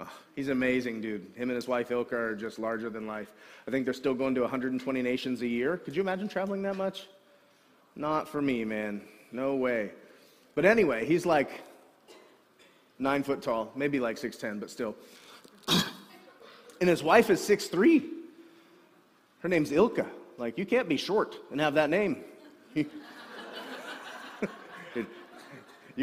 Oh, 0.00 0.10
he's 0.36 0.48
amazing 0.48 1.02
dude. 1.02 1.26
Him 1.34 1.50
and 1.50 1.56
his 1.56 1.68
wife 1.68 1.90
Ilka 1.90 2.16
are 2.16 2.34
just 2.34 2.58
larger 2.58 2.88
than 2.88 3.06
life. 3.06 3.30
I 3.66 3.70
think 3.70 3.84
they're 3.84 3.92
still 3.92 4.14
going 4.14 4.34
to 4.36 4.40
120 4.40 5.02
nations 5.02 5.42
a 5.42 5.46
year. 5.46 5.76
Could 5.76 5.94
you 5.94 6.00
imagine 6.00 6.28
traveling 6.28 6.62
that 6.62 6.76
much? 6.76 7.08
Not 7.94 8.26
for 8.26 8.40
me, 8.40 8.64
man. 8.64 9.02
No 9.32 9.54
way. 9.54 9.90
But 10.58 10.64
anyway, 10.64 11.06
he's 11.06 11.24
like, 11.24 11.62
nine 12.98 13.22
foot 13.22 13.42
tall, 13.42 13.70
maybe 13.76 14.00
like 14.00 14.16
6'10, 14.16 14.58
but 14.58 14.70
still. 14.70 14.96
and 16.80 16.90
his 16.90 17.00
wife 17.00 17.30
is 17.30 17.40
6'3. 17.42 18.02
Her 19.38 19.48
name's 19.48 19.70
Ilka. 19.70 20.04
Like, 20.36 20.58
you 20.58 20.66
can't 20.66 20.88
be 20.88 20.96
short 20.96 21.36
and 21.52 21.60
have 21.60 21.74
that 21.74 21.90
name. 21.90 22.24
you 22.74 22.88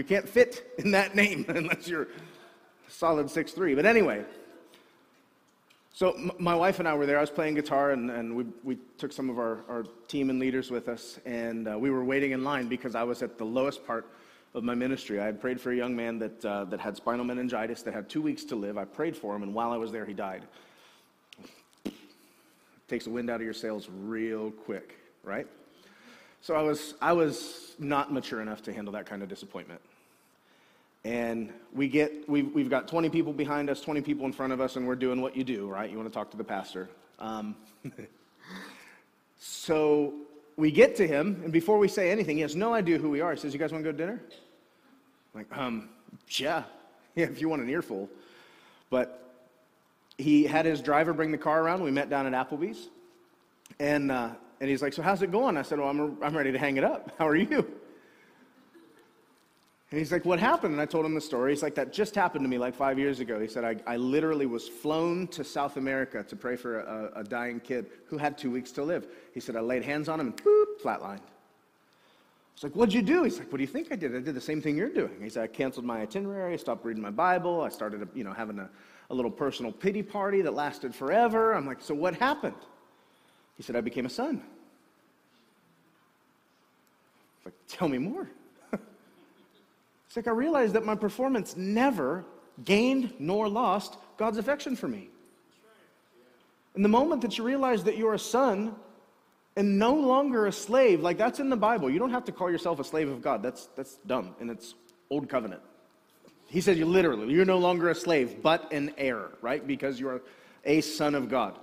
can't 0.06 0.30
fit 0.30 0.74
in 0.78 0.89
that 0.91 1.16
name 1.18 1.43
unless 1.49 1.89
you're 1.89 2.08
solid 2.88 3.26
6'3. 3.26 3.76
But 3.76 3.86
anyway, 3.86 4.24
so 5.91 6.32
my 6.39 6.56
wife 6.56 6.80
and 6.80 6.88
I 6.88 6.93
were 6.93 7.06
there. 7.06 7.18
I 7.18 7.22
was 7.22 7.30
playing 7.30 7.56
guitar, 7.56 7.91
and, 7.91 8.10
and 8.10 8.34
we, 8.34 8.45
we 8.64 8.78
took 8.97 9.12
some 9.12 9.30
of 9.30 9.38
our, 9.38 9.66
our 9.68 9.84
team 10.08 10.30
and 10.30 10.39
leaders 10.39 10.72
with 10.72 10.88
us, 10.88 11.20
and 11.26 11.68
uh, 11.68 11.78
we 11.78 11.89
were 11.89 12.06
waiting 12.06 12.32
in 12.32 12.45
line 12.45 12.70
because 12.70 12.95
I 12.95 13.03
was 13.03 13.22
at 13.22 13.38
the 13.38 13.43
lowest 13.43 13.86
part 13.86 14.08
of 14.56 14.64
my 14.64 14.74
ministry. 14.74 15.20
I 15.20 15.26
had 15.26 15.41
prayed 15.41 15.60
for 15.60 15.72
a 15.72 15.76
young 15.76 15.95
man 15.95 16.18
that, 16.20 16.45
uh, 16.45 16.64
that 16.66 16.80
had 16.80 16.95
spinal 16.95 17.26
meningitis, 17.26 17.84
that 17.84 17.93
had 17.93 18.10
two 18.10 18.22
weeks 18.22 18.45
to 18.45 18.56
live. 18.56 18.78
I 18.78 18.86
prayed 18.86 19.16
for 19.16 19.36
him, 19.36 19.43
and 19.43 19.53
while 19.53 19.72
I 19.72 19.78
was 19.78 19.91
there, 19.91 20.06
he 20.06 20.14
died. 20.14 20.43
It 21.84 21.93
Takes 22.88 23.03
the 23.03 23.12
wind 23.12 23.30
out 23.30 23.36
of 23.36 23.41
your 23.41 23.53
sails 23.53 23.89
real 23.91 24.51
quick, 24.51 24.97
right? 25.24 25.45
So 26.41 26.56
I 26.56 26.62
was, 26.62 26.93
I 27.01 27.12
was 27.14 27.76
not 27.80 28.14
mature 28.14 28.41
enough 28.41 28.64
to 28.64 28.74
handle 28.74 28.93
that 28.93 29.06
kind 29.06 29.22
of 29.22 29.28
disappointment. 29.30 29.82
And 31.03 31.51
we 31.74 31.88
get, 31.88 32.28
we've, 32.30 32.51
we've 32.53 32.70
got 32.70 32.88
20 32.88 33.10
people 33.10 33.34
behind 33.34 33.70
us, 33.70 33.82
20 33.82 34.01
people 34.01 34.26
in 34.26 34.32
front 34.32 34.53
of 34.53 34.62
us, 34.62 34.76
and 34.76 34.88
we're 34.88 34.95
doing 34.95 35.22
what 35.22 35.36
you 35.36 35.43
do, 35.43 35.68
right? 35.68 35.89
You 35.89 35.97
want 35.97 36.10
to 36.10 36.14
talk 36.14 36.32
to 36.32 36.38
the 36.38 36.43
pastor. 36.43 36.89
Um, 37.20 37.56
so 39.39 40.14
we 40.58 40.72
get 40.72 40.95
to 40.97 41.08
him, 41.08 41.41
and 41.43 41.51
before 41.51 41.78
we 41.78 41.88
say 41.88 42.12
anything, 42.12 42.38
he 42.38 42.41
has 42.41 42.56
no 42.56 42.74
idea 42.74 42.97
who 42.97 43.10
we 43.10 43.22
are. 43.22 43.34
He 43.34 43.39
says, 43.39 43.53
You 43.53 43.60
guys 43.60 43.72
want 43.72 43.84
to 43.84 43.91
go 43.91 43.91
to 43.91 43.97
dinner? 43.97 44.22
I'm 45.34 45.41
like, 45.41 45.58
um, 45.58 45.89
yeah, 46.30 46.64
yeah, 47.16 47.26
if 47.26 47.41
you 47.41 47.49
want 47.49 47.62
an 47.62 47.70
earful. 47.70 48.10
But 48.89 49.34
he 50.18 50.45
had 50.45 50.66
his 50.66 50.82
driver 50.82 51.14
bring 51.14 51.32
the 51.32 51.38
car 51.38 51.62
around. 51.62 51.84
We 51.84 51.91
met 51.91 52.10
down 52.10 52.34
at 52.34 52.49
Applebee's. 52.49 52.89
And, 53.80 54.12
uh, 54.12 54.30
and 54.62 54.70
he's 54.70 54.82
like, 54.82 54.93
So 54.93 55.01
how's 55.01 55.22
it 55.22 55.32
going? 55.32 55.58
I 55.58 55.62
said, 55.62 55.80
Well, 55.80 55.89
I'm, 55.89 56.18
I'm 56.24 56.36
ready 56.36 56.51
to 56.51 56.58
hang 56.58 56.78
it 56.78 56.84
up. 56.84 57.12
How 57.18 57.28
are 57.28 57.36
you? 57.36 57.68
And 59.95 60.01
he's 60.01 60.11
like, 60.11 60.25
What 60.25 60.39
happened? 60.39 60.73
And 60.73 60.81
I 60.81 60.85
told 60.85 61.05
him 61.05 61.13
the 61.13 61.21
story. 61.21 61.53
He's 61.53 61.63
like, 61.63 61.73
That 61.75 61.93
just 61.93 62.15
happened 62.15 62.43
to 62.43 62.49
me 62.49 62.57
like 62.57 62.75
five 62.75 62.99
years 62.99 63.21
ago. 63.21 63.39
He 63.39 63.47
said, 63.47 63.63
I, 63.63 63.77
I 63.87 63.95
literally 63.95 64.45
was 64.45 64.67
flown 64.67 65.25
to 65.27 65.41
South 65.41 65.77
America 65.77 66.21
to 66.21 66.35
pray 66.35 66.57
for 66.57 66.81
a, 66.81 67.21
a 67.21 67.23
dying 67.23 67.61
kid 67.61 67.85
who 68.07 68.17
had 68.17 68.37
two 68.37 68.51
weeks 68.51 68.73
to 68.73 68.83
live. 68.83 69.07
He 69.33 69.39
said, 69.39 69.55
I 69.55 69.61
laid 69.61 69.85
hands 69.85 70.09
on 70.09 70.19
him 70.19 70.27
and 70.27 70.35
boop, 70.35 70.81
flatlined. 70.83 71.21
I 71.21 72.55
was 72.55 72.63
like, 72.63 72.73
What'd 72.73 72.93
you 72.93 73.03
do? 73.03 73.23
He's 73.23 73.39
like, 73.39 73.49
What 73.49 73.57
do 73.57 73.63
you 73.63 73.69
think 73.69 73.87
I 73.89 73.95
did? 73.95 74.13
I 74.13 74.19
did 74.19 74.35
the 74.35 74.41
same 74.41 74.61
thing 74.61 74.75
you're 74.75 74.89
doing. 74.89 75.17
He 75.21 75.29
said, 75.29 75.43
I 75.43 75.47
canceled 75.47 75.85
my 75.85 76.01
itinerary, 76.01 76.51
I 76.51 76.57
stopped 76.57 76.83
reading 76.83 77.01
my 77.01 77.09
Bible, 77.09 77.61
I 77.61 77.69
started 77.69 78.05
you 78.13 78.25
know, 78.25 78.33
having 78.33 78.59
a, 78.59 78.69
a 79.11 79.15
little 79.15 79.31
personal 79.31 79.71
pity 79.71 80.03
party 80.03 80.41
that 80.41 80.53
lasted 80.53 80.93
forever. 80.93 81.53
I'm 81.53 81.65
like, 81.65 81.79
So 81.79 81.95
what 81.95 82.15
happened? 82.15 82.57
He 83.55 83.63
said, 83.63 83.77
I 83.77 83.81
became 83.81 84.05
a 84.05 84.09
son. 84.09 84.41
I 87.35 87.45
was 87.45 87.45
like, 87.45 87.53
Tell 87.69 87.87
me 87.87 87.97
more. 87.97 88.27
It's 90.16 90.26
like 90.26 90.34
I 90.34 90.38
realized 90.38 90.72
that 90.76 90.86
my 90.86 90.95
performance 90.95 91.57
never 91.57 92.24
gained 92.63 93.13
nor 93.20 93.49
lost 93.49 93.97
God's 94.16 94.38
affection 94.38 94.78
for 94.78 94.88
me. 94.88 95.09
In 96.74 96.84
the 96.84 96.88
moment 96.88 97.22
that 97.24 97.38
you 97.38 97.43
realize 97.43 97.84
that 97.84 97.97
you're 97.97 98.13
a 98.13 98.20
son 98.20 98.74
and 99.57 99.78
no 99.78 99.93
longer 99.93 100.47
a 100.47 100.53
slave, 100.53 101.01
like 101.01 101.18
that's 101.18 101.41
in 101.41 101.49
the 101.49 101.57
Bible. 101.57 101.89
You 101.89 101.99
don't 101.99 102.11
have 102.11 102.24
to 102.26 102.32
call 102.32 102.49
yourself 102.49 102.80
a 102.80 102.84
slave 102.86 103.09
of 103.09 103.22
God. 103.22 103.43
That's, 103.43 103.66
that's 103.76 103.97
dumb, 104.07 104.34
and 104.39 104.49
it's 104.49 104.76
old 105.09 105.28
covenant. 105.28 105.61
He 106.47 106.61
says 106.61 106.78
you 106.78 106.86
literally, 106.86 107.34
you're 107.34 107.43
no 107.43 107.57
longer 107.57 107.89
a 107.89 107.95
slave, 107.95 108.41
but 108.41 108.72
an 108.72 108.93
heir, 108.97 109.32
right? 109.41 109.68
Because 109.68 109.99
you're 109.99 110.22
a 110.63 110.80
son 110.80 111.13
of 111.13 111.28
God. 111.28 111.59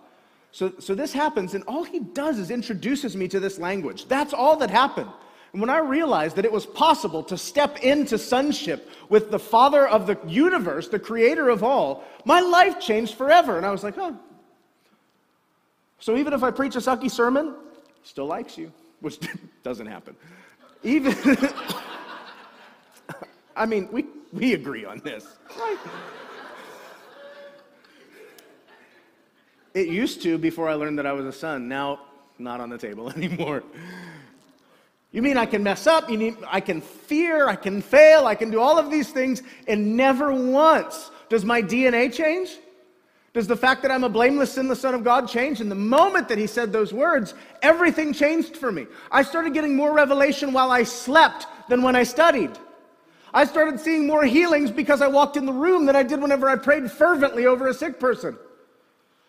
So, 0.50 0.74
so 0.78 0.94
this 0.94 1.14
happens, 1.14 1.54
and 1.54 1.64
all 1.64 1.84
he 1.84 2.00
does 2.00 2.38
is 2.38 2.50
introduces 2.50 3.16
me 3.16 3.28
to 3.28 3.40
this 3.40 3.58
language. 3.58 4.08
That's 4.08 4.34
all 4.34 4.56
that 4.56 4.68
happened. 4.68 5.08
When 5.52 5.68
I 5.68 5.78
realized 5.78 6.36
that 6.36 6.46
it 6.46 6.52
was 6.52 6.64
possible 6.64 7.22
to 7.24 7.36
step 7.36 7.78
into 7.82 8.16
sonship 8.18 8.88
with 9.10 9.30
the 9.30 9.38
Father 9.38 9.86
of 9.86 10.06
the 10.06 10.18
universe, 10.26 10.88
the 10.88 10.98
creator 10.98 11.50
of 11.50 11.62
all, 11.62 12.04
my 12.24 12.40
life 12.40 12.80
changed 12.80 13.14
forever. 13.14 13.58
And 13.58 13.66
I 13.66 13.70
was 13.70 13.84
like, 13.84 13.98
oh. 13.98 14.18
So 15.98 16.16
even 16.16 16.32
if 16.32 16.42
I 16.42 16.50
preach 16.50 16.74
a 16.76 16.78
sucky 16.78 17.10
sermon, 17.10 17.54
still 18.02 18.26
likes 18.26 18.56
you, 18.56 18.72
which 19.00 19.18
doesn't 19.62 19.86
happen. 19.86 20.16
Even, 20.82 21.14
I 23.56 23.66
mean, 23.66 23.88
we, 23.92 24.06
we 24.32 24.54
agree 24.54 24.86
on 24.86 25.00
this, 25.00 25.26
right? 25.58 25.78
It 29.74 29.88
used 29.88 30.22
to 30.22 30.38
before 30.38 30.68
I 30.68 30.74
learned 30.74 30.98
that 30.98 31.06
I 31.06 31.12
was 31.12 31.24
a 31.24 31.32
son. 31.32 31.68
Now, 31.68 32.00
not 32.38 32.60
on 32.60 32.68
the 32.68 32.78
table 32.78 33.10
anymore. 33.16 33.62
You 35.12 35.20
mean 35.20 35.36
I 35.36 35.46
can 35.46 35.62
mess 35.62 35.86
up? 35.86 36.10
You 36.10 36.18
mean 36.18 36.36
I 36.48 36.60
can 36.60 36.80
fear? 36.80 37.46
I 37.46 37.54
can 37.54 37.82
fail? 37.82 38.26
I 38.26 38.34
can 38.34 38.50
do 38.50 38.60
all 38.60 38.78
of 38.78 38.90
these 38.90 39.10
things, 39.10 39.42
and 39.68 39.96
never 39.96 40.32
once 40.32 41.10
does 41.28 41.44
my 41.44 41.62
DNA 41.62 42.12
change? 42.12 42.58
Does 43.34 43.46
the 43.46 43.56
fact 43.56 43.80
that 43.82 43.90
I'm 43.90 44.04
a 44.04 44.08
blameless, 44.08 44.52
sinless 44.52 44.80
Son 44.80 44.94
of 44.94 45.04
God 45.04 45.26
change? 45.26 45.60
And 45.60 45.70
the 45.70 45.74
moment 45.74 46.28
that 46.28 46.36
he 46.36 46.46
said 46.46 46.72
those 46.72 46.92
words, 46.92 47.34
everything 47.62 48.12
changed 48.12 48.56
for 48.56 48.70
me. 48.70 48.86
I 49.10 49.22
started 49.22 49.54
getting 49.54 49.74
more 49.74 49.92
revelation 49.94 50.52
while 50.52 50.70
I 50.70 50.82
slept 50.82 51.46
than 51.68 51.82
when 51.82 51.96
I 51.96 52.02
studied. 52.02 52.50
I 53.32 53.46
started 53.46 53.80
seeing 53.80 54.06
more 54.06 54.24
healings 54.24 54.70
because 54.70 55.00
I 55.00 55.08
walked 55.08 55.38
in 55.38 55.46
the 55.46 55.52
room 55.52 55.86
than 55.86 55.96
I 55.96 56.02
did 56.02 56.20
whenever 56.20 56.48
I 56.48 56.56
prayed 56.56 56.90
fervently 56.90 57.46
over 57.46 57.68
a 57.68 57.74
sick 57.74 57.98
person. 57.98 58.36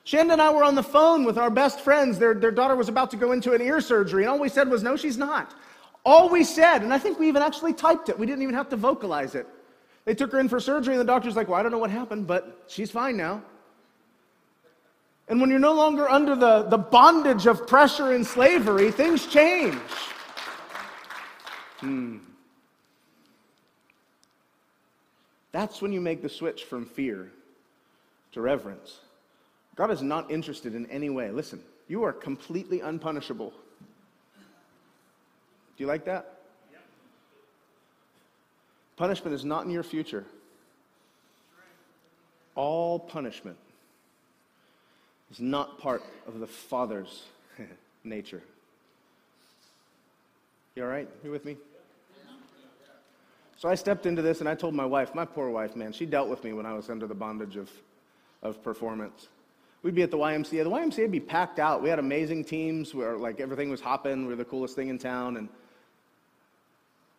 Shanda 0.05 0.33
and 0.33 0.41
I 0.41 0.51
were 0.51 0.65
on 0.65 0.75
the 0.75 0.83
phone 0.83 1.23
with 1.23 1.37
our 1.37 1.49
best 1.49 1.79
friends. 1.79 2.19
Their, 2.19 2.33
their 2.33 2.51
daughter 2.51 2.75
was 2.75 2.89
about 2.89 3.11
to 3.11 3.17
go 3.17 3.31
into 3.31 3.53
an 3.53 3.61
ear 3.61 3.79
surgery, 3.79 4.23
and 4.23 4.29
all 4.29 4.39
we 4.39 4.49
said 4.49 4.67
was, 4.69 4.83
No, 4.83 4.97
she's 4.97 5.17
not. 5.17 5.55
All 6.05 6.29
we 6.29 6.43
said, 6.43 6.83
and 6.83 6.93
I 6.93 6.97
think 6.97 7.17
we 7.17 7.27
even 7.27 7.41
actually 7.41 7.73
typed 7.73 8.09
it, 8.09 8.19
we 8.19 8.25
didn't 8.25 8.43
even 8.43 8.55
have 8.55 8.69
to 8.69 8.75
vocalize 8.75 9.35
it. 9.35 9.47
They 10.05 10.13
took 10.13 10.31
her 10.33 10.39
in 10.39 10.49
for 10.49 10.59
surgery, 10.59 10.93
and 10.93 11.01
the 11.01 11.05
doctor's 11.05 11.35
like, 11.35 11.47
Well, 11.47 11.59
I 11.59 11.63
don't 11.63 11.71
know 11.71 11.77
what 11.77 11.91
happened, 11.91 12.27
but 12.27 12.63
she's 12.67 12.91
fine 12.91 13.15
now. 13.15 13.41
And 15.29 15.39
when 15.39 15.49
you're 15.49 15.59
no 15.59 15.73
longer 15.73 16.09
under 16.09 16.35
the, 16.35 16.63
the 16.63 16.77
bondage 16.77 17.45
of 17.47 17.65
pressure 17.65 18.11
and 18.11 18.27
slavery, 18.27 18.91
things 18.91 19.25
change. 19.25 19.79
Hmm. 21.79 22.17
That's 25.53 25.81
when 25.81 25.93
you 25.93 26.01
make 26.01 26.21
the 26.21 26.29
switch 26.29 26.65
from 26.65 26.85
fear 26.85 27.31
to 28.33 28.41
reverence. 28.41 28.99
God 29.75 29.91
is 29.91 30.01
not 30.01 30.29
interested 30.29 30.75
in 30.75 30.85
any 30.87 31.09
way. 31.09 31.31
Listen, 31.31 31.61
you 31.87 32.03
are 32.03 32.11
completely 32.11 32.79
unpunishable 32.79 33.53
do 35.77 35.83
you 35.83 35.87
like 35.87 36.05
that? 36.05 36.39
Punishment 38.95 39.33
is 39.33 39.43
not 39.43 39.65
in 39.65 39.71
your 39.71 39.83
future. 39.83 40.23
All 42.55 42.99
punishment 42.99 43.57
is 45.31 45.39
not 45.39 45.79
part 45.79 46.03
of 46.27 46.39
the 46.39 46.45
Father's 46.45 47.23
nature. 48.03 48.43
You 50.75 50.83
all 50.83 50.89
right? 50.89 51.09
You 51.23 51.31
with 51.31 51.45
me? 51.45 51.57
So 53.57 53.69
I 53.69 53.75
stepped 53.75 54.05
into 54.05 54.21
this 54.21 54.41
and 54.41 54.49
I 54.49 54.55
told 54.55 54.75
my 54.75 54.85
wife, 54.85 55.15
my 55.15 55.25
poor 55.25 55.49
wife, 55.49 55.75
man, 55.75 55.93
she 55.93 56.05
dealt 56.05 56.27
with 56.27 56.43
me 56.43 56.53
when 56.53 56.65
I 56.65 56.73
was 56.73 56.89
under 56.89 57.07
the 57.07 57.15
bondage 57.15 57.55
of, 57.55 57.71
of 58.41 58.61
performance. 58.61 59.29
We'd 59.83 59.95
be 59.95 60.01
at 60.01 60.11
the 60.11 60.17
YMCA. 60.17 60.63
The 60.63 60.69
YMCA 60.69 60.99
would 60.99 61.11
be 61.11 61.19
packed 61.19 61.59
out. 61.59 61.81
We 61.81 61.89
had 61.89 61.99
amazing 61.99 62.45
teams 62.45 62.93
where 62.93 63.17
like 63.17 63.39
everything 63.39 63.69
was 63.69 63.81
hopping. 63.81 64.23
We 64.23 64.29
were 64.29 64.35
the 64.35 64.45
coolest 64.45 64.75
thing 64.75 64.89
in 64.89 64.97
town. 64.97 65.37
And 65.37 65.49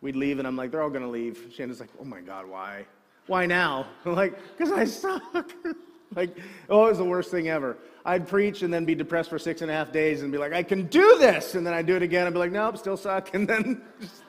We'd 0.05 0.15
leave, 0.15 0.37
and 0.37 0.47
I'm 0.47 0.55
like, 0.55 0.69
they're 0.69 0.83
all 0.83 0.91
to 0.91 1.07
leave. 1.07 1.51
Shanda's 1.51 1.79
like, 1.79 1.89
oh 1.99 2.05
my 2.05 2.21
God, 2.21 2.47
why? 2.47 2.85
Why 3.25 3.47
now? 3.47 3.87
I'm 4.05 4.13
like, 4.13 4.37
because 4.55 4.71
I 4.71 4.85
suck. 4.85 5.23
like, 6.15 6.37
oh, 6.69 6.85
it 6.85 6.89
was 6.89 6.99
the 6.99 7.03
worst 7.03 7.31
thing 7.31 7.49
ever. 7.49 7.75
I'd 8.05 8.27
preach 8.27 8.61
and 8.61 8.71
then 8.71 8.85
be 8.85 8.93
depressed 8.93 9.31
for 9.31 9.39
six 9.39 9.63
and 9.63 9.71
a 9.71 9.73
half 9.73 9.91
days 9.91 10.21
and 10.21 10.31
be 10.31 10.37
like, 10.37 10.53
I 10.53 10.61
can 10.61 10.85
do 10.85 11.17
this. 11.17 11.55
And 11.55 11.65
then 11.65 11.73
I'd 11.73 11.87
do 11.87 11.95
it 11.95 12.03
again 12.03 12.27
and 12.27 12.35
be 12.35 12.37
like, 12.37 12.51
nope, 12.51 12.77
still 12.77 12.97
suck. 12.97 13.29
And 13.33 13.47
then 13.47 13.81
just 13.99 14.21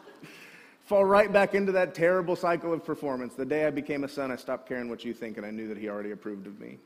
fall 0.87 1.05
right 1.05 1.31
back 1.31 1.55
into 1.55 1.72
that 1.72 1.95
terrible 1.95 2.37
cycle 2.37 2.72
of 2.72 2.83
performance. 2.83 3.35
The 3.35 3.45
day 3.45 3.66
I 3.66 3.70
became 3.70 4.03
a 4.03 4.09
son, 4.09 4.31
I 4.31 4.37
stopped 4.37 4.66
caring 4.66 4.89
what 4.89 5.05
you 5.05 5.12
think, 5.12 5.37
and 5.37 5.45
I 5.45 5.51
knew 5.51 5.68
that 5.68 5.77
he 5.77 5.91
already 5.91 6.12
approved 6.12 6.47
of 6.47 6.59
me. 6.59 6.79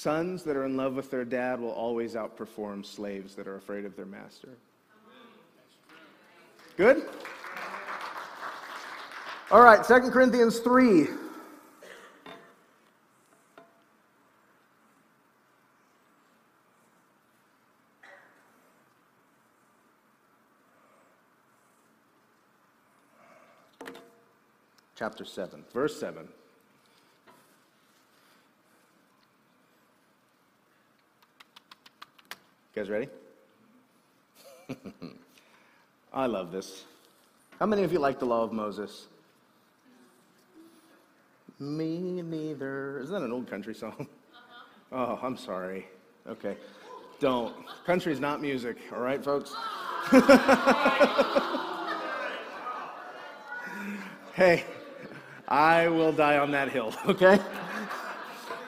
Sons 0.00 0.44
that 0.44 0.56
are 0.56 0.64
in 0.64 0.76
love 0.76 0.94
with 0.94 1.10
their 1.10 1.24
dad 1.24 1.58
will 1.58 1.72
always 1.72 2.14
outperform 2.14 2.86
slaves 2.86 3.34
that 3.34 3.48
are 3.48 3.56
afraid 3.56 3.84
of 3.84 3.96
their 3.96 4.06
master. 4.06 4.50
Good? 6.76 7.02
All 9.50 9.60
right, 9.60 9.82
2 9.82 10.12
Corinthians 10.12 10.60
3. 10.60 11.08
Chapter 24.94 25.24
7, 25.24 25.64
verse 25.72 25.98
7. 25.98 26.28
Guys 32.78 32.88
ready? 32.90 33.08
I 36.12 36.26
love 36.26 36.52
this. 36.52 36.84
How 37.58 37.66
many 37.66 37.82
of 37.82 37.92
you 37.92 37.98
like 37.98 38.20
the 38.20 38.24
law 38.24 38.44
of 38.44 38.52
Moses? 38.52 39.08
Me 41.58 42.22
neither. 42.22 43.00
Isn't 43.00 43.12
that 43.12 43.22
an 43.22 43.32
old 43.32 43.50
country 43.50 43.74
song? 43.74 44.06
Oh, 44.90 45.18
I'm 45.22 45.36
sorry. 45.36 45.86
Okay. 46.26 46.56
Don't. 47.20 47.54
Country's 47.84 48.20
not 48.20 48.40
music, 48.40 48.78
all 48.90 49.00
right, 49.00 49.22
folks? 49.22 49.54
hey, 54.32 54.64
I 55.46 55.88
will 55.88 56.12
die 56.12 56.38
on 56.38 56.50
that 56.52 56.70
hill, 56.70 56.94
okay? 57.06 57.38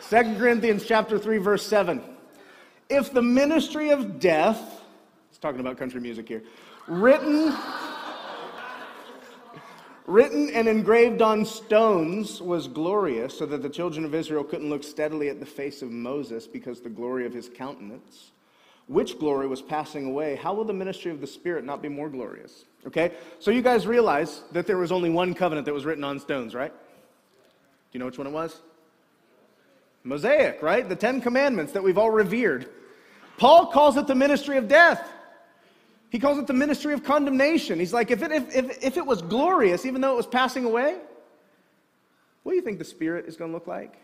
Second 0.00 0.36
Corinthians 0.36 0.84
chapter 0.84 1.18
3 1.18 1.38
verse 1.38 1.66
7. 1.66 2.09
If 2.91 3.12
the 3.12 3.22
ministry 3.22 3.91
of 3.91 4.20
death, 4.20 4.82
it's 5.30 5.38
talking 5.38 5.61
about 5.61 5.78
country 5.78 6.01
music 6.01 6.28
here, 6.28 6.43
written 6.86 7.55
written 10.07 10.51
and 10.51 10.66
engraved 10.66 11.22
on 11.22 11.45
stones 11.45 12.43
was 12.43 12.66
glorious 12.66 13.38
so 13.38 13.47
that 13.47 13.62
the 13.62 13.68
children 13.68 14.05
of 14.05 14.12
Israel 14.12 14.43
couldn't 14.43 14.68
look 14.68 14.82
steadily 14.82 15.28
at 15.28 15.38
the 15.38 15.47
face 15.47 15.82
of 15.82 15.91
Moses 15.93 16.49
because 16.49 16.80
the 16.80 16.88
glory 16.88 17.26
of 17.26 17.32
his 17.32 17.49
countenance 17.49 18.32
which 18.91 19.20
glory 19.20 19.47
was 19.47 19.62
passing 19.62 20.05
away, 20.07 20.34
how 20.34 20.53
will 20.53 20.64
the 20.64 20.72
ministry 20.72 21.12
of 21.12 21.20
the 21.20 21.26
Spirit 21.26 21.64
not 21.64 21.80
be 21.80 21.88
more 21.88 22.09
glorious? 22.09 22.64
Okay? 22.84 23.12
So 23.38 23.53
you 23.53 23.62
guys 23.62 23.86
realize 23.86 24.43
that 24.51 24.66
there 24.66 24.78
was 24.78 24.91
only 24.91 25.11
one 25.11 25.32
covenant 25.32 25.64
that 25.66 25.72
was 25.72 25.84
written 25.84 26.03
on 26.03 26.18
stones, 26.18 26.57
right? 26.57 26.72
Do 26.72 26.78
you 27.93 28.01
know 28.01 28.07
which 28.07 28.18
one 28.18 28.26
it 28.26 28.32
was? 28.32 28.61
Mosaic, 30.03 30.61
right? 30.61 30.88
The 30.88 30.97
Ten 30.97 31.20
Commandments 31.20 31.70
that 31.70 31.84
we've 31.84 31.99
all 31.99 32.11
revered. 32.11 32.68
Paul 33.41 33.68
calls 33.68 33.97
it 33.97 34.07
the 34.07 34.14
ministry 34.14 34.59
of 34.59 34.68
death. 34.68 35.11
He 36.11 36.18
calls 36.18 36.36
it 36.36 36.47
the 36.47 36.53
ministry 36.53 36.93
of 36.93 37.03
condemnation. 37.03 37.78
He's 37.78 37.95
like, 37.95 38.11
if 38.11 38.22
it, 38.22 38.30
if, 38.30 38.55
if, 38.55 38.84
if 38.84 38.97
it 38.99 39.07
was 39.07 39.22
glorious, 39.22 39.86
even 39.86 40.03
though 40.03 40.12
it 40.12 40.16
was 40.16 40.26
passing 40.26 40.66
away, 40.66 40.99
what 42.43 42.53
do 42.53 42.57
you 42.57 42.62
think 42.62 42.78
the 42.78 42.84
Spirit 42.84 43.24
is 43.24 43.36
going 43.36 43.51
to 43.51 43.55
look 43.55 43.66
like? 43.66 43.97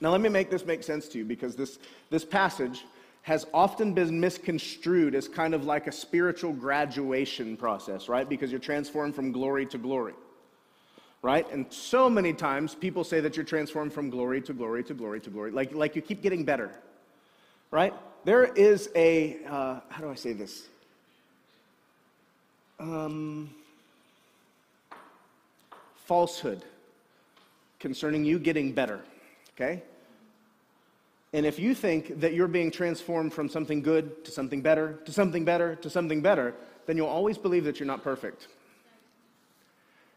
Now, 0.00 0.10
let 0.10 0.22
me 0.22 0.30
make 0.30 0.48
this 0.48 0.64
make 0.64 0.82
sense 0.82 1.08
to 1.08 1.18
you 1.18 1.26
because 1.26 1.56
this, 1.56 1.78
this 2.08 2.24
passage 2.24 2.86
has 3.20 3.46
often 3.52 3.92
been 3.92 4.18
misconstrued 4.18 5.14
as 5.14 5.28
kind 5.28 5.54
of 5.54 5.66
like 5.66 5.88
a 5.88 5.92
spiritual 5.92 6.54
graduation 6.54 7.54
process, 7.54 8.08
right? 8.08 8.26
Because 8.26 8.50
you're 8.50 8.60
transformed 8.60 9.14
from 9.14 9.30
glory 9.30 9.66
to 9.66 9.76
glory, 9.76 10.14
right? 11.20 11.46
And 11.52 11.66
so 11.68 12.08
many 12.08 12.32
times 12.32 12.74
people 12.74 13.04
say 13.04 13.20
that 13.20 13.36
you're 13.36 13.44
transformed 13.44 13.92
from 13.92 14.08
glory 14.08 14.40
to 14.42 14.54
glory 14.54 14.84
to 14.84 14.94
glory 14.94 15.20
to 15.20 15.28
glory, 15.28 15.50
like, 15.50 15.74
like 15.74 15.96
you 15.96 16.00
keep 16.00 16.22
getting 16.22 16.44
better, 16.44 16.70
right? 17.70 17.94
There 18.24 18.44
is 18.44 18.90
a, 18.94 19.38
uh, 19.46 19.80
how 19.88 20.00
do 20.00 20.10
I 20.10 20.14
say 20.14 20.32
this? 20.32 20.66
Um, 22.78 23.50
falsehood 26.06 26.62
concerning 27.80 28.24
you 28.24 28.38
getting 28.38 28.72
better, 28.72 29.00
okay? 29.54 29.82
And 31.32 31.44
if 31.44 31.58
you 31.58 31.74
think 31.74 32.20
that 32.20 32.32
you're 32.32 32.48
being 32.48 32.70
transformed 32.70 33.34
from 33.34 33.48
something 33.48 33.82
good 33.82 34.24
to 34.24 34.30
something 34.30 34.62
better, 34.62 34.98
to 35.04 35.12
something 35.12 35.44
better, 35.44 35.76
to 35.76 35.90
something 35.90 36.22
better, 36.22 36.54
then 36.86 36.96
you'll 36.96 37.06
always 37.06 37.36
believe 37.36 37.64
that 37.64 37.78
you're 37.78 37.86
not 37.86 38.02
perfect. 38.02 38.48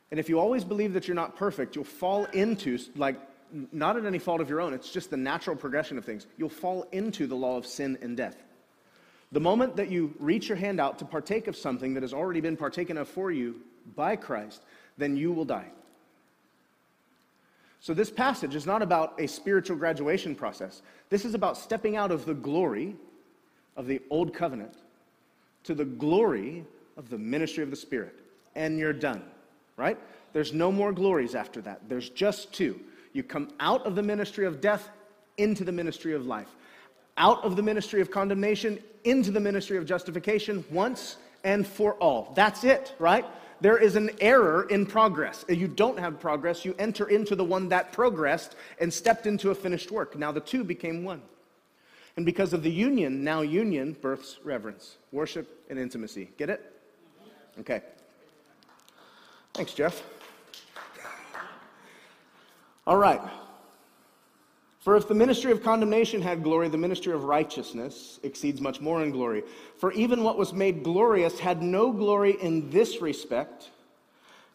And 0.10 0.20
if 0.20 0.30
you 0.30 0.39
always 0.39 0.64
believe 0.64 0.93
that 0.93 1.08
you're 1.08 1.16
not 1.16 1.36
perfect, 1.36 1.76
you'll 1.76 1.86
fall 1.86 2.26
into, 2.26 2.78
like, 2.95 3.18
not 3.72 3.97
at 3.97 4.06
any 4.06 4.20
fault 4.20 4.41
of 4.41 4.49
your 4.49 4.62
own, 4.62 4.74
it's 4.74 4.91
just 4.91 5.10
the 5.10 5.18
natural 5.18 5.56
progression 5.56 5.97
of 5.97 6.06
things. 6.06 6.26
You'll 6.38 6.49
fall 6.49 6.88
into 6.91 7.28
the 7.28 7.36
law 7.36 7.58
of 7.58 7.66
sin 7.66 7.97
and 8.02 8.16
death. 8.16 8.41
The 9.32 9.39
moment 9.39 9.78
that 9.78 9.89
you 9.89 10.14
reach 10.20 10.49
your 10.49 10.58
hand 10.58 10.80
out 10.80 10.99
to 10.99 11.06
partake 11.06 11.47
of 11.47 11.56
something 11.56 11.93
that 11.93 12.04
has 12.04 12.14
already 12.14 12.41
been 12.41 12.58
partaken 12.58 12.97
of 12.97 13.08
for 13.08 13.32
you 13.32 13.56
by 13.95 14.16
Christ, 14.16 14.62
then 14.97 15.16
you 15.16 15.32
will 15.32 15.45
die. 15.45 15.70
So, 17.80 17.93
this 17.93 18.12
passage 18.12 18.54
is 18.54 18.68
not 18.68 18.82
about 18.82 19.20
a 19.20 19.28
spiritual 19.28 19.78
graduation 19.78 20.36
process. 20.36 20.82
This 21.10 21.26
is 21.26 21.34
about 21.34 21.58
stepping 21.58 21.95
out 21.95 22.12
of 22.12 22.26
the 22.26 22.34
glory 22.34 22.95
of 23.76 23.88
the 23.88 24.02
old 24.10 24.34
covenant 24.34 24.76
to 25.64 25.74
the 25.74 25.86
glory 25.86 26.66
of 26.97 27.10
the 27.10 27.18
ministry 27.18 27.64
of 27.64 27.72
the 27.72 27.76
Spirit. 27.76 28.20
And 28.56 28.78
you're 28.78 28.93
done, 28.93 29.24
right? 29.78 29.97
There's 30.34 30.54
no 30.54 30.72
more 30.72 30.91
glories 30.91 31.36
after 31.36 31.62
that. 31.62 31.82
There's 31.88 32.10
just 32.10 32.54
two. 32.54 32.80
You 33.14 33.24
come 33.24 33.51
out 33.59 33.86
of 33.86 33.95
the 33.95 34.03
ministry 34.03 34.45
of 34.45 34.62
death 34.62 34.89
into 35.38 35.64
the 35.64 35.72
ministry 35.72 36.14
of 36.14 36.26
life, 36.26 36.49
out 37.18 37.43
of 37.43 37.55
the 37.55 37.64
ministry 37.64 38.01
of 38.01 38.12
condemnation 38.12 38.80
into 39.03 39.32
the 39.32 39.39
ministry 39.39 39.78
of 39.78 39.86
justification 39.86 40.64
once 40.72 41.18
and 41.43 41.66
for 41.66 41.95
all. 41.95 42.34
That's 42.36 42.64
it, 42.64 42.95
right? 42.99 43.26
there 43.62 43.78
is 43.78 43.95
an 43.95 44.09
error 44.20 44.64
in 44.70 44.86
progress. 44.86 45.45
You 45.47 45.68
don't 45.68 45.97
have 45.99 46.20
progress, 46.20 46.66
you 46.66 46.76
enter 46.80 47.07
into 47.07 47.36
the 47.36 47.45
one 47.45 47.70
that 47.70 47.93
progressed 47.93 48.55
and 48.80 48.91
stepped 48.91 49.28
into 49.28 49.51
a 49.51 49.55
finished 49.55 49.91
work. 49.91 50.18
Now 50.18 50.32
the 50.32 50.41
two 50.41 50.64
became 50.64 51.03
one. 51.03 51.22
And 52.18 52.26
because 52.26 52.51
of 52.51 52.64
the 52.64 52.72
union, 52.72 53.24
now 53.24 53.41
union 53.41 53.93
births 53.93 54.39
reverence, 54.43 54.97
worship, 55.12 55.64
and 55.70 55.80
intimacy. 55.80 56.32
Get 56.38 56.49
it? 56.49 56.76
Okay. 57.59 57.82
Thanks, 59.53 59.74
Jeff. 59.74 60.03
All 62.86 62.97
right. 62.97 63.21
For 64.79 64.95
if 64.95 65.07
the 65.07 65.13
ministry 65.13 65.51
of 65.51 65.61
condemnation 65.61 66.23
had 66.23 66.41
glory, 66.41 66.67
the 66.67 66.77
ministry 66.77 67.13
of 67.13 67.25
righteousness 67.25 68.19
exceeds 68.23 68.59
much 68.59 68.82
more 68.82 69.03
in 69.03 69.11
glory. 69.11 69.43
For 69.77 69.91
even 69.91 70.23
what 70.23 70.39
was 70.39 70.53
made 70.53 70.84
glorious 70.84 71.39
had 71.39 71.61
no 71.61 71.91
glory 71.91 72.38
in 72.41 72.71
this 72.71 72.99
respect, 72.99 73.69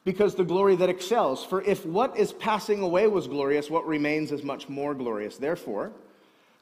because 0.05 0.35
the 0.35 0.45
glory 0.45 0.75
that 0.77 0.89
excels. 0.89 1.45
For 1.45 1.63
if 1.63 1.87
what 1.87 2.17
is 2.17 2.33
passing 2.33 2.81
away 2.81 3.07
was 3.07 3.29
glorious, 3.29 3.71
what 3.71 3.87
remains 3.87 4.33
is 4.33 4.43
much 4.43 4.69
more 4.69 4.95
glorious. 4.95 5.37
Therefore, 5.37 5.93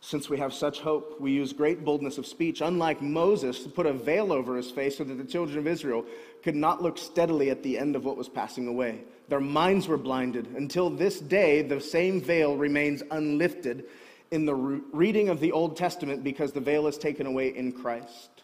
since 0.05 0.29
we 0.29 0.37
have 0.37 0.53
such 0.53 0.81
hope, 0.81 1.19
we 1.19 1.33
use 1.33 1.55
great 1.55 1.83
boldness 1.83 2.19
of 2.19 2.27
speech, 2.27 2.61
unlike 2.61 3.01
Moses, 3.01 3.61
to 3.61 3.71
put 3.71 3.87
a 3.87 3.93
veil 3.95 4.33
over 4.33 4.55
his 4.55 4.71
face 4.71 4.99
so 4.99 5.05
that 5.05 5.15
the 5.15 5.25
children 5.25 5.59
of 5.59 5.67
Israel 5.67 6.05
could 6.43 6.55
not 6.55 6.83
look 6.83 6.99
steadily 6.99 7.49
at 7.49 7.63
the 7.63 7.79
end 7.79 7.97
of 7.97 8.05
what 8.05 8.19
was 8.19 8.29
passing 8.29 8.69
away. 8.69 9.01
Their 9.31 9.41
minds 9.41 9.89
were 9.89 9.97
blinded. 9.97 10.49
Until 10.57 10.91
this 10.91 11.21
day, 11.21 11.63
the 11.63 11.81
same 11.81 12.21
veil 12.21 12.55
remains 12.55 13.03
unlifted 13.11 13.87
in 14.31 14.45
the 14.45 14.55
reading 14.55 15.31
of 15.31 15.41
the 15.41 15.53
Old 15.53 15.75
Testament 15.75 16.23
because 16.23 16.53
the 16.53 16.61
veil 16.61 16.87
is 16.87 16.99
taken 16.99 17.27
away 17.27 17.57
in 17.57 17.73
Christ. 17.73 18.43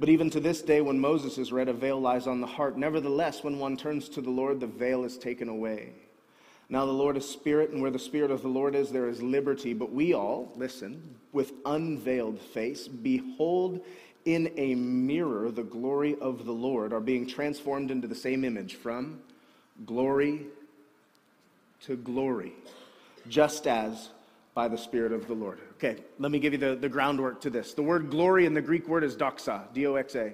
But 0.00 0.08
even 0.08 0.30
to 0.30 0.40
this 0.40 0.62
day, 0.62 0.80
when 0.80 0.98
Moses 0.98 1.38
is 1.38 1.52
read, 1.52 1.68
a 1.68 1.72
veil 1.72 2.00
lies 2.00 2.26
on 2.26 2.40
the 2.40 2.46
heart. 2.48 2.76
Nevertheless, 2.76 3.44
when 3.44 3.60
one 3.60 3.76
turns 3.76 4.08
to 4.10 4.20
the 4.20 4.30
Lord, 4.30 4.58
the 4.58 4.66
veil 4.66 5.04
is 5.04 5.16
taken 5.16 5.48
away. 5.48 5.92
Now 6.70 6.84
the 6.84 6.92
Lord 6.92 7.16
is 7.16 7.28
spirit, 7.28 7.70
and 7.70 7.80
where 7.80 7.90
the 7.90 7.98
spirit 7.98 8.30
of 8.30 8.42
the 8.42 8.48
Lord 8.48 8.74
is, 8.74 8.90
there 8.90 9.08
is 9.08 9.22
liberty. 9.22 9.72
But 9.72 9.92
we 9.92 10.12
all, 10.12 10.52
listen, 10.56 11.16
with 11.32 11.52
unveiled 11.64 12.40
face, 12.40 12.88
behold 12.88 13.84
in 14.24 14.52
a 14.56 14.74
mirror 14.74 15.50
the 15.50 15.62
glory 15.62 16.16
of 16.20 16.44
the 16.44 16.52
Lord, 16.52 16.92
are 16.92 17.00
being 17.00 17.26
transformed 17.26 17.90
into 17.90 18.06
the 18.06 18.14
same 18.14 18.44
image 18.44 18.74
from 18.74 19.20
glory 19.86 20.46
to 21.82 21.96
glory, 21.96 22.52
just 23.28 23.66
as 23.66 24.10
by 24.54 24.68
the 24.68 24.76
Spirit 24.76 25.12
of 25.12 25.26
the 25.28 25.34
Lord. 25.34 25.60
Okay, 25.76 26.02
let 26.18 26.32
me 26.32 26.38
give 26.38 26.52
you 26.52 26.58
the, 26.58 26.74
the 26.74 26.88
groundwork 26.88 27.40
to 27.42 27.50
this. 27.50 27.72
The 27.72 27.82
word 27.82 28.10
glory 28.10 28.44
in 28.44 28.52
the 28.52 28.60
Greek 28.60 28.88
word 28.88 29.04
is 29.04 29.16
doxa, 29.16 29.72
D 29.72 29.86
O 29.86 29.94
X 29.94 30.16
A. 30.16 30.32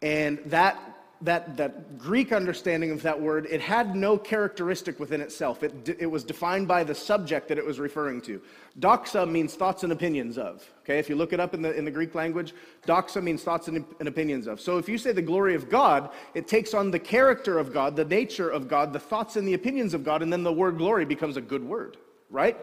And 0.00 0.38
that 0.46 0.78
that, 1.22 1.56
that 1.58 1.98
Greek 1.98 2.32
understanding 2.32 2.90
of 2.90 3.02
that 3.02 3.20
word, 3.20 3.46
it 3.50 3.60
had 3.60 3.94
no 3.94 4.16
characteristic 4.16 4.98
within 4.98 5.20
itself. 5.20 5.62
It, 5.62 5.96
it 5.98 6.06
was 6.06 6.24
defined 6.24 6.66
by 6.66 6.82
the 6.82 6.94
subject 6.94 7.48
that 7.48 7.58
it 7.58 7.64
was 7.64 7.78
referring 7.78 8.22
to. 8.22 8.40
Doxa 8.78 9.30
means 9.30 9.54
thoughts 9.54 9.82
and 9.82 9.92
opinions 9.92 10.38
of. 10.38 10.66
Okay, 10.80 10.98
if 10.98 11.10
you 11.10 11.16
look 11.16 11.34
it 11.34 11.40
up 11.40 11.52
in 11.52 11.60
the, 11.60 11.76
in 11.76 11.84
the 11.84 11.90
Greek 11.90 12.14
language, 12.14 12.54
doxa 12.86 13.22
means 13.22 13.42
thoughts 13.42 13.68
and, 13.68 13.84
and 13.98 14.08
opinions 14.08 14.46
of. 14.46 14.60
So 14.60 14.78
if 14.78 14.88
you 14.88 14.96
say 14.96 15.12
the 15.12 15.20
glory 15.20 15.54
of 15.54 15.68
God, 15.68 16.10
it 16.34 16.48
takes 16.48 16.72
on 16.72 16.90
the 16.90 16.98
character 16.98 17.58
of 17.58 17.72
God, 17.72 17.96
the 17.96 18.04
nature 18.04 18.48
of 18.48 18.66
God, 18.66 18.92
the 18.92 18.98
thoughts 18.98 19.36
and 19.36 19.46
the 19.46 19.54
opinions 19.54 19.92
of 19.92 20.04
God, 20.04 20.22
and 20.22 20.32
then 20.32 20.42
the 20.42 20.52
word 20.52 20.78
glory 20.78 21.04
becomes 21.04 21.36
a 21.36 21.42
good 21.42 21.62
word, 21.62 21.98
right? 22.30 22.56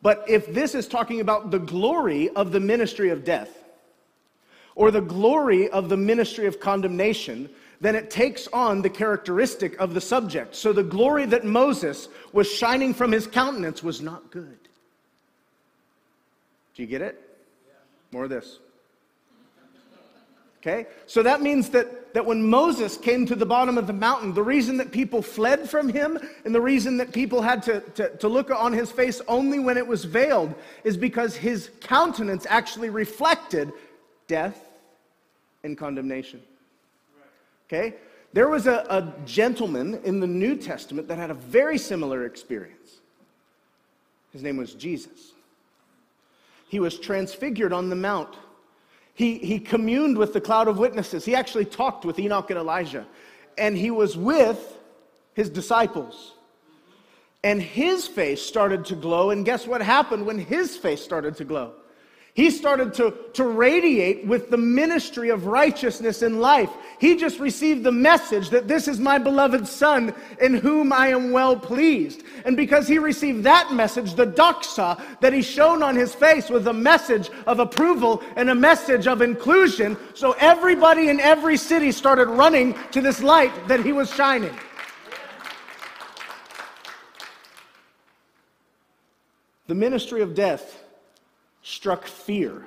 But 0.00 0.24
if 0.28 0.46
this 0.54 0.74
is 0.74 0.86
talking 0.86 1.20
about 1.20 1.50
the 1.50 1.58
glory 1.58 2.30
of 2.30 2.52
the 2.52 2.60
ministry 2.60 3.10
of 3.10 3.24
death, 3.24 3.56
or 4.76 4.90
the 4.90 5.00
glory 5.00 5.68
of 5.68 5.88
the 5.88 5.96
ministry 5.96 6.46
of 6.46 6.60
condemnation, 6.60 7.50
then 7.80 7.96
it 7.96 8.10
takes 8.10 8.46
on 8.48 8.82
the 8.82 8.90
characteristic 8.90 9.78
of 9.80 9.94
the 9.94 10.00
subject. 10.00 10.54
So 10.54 10.72
the 10.72 10.82
glory 10.82 11.24
that 11.26 11.44
Moses 11.44 12.08
was 12.32 12.50
shining 12.50 12.92
from 12.92 13.10
his 13.10 13.26
countenance 13.26 13.82
was 13.82 14.02
not 14.02 14.30
good. 14.30 14.58
Do 16.74 16.82
you 16.82 16.88
get 16.88 17.00
it? 17.02 17.18
More 18.12 18.24
of 18.24 18.30
this. 18.30 18.58
Okay? 20.60 20.86
So 21.06 21.22
that 21.22 21.40
means 21.40 21.70
that, 21.70 22.12
that 22.12 22.26
when 22.26 22.42
Moses 22.42 22.98
came 22.98 23.24
to 23.26 23.34
the 23.34 23.46
bottom 23.46 23.78
of 23.78 23.86
the 23.86 23.94
mountain, 23.94 24.34
the 24.34 24.42
reason 24.42 24.76
that 24.76 24.92
people 24.92 25.22
fled 25.22 25.70
from 25.70 25.88
him 25.88 26.18
and 26.44 26.54
the 26.54 26.60
reason 26.60 26.98
that 26.98 27.12
people 27.12 27.40
had 27.40 27.62
to, 27.62 27.80
to, 27.80 28.14
to 28.18 28.28
look 28.28 28.50
on 28.50 28.74
his 28.74 28.92
face 28.92 29.22
only 29.26 29.58
when 29.58 29.78
it 29.78 29.86
was 29.86 30.04
veiled 30.04 30.54
is 30.84 30.98
because 30.98 31.34
his 31.34 31.70
countenance 31.80 32.46
actually 32.46 32.90
reflected 32.90 33.72
death 34.26 34.68
and 35.64 35.78
condemnation. 35.78 36.42
Okay? 37.72 37.94
There 38.32 38.48
was 38.48 38.66
a, 38.66 38.84
a 38.90 39.12
gentleman 39.24 40.00
in 40.04 40.20
the 40.20 40.26
New 40.26 40.56
Testament 40.56 41.08
that 41.08 41.18
had 41.18 41.30
a 41.30 41.34
very 41.34 41.78
similar 41.78 42.24
experience. 42.24 43.00
His 44.32 44.42
name 44.42 44.56
was 44.56 44.74
Jesus. 44.74 45.32
He 46.68 46.80
was 46.80 46.98
transfigured 46.98 47.72
on 47.72 47.90
the 47.90 47.96
mount 47.96 48.36
he, 49.20 49.36
he 49.36 49.58
communed 49.58 50.16
with 50.16 50.32
the 50.32 50.40
cloud 50.40 50.66
of 50.66 50.78
witnesses. 50.78 51.26
He 51.26 51.34
actually 51.34 51.66
talked 51.66 52.06
with 52.06 52.18
Enoch 52.18 52.48
and 52.48 52.58
Elijah. 52.58 53.06
And 53.58 53.76
he 53.76 53.90
was 53.90 54.16
with 54.16 54.78
his 55.34 55.50
disciples. 55.50 56.32
And 57.44 57.60
his 57.60 58.06
face 58.06 58.40
started 58.40 58.86
to 58.86 58.96
glow. 58.96 59.28
And 59.28 59.44
guess 59.44 59.66
what 59.66 59.82
happened 59.82 60.24
when 60.24 60.38
his 60.38 60.74
face 60.74 61.02
started 61.02 61.36
to 61.36 61.44
glow? 61.44 61.74
He 62.40 62.50
started 62.50 62.94
to, 62.94 63.12
to 63.34 63.44
radiate 63.44 64.26
with 64.26 64.48
the 64.48 64.56
ministry 64.56 65.28
of 65.28 65.44
righteousness 65.44 66.22
in 66.22 66.40
life. 66.40 66.70
He 66.98 67.14
just 67.14 67.38
received 67.38 67.84
the 67.84 67.92
message 67.92 68.48
that 68.48 68.66
this 68.66 68.88
is 68.88 68.98
my 68.98 69.18
beloved 69.18 69.68
Son 69.68 70.14
in 70.40 70.54
whom 70.54 70.90
I 70.90 71.08
am 71.08 71.32
well 71.32 71.54
pleased. 71.54 72.22
And 72.46 72.56
because 72.56 72.88
he 72.88 72.98
received 72.98 73.44
that 73.44 73.74
message, 73.74 74.14
the 74.14 74.26
doxa 74.26 74.98
that 75.20 75.34
he 75.34 75.42
shone 75.42 75.82
on 75.82 75.94
his 75.94 76.14
face 76.14 76.48
was 76.48 76.66
a 76.66 76.72
message 76.72 77.28
of 77.46 77.58
approval 77.58 78.22
and 78.36 78.48
a 78.48 78.54
message 78.54 79.06
of 79.06 79.20
inclusion. 79.20 79.94
So 80.14 80.32
everybody 80.38 81.10
in 81.10 81.20
every 81.20 81.58
city 81.58 81.92
started 81.92 82.28
running 82.28 82.74
to 82.92 83.02
this 83.02 83.22
light 83.22 83.52
that 83.68 83.84
he 83.84 83.92
was 83.92 84.10
shining. 84.14 84.58
The 89.66 89.74
ministry 89.74 90.22
of 90.22 90.34
death 90.34 90.79
struck 91.62 92.06
fear 92.06 92.64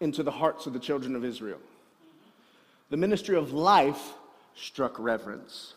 into 0.00 0.22
the 0.22 0.30
hearts 0.30 0.66
of 0.66 0.72
the 0.72 0.78
children 0.78 1.16
of 1.16 1.24
Israel. 1.24 1.58
The 2.90 2.96
ministry 2.96 3.36
of 3.36 3.52
life 3.52 4.12
struck 4.54 4.98
reverence, 4.98 5.74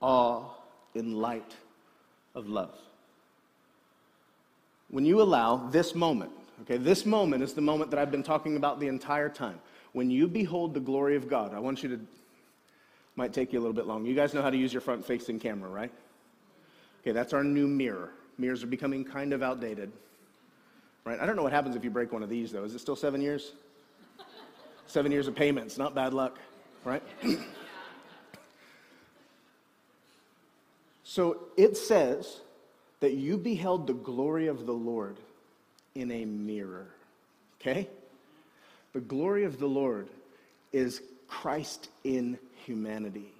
awe 0.00 0.44
in 0.94 1.20
light 1.20 1.54
of 2.34 2.48
love. 2.48 2.74
When 4.88 5.04
you 5.04 5.22
allow 5.22 5.68
this 5.68 5.94
moment, 5.94 6.32
okay, 6.62 6.76
this 6.76 7.06
moment 7.06 7.42
is 7.42 7.52
the 7.52 7.60
moment 7.60 7.90
that 7.90 8.00
I've 8.00 8.10
been 8.10 8.24
talking 8.24 8.56
about 8.56 8.80
the 8.80 8.88
entire 8.88 9.28
time. 9.28 9.60
When 9.92 10.10
you 10.10 10.26
behold 10.26 10.74
the 10.74 10.80
glory 10.80 11.16
of 11.16 11.28
God, 11.28 11.54
I 11.54 11.60
want 11.60 11.82
you 11.82 11.88
to, 11.90 12.00
might 13.14 13.32
take 13.32 13.52
you 13.52 13.58
a 13.58 13.62
little 13.62 13.74
bit 13.74 13.86
long. 13.86 14.04
You 14.06 14.14
guys 14.14 14.34
know 14.34 14.42
how 14.42 14.50
to 14.50 14.56
use 14.56 14.72
your 14.72 14.80
front 14.80 15.04
facing 15.04 15.38
camera, 15.38 15.68
right? 15.68 15.92
Okay, 17.02 17.12
that's 17.12 17.32
our 17.32 17.44
new 17.44 17.68
mirror. 17.68 18.10
Mirrors 18.40 18.62
are 18.62 18.68
becoming 18.68 19.04
kind 19.04 19.32
of 19.32 19.42
outdated. 19.42 19.92
Right? 21.04 21.20
I 21.20 21.26
don't 21.26 21.36
know 21.36 21.42
what 21.42 21.52
happens 21.52 21.76
if 21.76 21.84
you 21.84 21.90
break 21.90 22.12
one 22.12 22.22
of 22.22 22.28
these, 22.28 22.50
though. 22.50 22.64
Is 22.64 22.74
it 22.74 22.80
still 22.80 22.96
seven 22.96 23.20
years? 23.20 23.52
seven 24.86 25.12
years 25.12 25.28
of 25.28 25.36
payments, 25.36 25.78
not 25.78 25.94
bad 25.94 26.12
luck, 26.12 26.38
right? 26.84 27.02
so 31.04 31.38
it 31.56 31.76
says 31.76 32.40
that 32.98 33.14
you 33.14 33.38
beheld 33.38 33.86
the 33.86 33.94
glory 33.94 34.48
of 34.48 34.66
the 34.66 34.72
Lord 34.72 35.16
in 35.94 36.10
a 36.10 36.24
mirror. 36.24 36.88
Okay? 37.60 37.88
The 38.92 39.00
glory 39.00 39.44
of 39.44 39.60
the 39.60 39.68
Lord 39.68 40.08
is 40.72 41.02
Christ 41.28 41.88
in 42.02 42.38
humanity. 42.66 43.32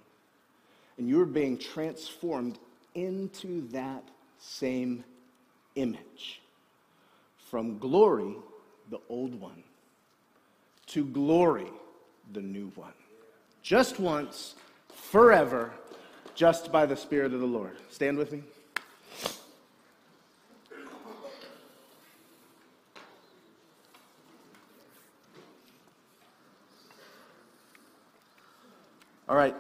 And 0.99 1.09
you 1.09 1.21
are 1.21 1.27
being 1.27 1.59
transformed 1.59 2.59
into 2.95 3.67
that 3.71 4.05
same 4.41 5.05
image. 5.77 6.41
From 7.51 7.79
glory, 7.79 8.37
the 8.91 8.99
old 9.09 9.41
one, 9.41 9.63
to 10.87 11.05
glory, 11.05 11.71
the 12.33 12.41
new 12.41 12.73
one. 12.75 12.93
Just 13.63 14.01
once, 14.01 14.55
forever, 14.95 15.73
just 16.35 16.73
by 16.73 16.87
the 16.87 16.97
Spirit 16.97 17.33
of 17.35 17.41
the 17.41 17.47
Lord. 17.47 17.77
Stand 17.91 18.17
with 18.17 18.33
me. 18.33 18.43
All 29.29 29.37
right. 29.37 29.55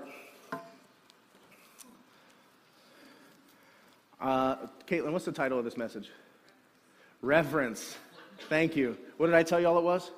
Uh, 4.21 4.57
Caitlin, 4.91 5.13
what's 5.13 5.25
the 5.25 5.31
title 5.31 5.57
of 5.57 5.65
this 5.65 5.77
message? 5.77 6.11
Reverence. 7.23 7.97
Thank 8.49 8.75
you. 8.75 8.99
What 9.19 9.27
did 9.27 9.37
I 9.37 9.45
tell 9.45 9.61
you 9.61 9.69
all 9.69 9.79
it 9.79 9.85
was? 9.85 10.11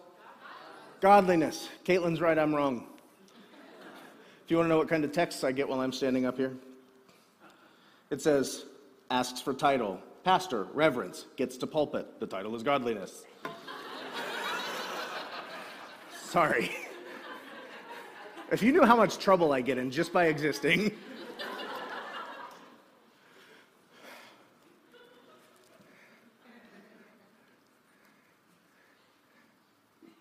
Godliness. 1.03 1.69
Caitlin's 1.85 2.23
right, 2.23 2.39
I'm 2.39 2.55
wrong. 2.55 2.87
Do 4.47 4.55
you 4.55 4.57
want 4.57 4.67
to 4.67 4.69
know 4.71 4.79
what 4.79 4.89
kind 4.89 5.05
of 5.05 5.13
texts 5.13 5.45
I 5.45 5.53
get 5.53 5.69
while 5.69 5.81
I'm 5.81 5.93
standing 5.93 6.25
up 6.25 6.39
here? 6.39 6.55
It 8.09 8.23
says, 8.23 8.65
asks 9.11 9.43
for 9.43 9.53
title. 9.53 10.01
Pastor, 10.25 10.65
reverence, 10.73 11.27
gets 11.37 11.59
to 11.59 11.67
pulpit. 11.67 12.19
The 12.19 12.27
title 12.27 12.57
is 12.57 12.63
godliness. 12.63 13.25
Sorry. 16.25 16.75
If 18.51 18.63
you 18.63 18.71
knew 18.71 18.85
how 18.85 18.97
much 18.97 19.17
trouble 19.17 19.53
I 19.53 19.63
get 19.63 19.79
in 19.79 19.91
just 19.91 20.13
by 20.13 20.27
existing. 20.27 20.93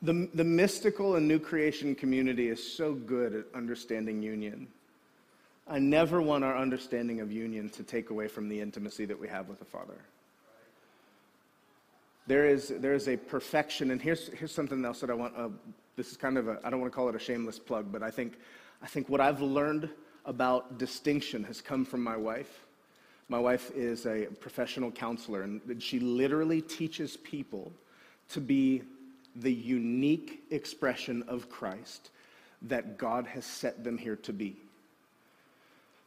The, 0.03 0.27
the 0.33 0.43
mystical 0.43 1.15
and 1.15 1.27
new 1.27 1.37
creation 1.37 1.93
community 1.93 2.47
is 2.47 2.75
so 2.75 2.93
good 2.93 3.35
at 3.35 3.45
understanding 3.53 4.23
union. 4.23 4.67
I 5.67 5.77
never 5.77 6.21
want 6.21 6.43
our 6.43 6.57
understanding 6.57 7.21
of 7.21 7.31
union 7.31 7.69
to 7.69 7.83
take 7.83 8.09
away 8.09 8.27
from 8.27 8.49
the 8.49 8.59
intimacy 8.59 9.05
that 9.05 9.19
we 9.19 9.27
have 9.27 9.47
with 9.47 9.59
the 9.59 9.65
Father. 9.65 9.97
There 12.25 12.47
is, 12.47 12.69
there 12.79 12.93
is 12.93 13.07
a 13.07 13.15
perfection, 13.15 13.91
and 13.91 14.01
here's, 14.01 14.29
here's 14.29 14.53
something 14.53 14.83
else 14.85 15.01
that 15.01 15.09
I 15.09 15.13
want. 15.13 15.35
Uh, 15.37 15.49
this 15.95 16.11
is 16.11 16.17
kind 16.17 16.37
of 16.37 16.47
a, 16.47 16.59
I 16.63 16.69
don't 16.69 16.79
want 16.79 16.91
to 16.91 16.95
call 16.95 17.09
it 17.09 17.15
a 17.15 17.19
shameless 17.19 17.59
plug, 17.59 17.91
but 17.91 18.01
I 18.01 18.09
think, 18.09 18.39
I 18.81 18.87
think 18.87 19.07
what 19.07 19.21
I've 19.21 19.41
learned 19.41 19.89
about 20.25 20.77
distinction 20.77 21.43
has 21.43 21.61
come 21.61 21.85
from 21.85 22.03
my 22.03 22.17
wife. 22.17 22.65
My 23.29 23.39
wife 23.39 23.71
is 23.75 24.05
a 24.05 24.25
professional 24.39 24.91
counselor, 24.91 25.43
and 25.43 25.81
she 25.81 25.99
literally 25.99 26.61
teaches 26.61 27.17
people 27.17 27.71
to 28.29 28.41
be 28.41 28.81
the 29.35 29.53
unique 29.53 30.43
expression 30.51 31.23
of 31.27 31.49
Christ 31.49 32.09
that 32.63 32.97
God 32.97 33.25
has 33.27 33.45
set 33.45 33.83
them 33.83 33.97
here 33.97 34.15
to 34.17 34.33
be. 34.33 34.55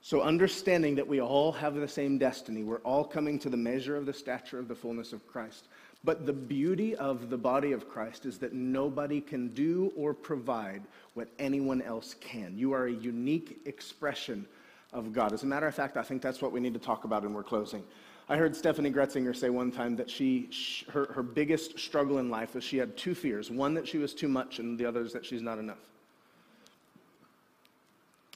So, 0.03 0.20
understanding 0.20 0.97
that 0.97 1.09
we 1.09 1.20
all 1.22 1.51
have 1.53 1.75
the 1.75 1.89
same 1.89 2.18
destiny, 2.18 2.62
we're 2.62 2.79
all 2.79 3.05
coming 3.05 3.39
to 3.39 3.49
the 3.49 3.57
measure 3.57 3.97
of 3.97 4.05
the 4.05 4.12
stature 4.12 4.59
of 4.59 4.68
the 4.68 4.75
fullness 4.75 5.14
of 5.14 5.27
Christ. 5.27 5.64
But 6.05 6.27
the 6.27 6.33
beauty 6.35 6.95
of 6.97 7.31
the 7.31 7.39
body 7.39 7.72
of 7.72 7.89
Christ 7.89 8.27
is 8.27 8.37
that 8.39 8.53
nobody 8.53 9.22
can 9.22 9.49
do 9.49 9.91
or 9.97 10.12
provide 10.12 10.83
what 11.14 11.29
anyone 11.39 11.81
else 11.81 12.14
can. 12.20 12.59
You 12.59 12.75
are 12.75 12.87
a 12.87 12.93
unique 12.93 13.61
expression 13.64 14.45
of 14.93 15.14
God. 15.14 15.33
As 15.33 15.43
a 15.43 15.47
matter 15.47 15.66
of 15.66 15.75
fact, 15.75 15.97
I 15.97 16.03
think 16.03 16.20
that's 16.20 16.43
what 16.43 16.53
we 16.53 16.61
need 16.61 16.75
to 16.75 16.81
talk 16.81 17.05
about, 17.05 17.22
and 17.22 17.35
we're 17.35 17.43
closing. 17.43 17.83
I 18.29 18.37
heard 18.37 18.53
Steffany 18.53 18.93
Gretzinger 18.93 19.37
say 19.37 19.51
one 19.51 19.70
time 19.70 19.97
that 19.97 20.09
she, 20.09 20.49
her, 20.91 21.07
her 21.12 21.22
biggest 21.22 21.79
struggle 21.79 22.18
in 22.18 22.31
life 22.31 22.55
was 22.55 22.64
she 22.64 22.79
had 22.79 22.97
two 22.97 23.14
fears 23.14 23.51
one 23.51 23.75
that 23.75 23.87
she 23.87 23.99
was 23.99 24.14
too 24.14 24.29
much, 24.29 24.59
and 24.59 24.79
the 24.79 24.87
other 24.87 25.03
is 25.03 25.12
that 25.12 25.27
she's 25.27 25.43
not 25.43 25.59
enough. 25.59 25.79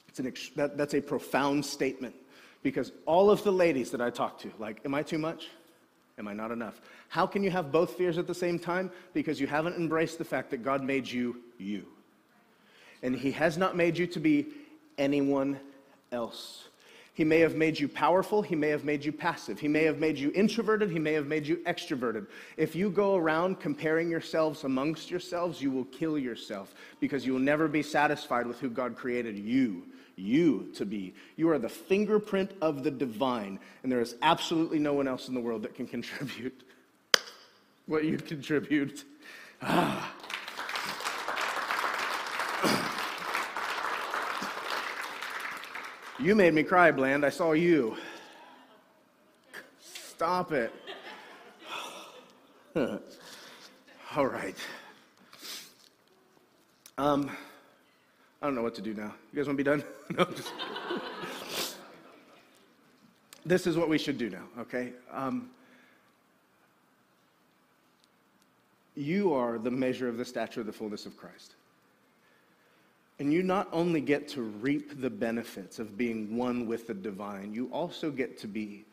It's 0.07 0.19
an, 0.19 0.33
that, 0.55 0.77
that's 0.77 0.93
a 0.93 1.01
profound 1.01 1.65
statement 1.65 2.15
because 2.61 2.91
all 3.05 3.31
of 3.31 3.43
the 3.43 3.51
ladies 3.51 3.89
that 3.91 4.01
I 4.01 4.09
talk 4.09 4.39
to, 4.39 4.51
like, 4.59 4.81
am 4.85 4.93
I 4.93 5.01
too 5.01 5.17
much? 5.17 5.47
Am 6.19 6.27
I 6.27 6.33
not 6.33 6.51
enough? 6.51 6.81
How 7.07 7.25
can 7.25 7.43
you 7.43 7.49
have 7.49 7.71
both 7.71 7.93
fears 7.93 8.17
at 8.17 8.27
the 8.27 8.35
same 8.35 8.59
time? 8.59 8.91
Because 9.13 9.39
you 9.39 9.47
haven't 9.47 9.75
embraced 9.75 10.17
the 10.17 10.25
fact 10.25 10.51
that 10.51 10.63
God 10.63 10.83
made 10.83 11.09
you 11.09 11.37
you. 11.57 11.85
And 13.01 13.15
He 13.15 13.31
has 13.31 13.57
not 13.57 13.75
made 13.75 13.97
you 13.97 14.05
to 14.07 14.19
be 14.19 14.47
anyone 14.97 15.59
else. 16.11 16.68
He 17.19 17.25
may 17.25 17.41
have 17.41 17.55
made 17.55 17.77
you 17.77 17.89
powerful. 17.89 18.41
He 18.41 18.55
may 18.55 18.69
have 18.69 18.85
made 18.85 19.03
you 19.03 19.11
passive. 19.11 19.59
He 19.59 19.67
may 19.67 19.83
have 19.83 19.99
made 19.99 20.17
you 20.17 20.31
introverted. 20.33 20.89
He 20.89 20.99
may 20.99 21.11
have 21.11 21.27
made 21.27 21.45
you 21.45 21.57
extroverted. 21.67 22.27
If 22.55 22.77
you 22.77 22.89
go 22.89 23.17
around 23.17 23.59
comparing 23.59 24.09
yourselves 24.09 24.63
amongst 24.63 25.11
yourselves, 25.11 25.61
you 25.61 25.69
will 25.69 25.83
kill 25.83 26.17
yourself 26.17 26.73
because 27.01 27.25
you 27.25 27.33
will 27.33 27.41
never 27.41 27.67
be 27.67 27.83
satisfied 27.83 28.47
with 28.47 28.61
who 28.61 28.69
God 28.69 28.95
created 28.95 29.37
you, 29.37 29.83
you 30.15 30.71
to 30.75 30.85
be. 30.85 31.13
You 31.35 31.49
are 31.49 31.59
the 31.59 31.67
fingerprint 31.67 32.51
of 32.61 32.85
the 32.85 32.91
divine, 32.91 33.59
and 33.83 33.91
there 33.91 33.99
is 33.99 34.15
absolutely 34.21 34.79
no 34.79 34.93
one 34.93 35.05
else 35.05 35.27
in 35.27 35.33
the 35.33 35.41
world 35.41 35.63
that 35.63 35.75
can 35.75 35.87
contribute 35.95 36.63
what 37.85 38.05
you 38.05 38.15
contribute. 38.15 39.03
Ah. 39.61 40.13
You 46.21 46.35
made 46.35 46.53
me 46.53 46.63
cry, 46.63 46.91
Bland. 46.91 47.25
I 47.25 47.29
saw 47.29 47.53
you. 47.53 47.95
Stop 49.79 50.51
it. 50.51 50.73
All 52.75 54.25
right. 54.25 54.57
Um, 56.97 57.31
I 58.41 58.45
don't 58.45 58.53
know 58.53 58.61
what 58.61 58.75
to 58.75 58.81
do 58.81 58.93
now. 58.93 59.13
You 59.31 59.37
guys 59.37 59.47
want 59.47 59.57
to 59.57 59.63
be 59.63 59.63
done? 59.63 59.81
no, 60.17 60.25
just. 60.25 60.51
this 63.45 63.65
is 63.65 63.77
what 63.77 63.87
we 63.87 63.97
should 63.97 64.17
do 64.17 64.29
now, 64.29 64.43
okay? 64.59 64.91
Um, 65.13 65.49
you 68.93 69.33
are 69.33 69.57
the 69.57 69.71
measure 69.71 70.09
of 70.09 70.17
the 70.17 70.25
stature 70.25 70.59
of 70.59 70.65
the 70.65 70.73
fullness 70.73 71.05
of 71.05 71.15
Christ. 71.15 71.55
And 73.19 73.33
you 73.33 73.43
not 73.43 73.67
only 73.71 74.01
get 74.01 74.29
to 74.29 74.41
reap 74.41 75.01
the 75.01 75.09
benefits 75.09 75.77
of 75.77 75.97
being 75.97 76.37
one 76.37 76.67
with 76.67 76.87
the 76.87 76.93
divine, 76.93 77.53
you 77.53 77.67
also 77.71 78.11
get 78.11 78.37
to 78.39 78.47
be 78.47 78.85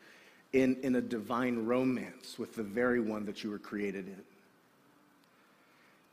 in, 0.53 0.75
in 0.83 0.95
a 0.95 1.01
divine 1.01 1.65
romance 1.65 2.37
with 2.37 2.55
the 2.55 2.63
very 2.63 2.99
one 2.99 3.25
that 3.25 3.43
you 3.43 3.49
were 3.49 3.59
created 3.59 4.07
in 4.07 4.21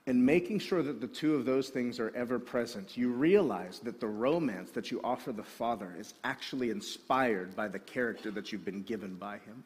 and 0.07 0.25
making 0.25 0.59
sure 0.59 0.83
that 0.83 1.01
the 1.01 1.07
two 1.07 1.35
of 1.35 1.47
those 1.47 1.71
things 1.71 1.99
are 1.99 2.13
ever 2.15 2.39
present, 2.39 2.97
you 2.97 3.09
realize 3.11 3.79
that 3.81 4.01
the 4.01 4.07
romance 4.07 4.71
that 4.73 4.91
you 4.91 5.01
offer 5.03 5.33
the 5.33 5.43
Father 5.43 5.95
is 5.99 6.13
actually 6.25 6.71
inspired 6.71 7.57
by 7.57 7.69
the 7.69 7.79
character 7.79 8.31
that 8.31 8.53
you've 8.53 8.67
been 8.67 8.83
given 8.83 9.15
by 9.15 9.35
Him. 9.39 9.65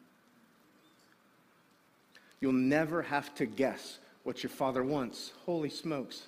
You'll 2.39 2.53
never 2.53 3.01
have 3.01 3.35
to 3.35 3.45
guess 3.45 3.99
what 4.23 4.41
your 4.41 4.49
Father 4.49 4.81
wants. 4.81 5.33
Holy 5.45 5.69
smokes. 5.69 6.27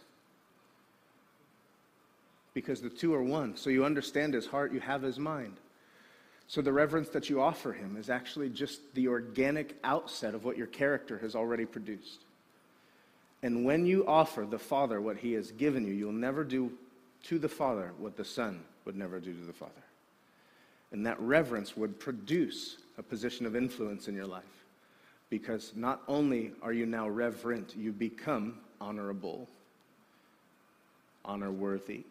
Because 2.53 2.81
the 2.81 2.89
two 2.89 3.13
are 3.13 3.23
one. 3.23 3.55
So 3.55 3.69
you 3.69 3.85
understand 3.85 4.33
His 4.33 4.47
heart, 4.47 4.73
you 4.73 4.79
have 4.79 5.01
His 5.01 5.17
mind. 5.19 5.57
So 6.47 6.61
the 6.61 6.73
reverence 6.73 7.09
that 7.09 7.29
you 7.29 7.41
offer 7.41 7.71
Him 7.71 7.95
is 7.97 8.09
actually 8.09 8.49
just 8.49 8.81
the 8.93 9.07
organic 9.07 9.77
outset 9.83 10.35
of 10.35 10.43
what 10.43 10.57
your 10.57 10.67
character 10.67 11.17
has 11.19 11.35
already 11.35 11.65
produced. 11.65 12.19
And 13.43 13.65
when 13.65 13.85
you 13.85 14.05
offer 14.07 14.45
the 14.45 14.59
Father 14.59 15.01
what 15.01 15.17
he 15.17 15.33
has 15.33 15.51
given 15.51 15.85
you, 15.85 15.93
you'll 15.93 16.11
never 16.11 16.43
do 16.43 16.71
to 17.23 17.39
the 17.39 17.49
Father 17.49 17.91
what 17.97 18.15
the 18.15 18.25
Son 18.25 18.61
would 18.85 18.95
never 18.95 19.19
do 19.19 19.33
to 19.33 19.45
the 19.45 19.53
Father. 19.53 19.71
And 20.91 21.05
that 21.05 21.19
reverence 21.19 21.75
would 21.75 21.99
produce 21.99 22.77
a 22.97 23.03
position 23.03 23.45
of 23.45 23.55
influence 23.55 24.07
in 24.07 24.15
your 24.15 24.27
life. 24.27 24.43
Because 25.29 25.71
not 25.75 26.01
only 26.07 26.51
are 26.61 26.73
you 26.73 26.85
now 26.85 27.07
reverent, 27.07 27.75
you 27.75 27.93
become 27.93 28.59
honorable, 28.81 29.47
honor 31.23 31.51
worthy. 31.51 32.03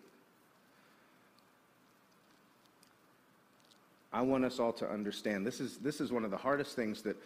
I 4.13 4.23
want 4.23 4.45
us 4.45 4.59
all 4.59 4.73
to 4.75 4.91
understand 4.91 5.47
this 5.47 5.61
is, 5.61 5.79
this 5.79 6.01
is 6.01 6.13
one 6.13 6.25
of 6.25 6.31
the 6.31 6.37
hardest 6.37 6.75
things 6.75 7.03
that 7.03 7.17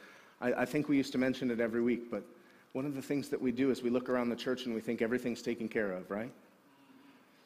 I, 0.40 0.52
I 0.52 0.64
think 0.64 0.88
we 0.88 0.96
used 0.96 1.12
to 1.12 1.18
mention 1.18 1.50
it 1.50 1.60
every 1.60 1.82
week, 1.82 2.10
but 2.10 2.24
one 2.72 2.84
of 2.84 2.94
the 2.94 3.02
things 3.02 3.28
that 3.30 3.40
we 3.40 3.52
do 3.52 3.70
is 3.70 3.82
we 3.82 3.90
look 3.90 4.08
around 4.08 4.28
the 4.28 4.36
church 4.36 4.66
and 4.66 4.74
we 4.74 4.80
think 4.80 5.00
everything's 5.00 5.42
taken 5.42 5.68
care 5.68 5.92
of, 5.92 6.10
right? 6.10 6.32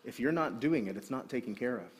If 0.04 0.18
you're 0.18 0.32
not 0.32 0.60
doing 0.60 0.86
it, 0.86 0.96
it's 0.96 1.10
not 1.10 1.28
taken 1.28 1.54
care 1.54 1.76
of. 1.76 1.90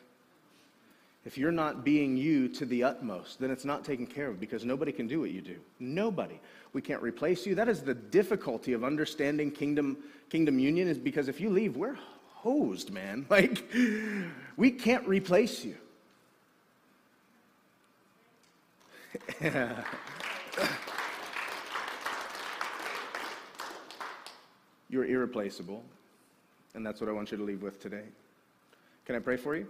If 1.25 1.37
you're 1.37 1.53
not 1.53 1.85
being 1.85 2.17
you 2.17 2.49
to 2.49 2.65
the 2.65 2.85
utmost, 2.85 3.39
then 3.39 3.51
it's 3.51 3.65
not 3.65 3.85
taken 3.85 4.07
care 4.07 4.29
of 4.29 4.41
because 4.41 4.65
nobody 4.65 4.93
can 4.93 5.07
do 5.07 5.21
what 5.21 5.31
you 5.31 5.43
do. 5.43 5.57
Nobody. 5.79 6.41
We 6.73 6.81
can't 6.81 7.03
replace 7.03 7.45
you. 7.45 7.55
That 7.55 7.69
is 7.69 7.83
the 7.83 7.95
difficulty 7.95 8.73
of 8.73 8.83
understanding 8.83 9.51
kingdom 9.51 9.99
kingdom 10.31 10.59
union 10.59 10.89
is 10.89 10.99
because 10.99 11.29
if 11.29 11.41
you 11.41 11.51
leave, 11.51 11.77
we're 11.77 11.99
hosed, 12.29 12.93
man. 12.93 13.27
Like 13.31 13.63
we 14.57 14.71
can't 14.71 15.07
replace 15.07 15.65
you. 15.65 15.77
You're 24.91 25.05
irreplaceable. 25.05 25.85
And 26.75 26.85
that's 26.87 27.01
what 27.01 27.09
I 27.09 27.13
want 27.13 27.31
you 27.31 27.39
to 27.39 27.45
leave 27.45 27.63
with 27.63 27.81
today. 27.81 28.05
Can 29.05 29.17
I 29.17 29.21
pray 29.21 29.37
for 29.37 29.57
you? 29.57 29.67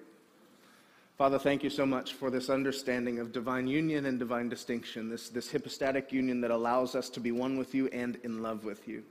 Father, 1.17 1.39
thank 1.39 1.65
you 1.65 1.71
so 1.71 1.85
much 1.85 2.15
for 2.15 2.31
this 2.31 2.49
understanding 2.49 3.19
of 3.19 3.33
divine 3.33 3.67
union 3.67 4.07
and 4.07 4.21
divine 4.21 4.49
distinction, 4.49 5.09
this, 5.09 5.29
this 5.29 5.51
hypostatic 5.51 6.13
union 6.13 6.41
that 6.43 6.53
allows 6.53 6.95
us 6.95 7.09
to 7.11 7.19
be 7.19 7.33
one 7.33 7.59
with 7.59 7.75
you 7.75 7.89
and 7.89 8.17
in 8.23 8.41
love 8.41 8.65
with 8.65 8.87
you. 8.87 9.03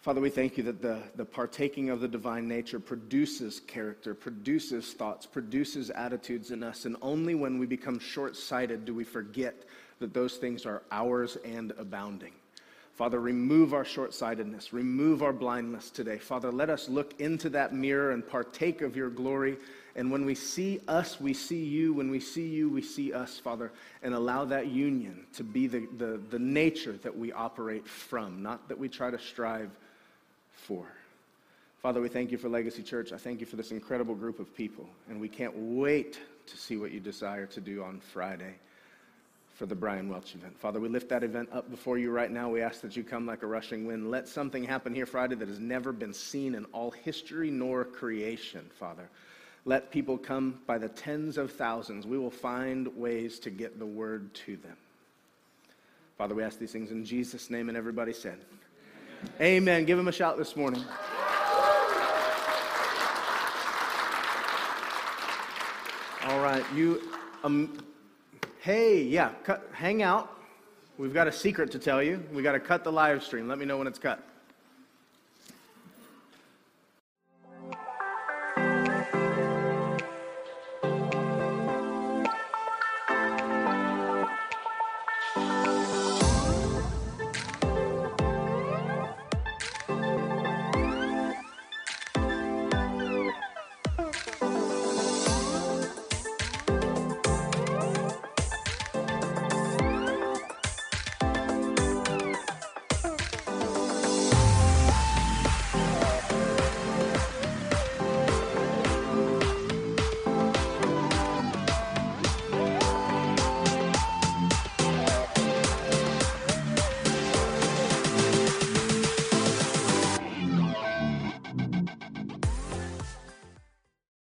Father, 0.00 0.20
we 0.20 0.30
thank 0.30 0.56
you 0.56 0.62
that 0.62 0.80
the, 0.80 1.02
the 1.16 1.24
partaking 1.24 1.90
of 1.90 2.00
the 2.00 2.06
divine 2.06 2.46
nature 2.46 2.78
produces 2.78 3.58
character, 3.58 4.14
produces 4.14 4.92
thoughts, 4.92 5.26
produces 5.26 5.90
attitudes 5.90 6.52
in 6.52 6.62
us, 6.62 6.84
and 6.84 6.96
only 7.02 7.34
when 7.34 7.58
we 7.58 7.66
become 7.66 7.98
short 7.98 8.36
sighted 8.36 8.84
do 8.84 8.94
we 8.94 9.02
forget 9.02 9.64
that 9.98 10.14
those 10.14 10.36
things 10.36 10.64
are 10.64 10.82
ours 10.92 11.36
and 11.44 11.72
abounding. 11.78 12.32
Father, 12.94 13.20
remove 13.20 13.74
our 13.74 13.84
short 13.84 14.14
sightedness, 14.14 14.72
remove 14.72 15.22
our 15.22 15.32
blindness 15.32 15.90
today. 15.90 16.18
Father, 16.18 16.52
let 16.52 16.70
us 16.70 16.88
look 16.88 17.20
into 17.20 17.50
that 17.50 17.74
mirror 17.74 18.12
and 18.12 18.26
partake 18.26 18.82
of 18.82 18.96
your 18.96 19.10
glory. 19.10 19.56
And 19.96 20.12
when 20.12 20.24
we 20.24 20.34
see 20.36 20.80
us, 20.86 21.20
we 21.20 21.34
see 21.34 21.64
you. 21.64 21.92
When 21.92 22.10
we 22.10 22.20
see 22.20 22.46
you, 22.46 22.68
we 22.68 22.82
see 22.82 23.12
us, 23.12 23.38
Father. 23.38 23.72
And 24.02 24.14
allow 24.14 24.44
that 24.46 24.68
union 24.68 25.26
to 25.34 25.44
be 25.44 25.66
the, 25.66 25.88
the, 25.96 26.20
the 26.30 26.38
nature 26.38 26.92
that 27.02 27.16
we 27.16 27.32
operate 27.32 27.86
from, 27.86 28.42
not 28.42 28.68
that 28.68 28.78
we 28.78 28.88
try 28.88 29.10
to 29.10 29.18
strive 29.18 29.70
for. 30.66 30.86
Father, 31.82 32.00
we 32.00 32.08
thank 32.08 32.32
you 32.32 32.38
for 32.38 32.48
Legacy 32.48 32.82
Church. 32.82 33.12
I 33.12 33.16
thank 33.16 33.40
you 33.40 33.46
for 33.46 33.56
this 33.56 33.70
incredible 33.70 34.14
group 34.14 34.40
of 34.40 34.54
people. 34.56 34.88
And 35.08 35.20
we 35.20 35.28
can't 35.28 35.54
wait 35.56 36.18
to 36.46 36.56
see 36.56 36.76
what 36.76 36.90
you 36.90 37.00
desire 37.00 37.46
to 37.46 37.60
do 37.60 37.82
on 37.82 38.00
Friday 38.00 38.54
for 39.54 39.66
the 39.66 39.74
Brian 39.74 40.08
Welch 40.08 40.34
event. 40.34 40.58
Father, 40.58 40.80
we 40.80 40.88
lift 40.88 41.08
that 41.08 41.22
event 41.24 41.48
up 41.52 41.70
before 41.70 41.98
you 41.98 42.10
right 42.10 42.30
now. 42.30 42.48
We 42.48 42.62
ask 42.62 42.80
that 42.82 42.96
you 42.96 43.04
come 43.04 43.26
like 43.26 43.42
a 43.42 43.46
rushing 43.46 43.86
wind. 43.86 44.10
Let 44.10 44.28
something 44.28 44.64
happen 44.64 44.94
here 44.94 45.06
Friday 45.06 45.34
that 45.36 45.48
has 45.48 45.58
never 45.58 45.92
been 45.92 46.12
seen 46.12 46.54
in 46.54 46.64
all 46.66 46.90
history 46.90 47.50
nor 47.50 47.84
creation, 47.84 48.68
Father. 48.78 49.08
Let 49.64 49.90
people 49.90 50.16
come 50.16 50.60
by 50.66 50.78
the 50.78 50.88
tens 50.88 51.38
of 51.38 51.52
thousands. 51.52 52.06
We 52.06 52.18
will 52.18 52.30
find 52.30 52.86
ways 52.96 53.38
to 53.40 53.50
get 53.50 53.78
the 53.78 53.86
word 53.86 54.32
to 54.46 54.56
them. 54.56 54.76
Father, 56.16 56.34
we 56.34 56.42
ask 56.42 56.58
these 56.58 56.72
things 56.72 56.90
in 56.90 57.04
Jesus' 57.04 57.50
name, 57.50 57.68
and 57.68 57.76
everybody 57.76 58.12
said, 58.12 58.38
Amen. 59.40 59.84
Give 59.84 59.98
him 59.98 60.08
a 60.08 60.12
shout 60.12 60.36
this 60.38 60.56
morning. 60.56 60.84
All 66.24 66.40
right, 66.40 66.64
you. 66.74 67.02
Um, 67.44 67.84
Hey, 68.68 69.02
yeah, 69.02 69.30
cut, 69.44 69.66
hang 69.72 70.02
out. 70.02 70.36
We've 70.98 71.14
got 71.14 71.28
a 71.28 71.32
secret 71.32 71.70
to 71.70 71.78
tell 71.78 72.02
you. 72.02 72.22
We 72.34 72.42
got 72.42 72.52
to 72.52 72.60
cut 72.60 72.84
the 72.84 72.92
live 72.92 73.22
stream. 73.22 73.48
Let 73.48 73.56
me 73.58 73.64
know 73.64 73.78
when 73.78 73.86
it's 73.86 74.00
cut. 74.00 74.20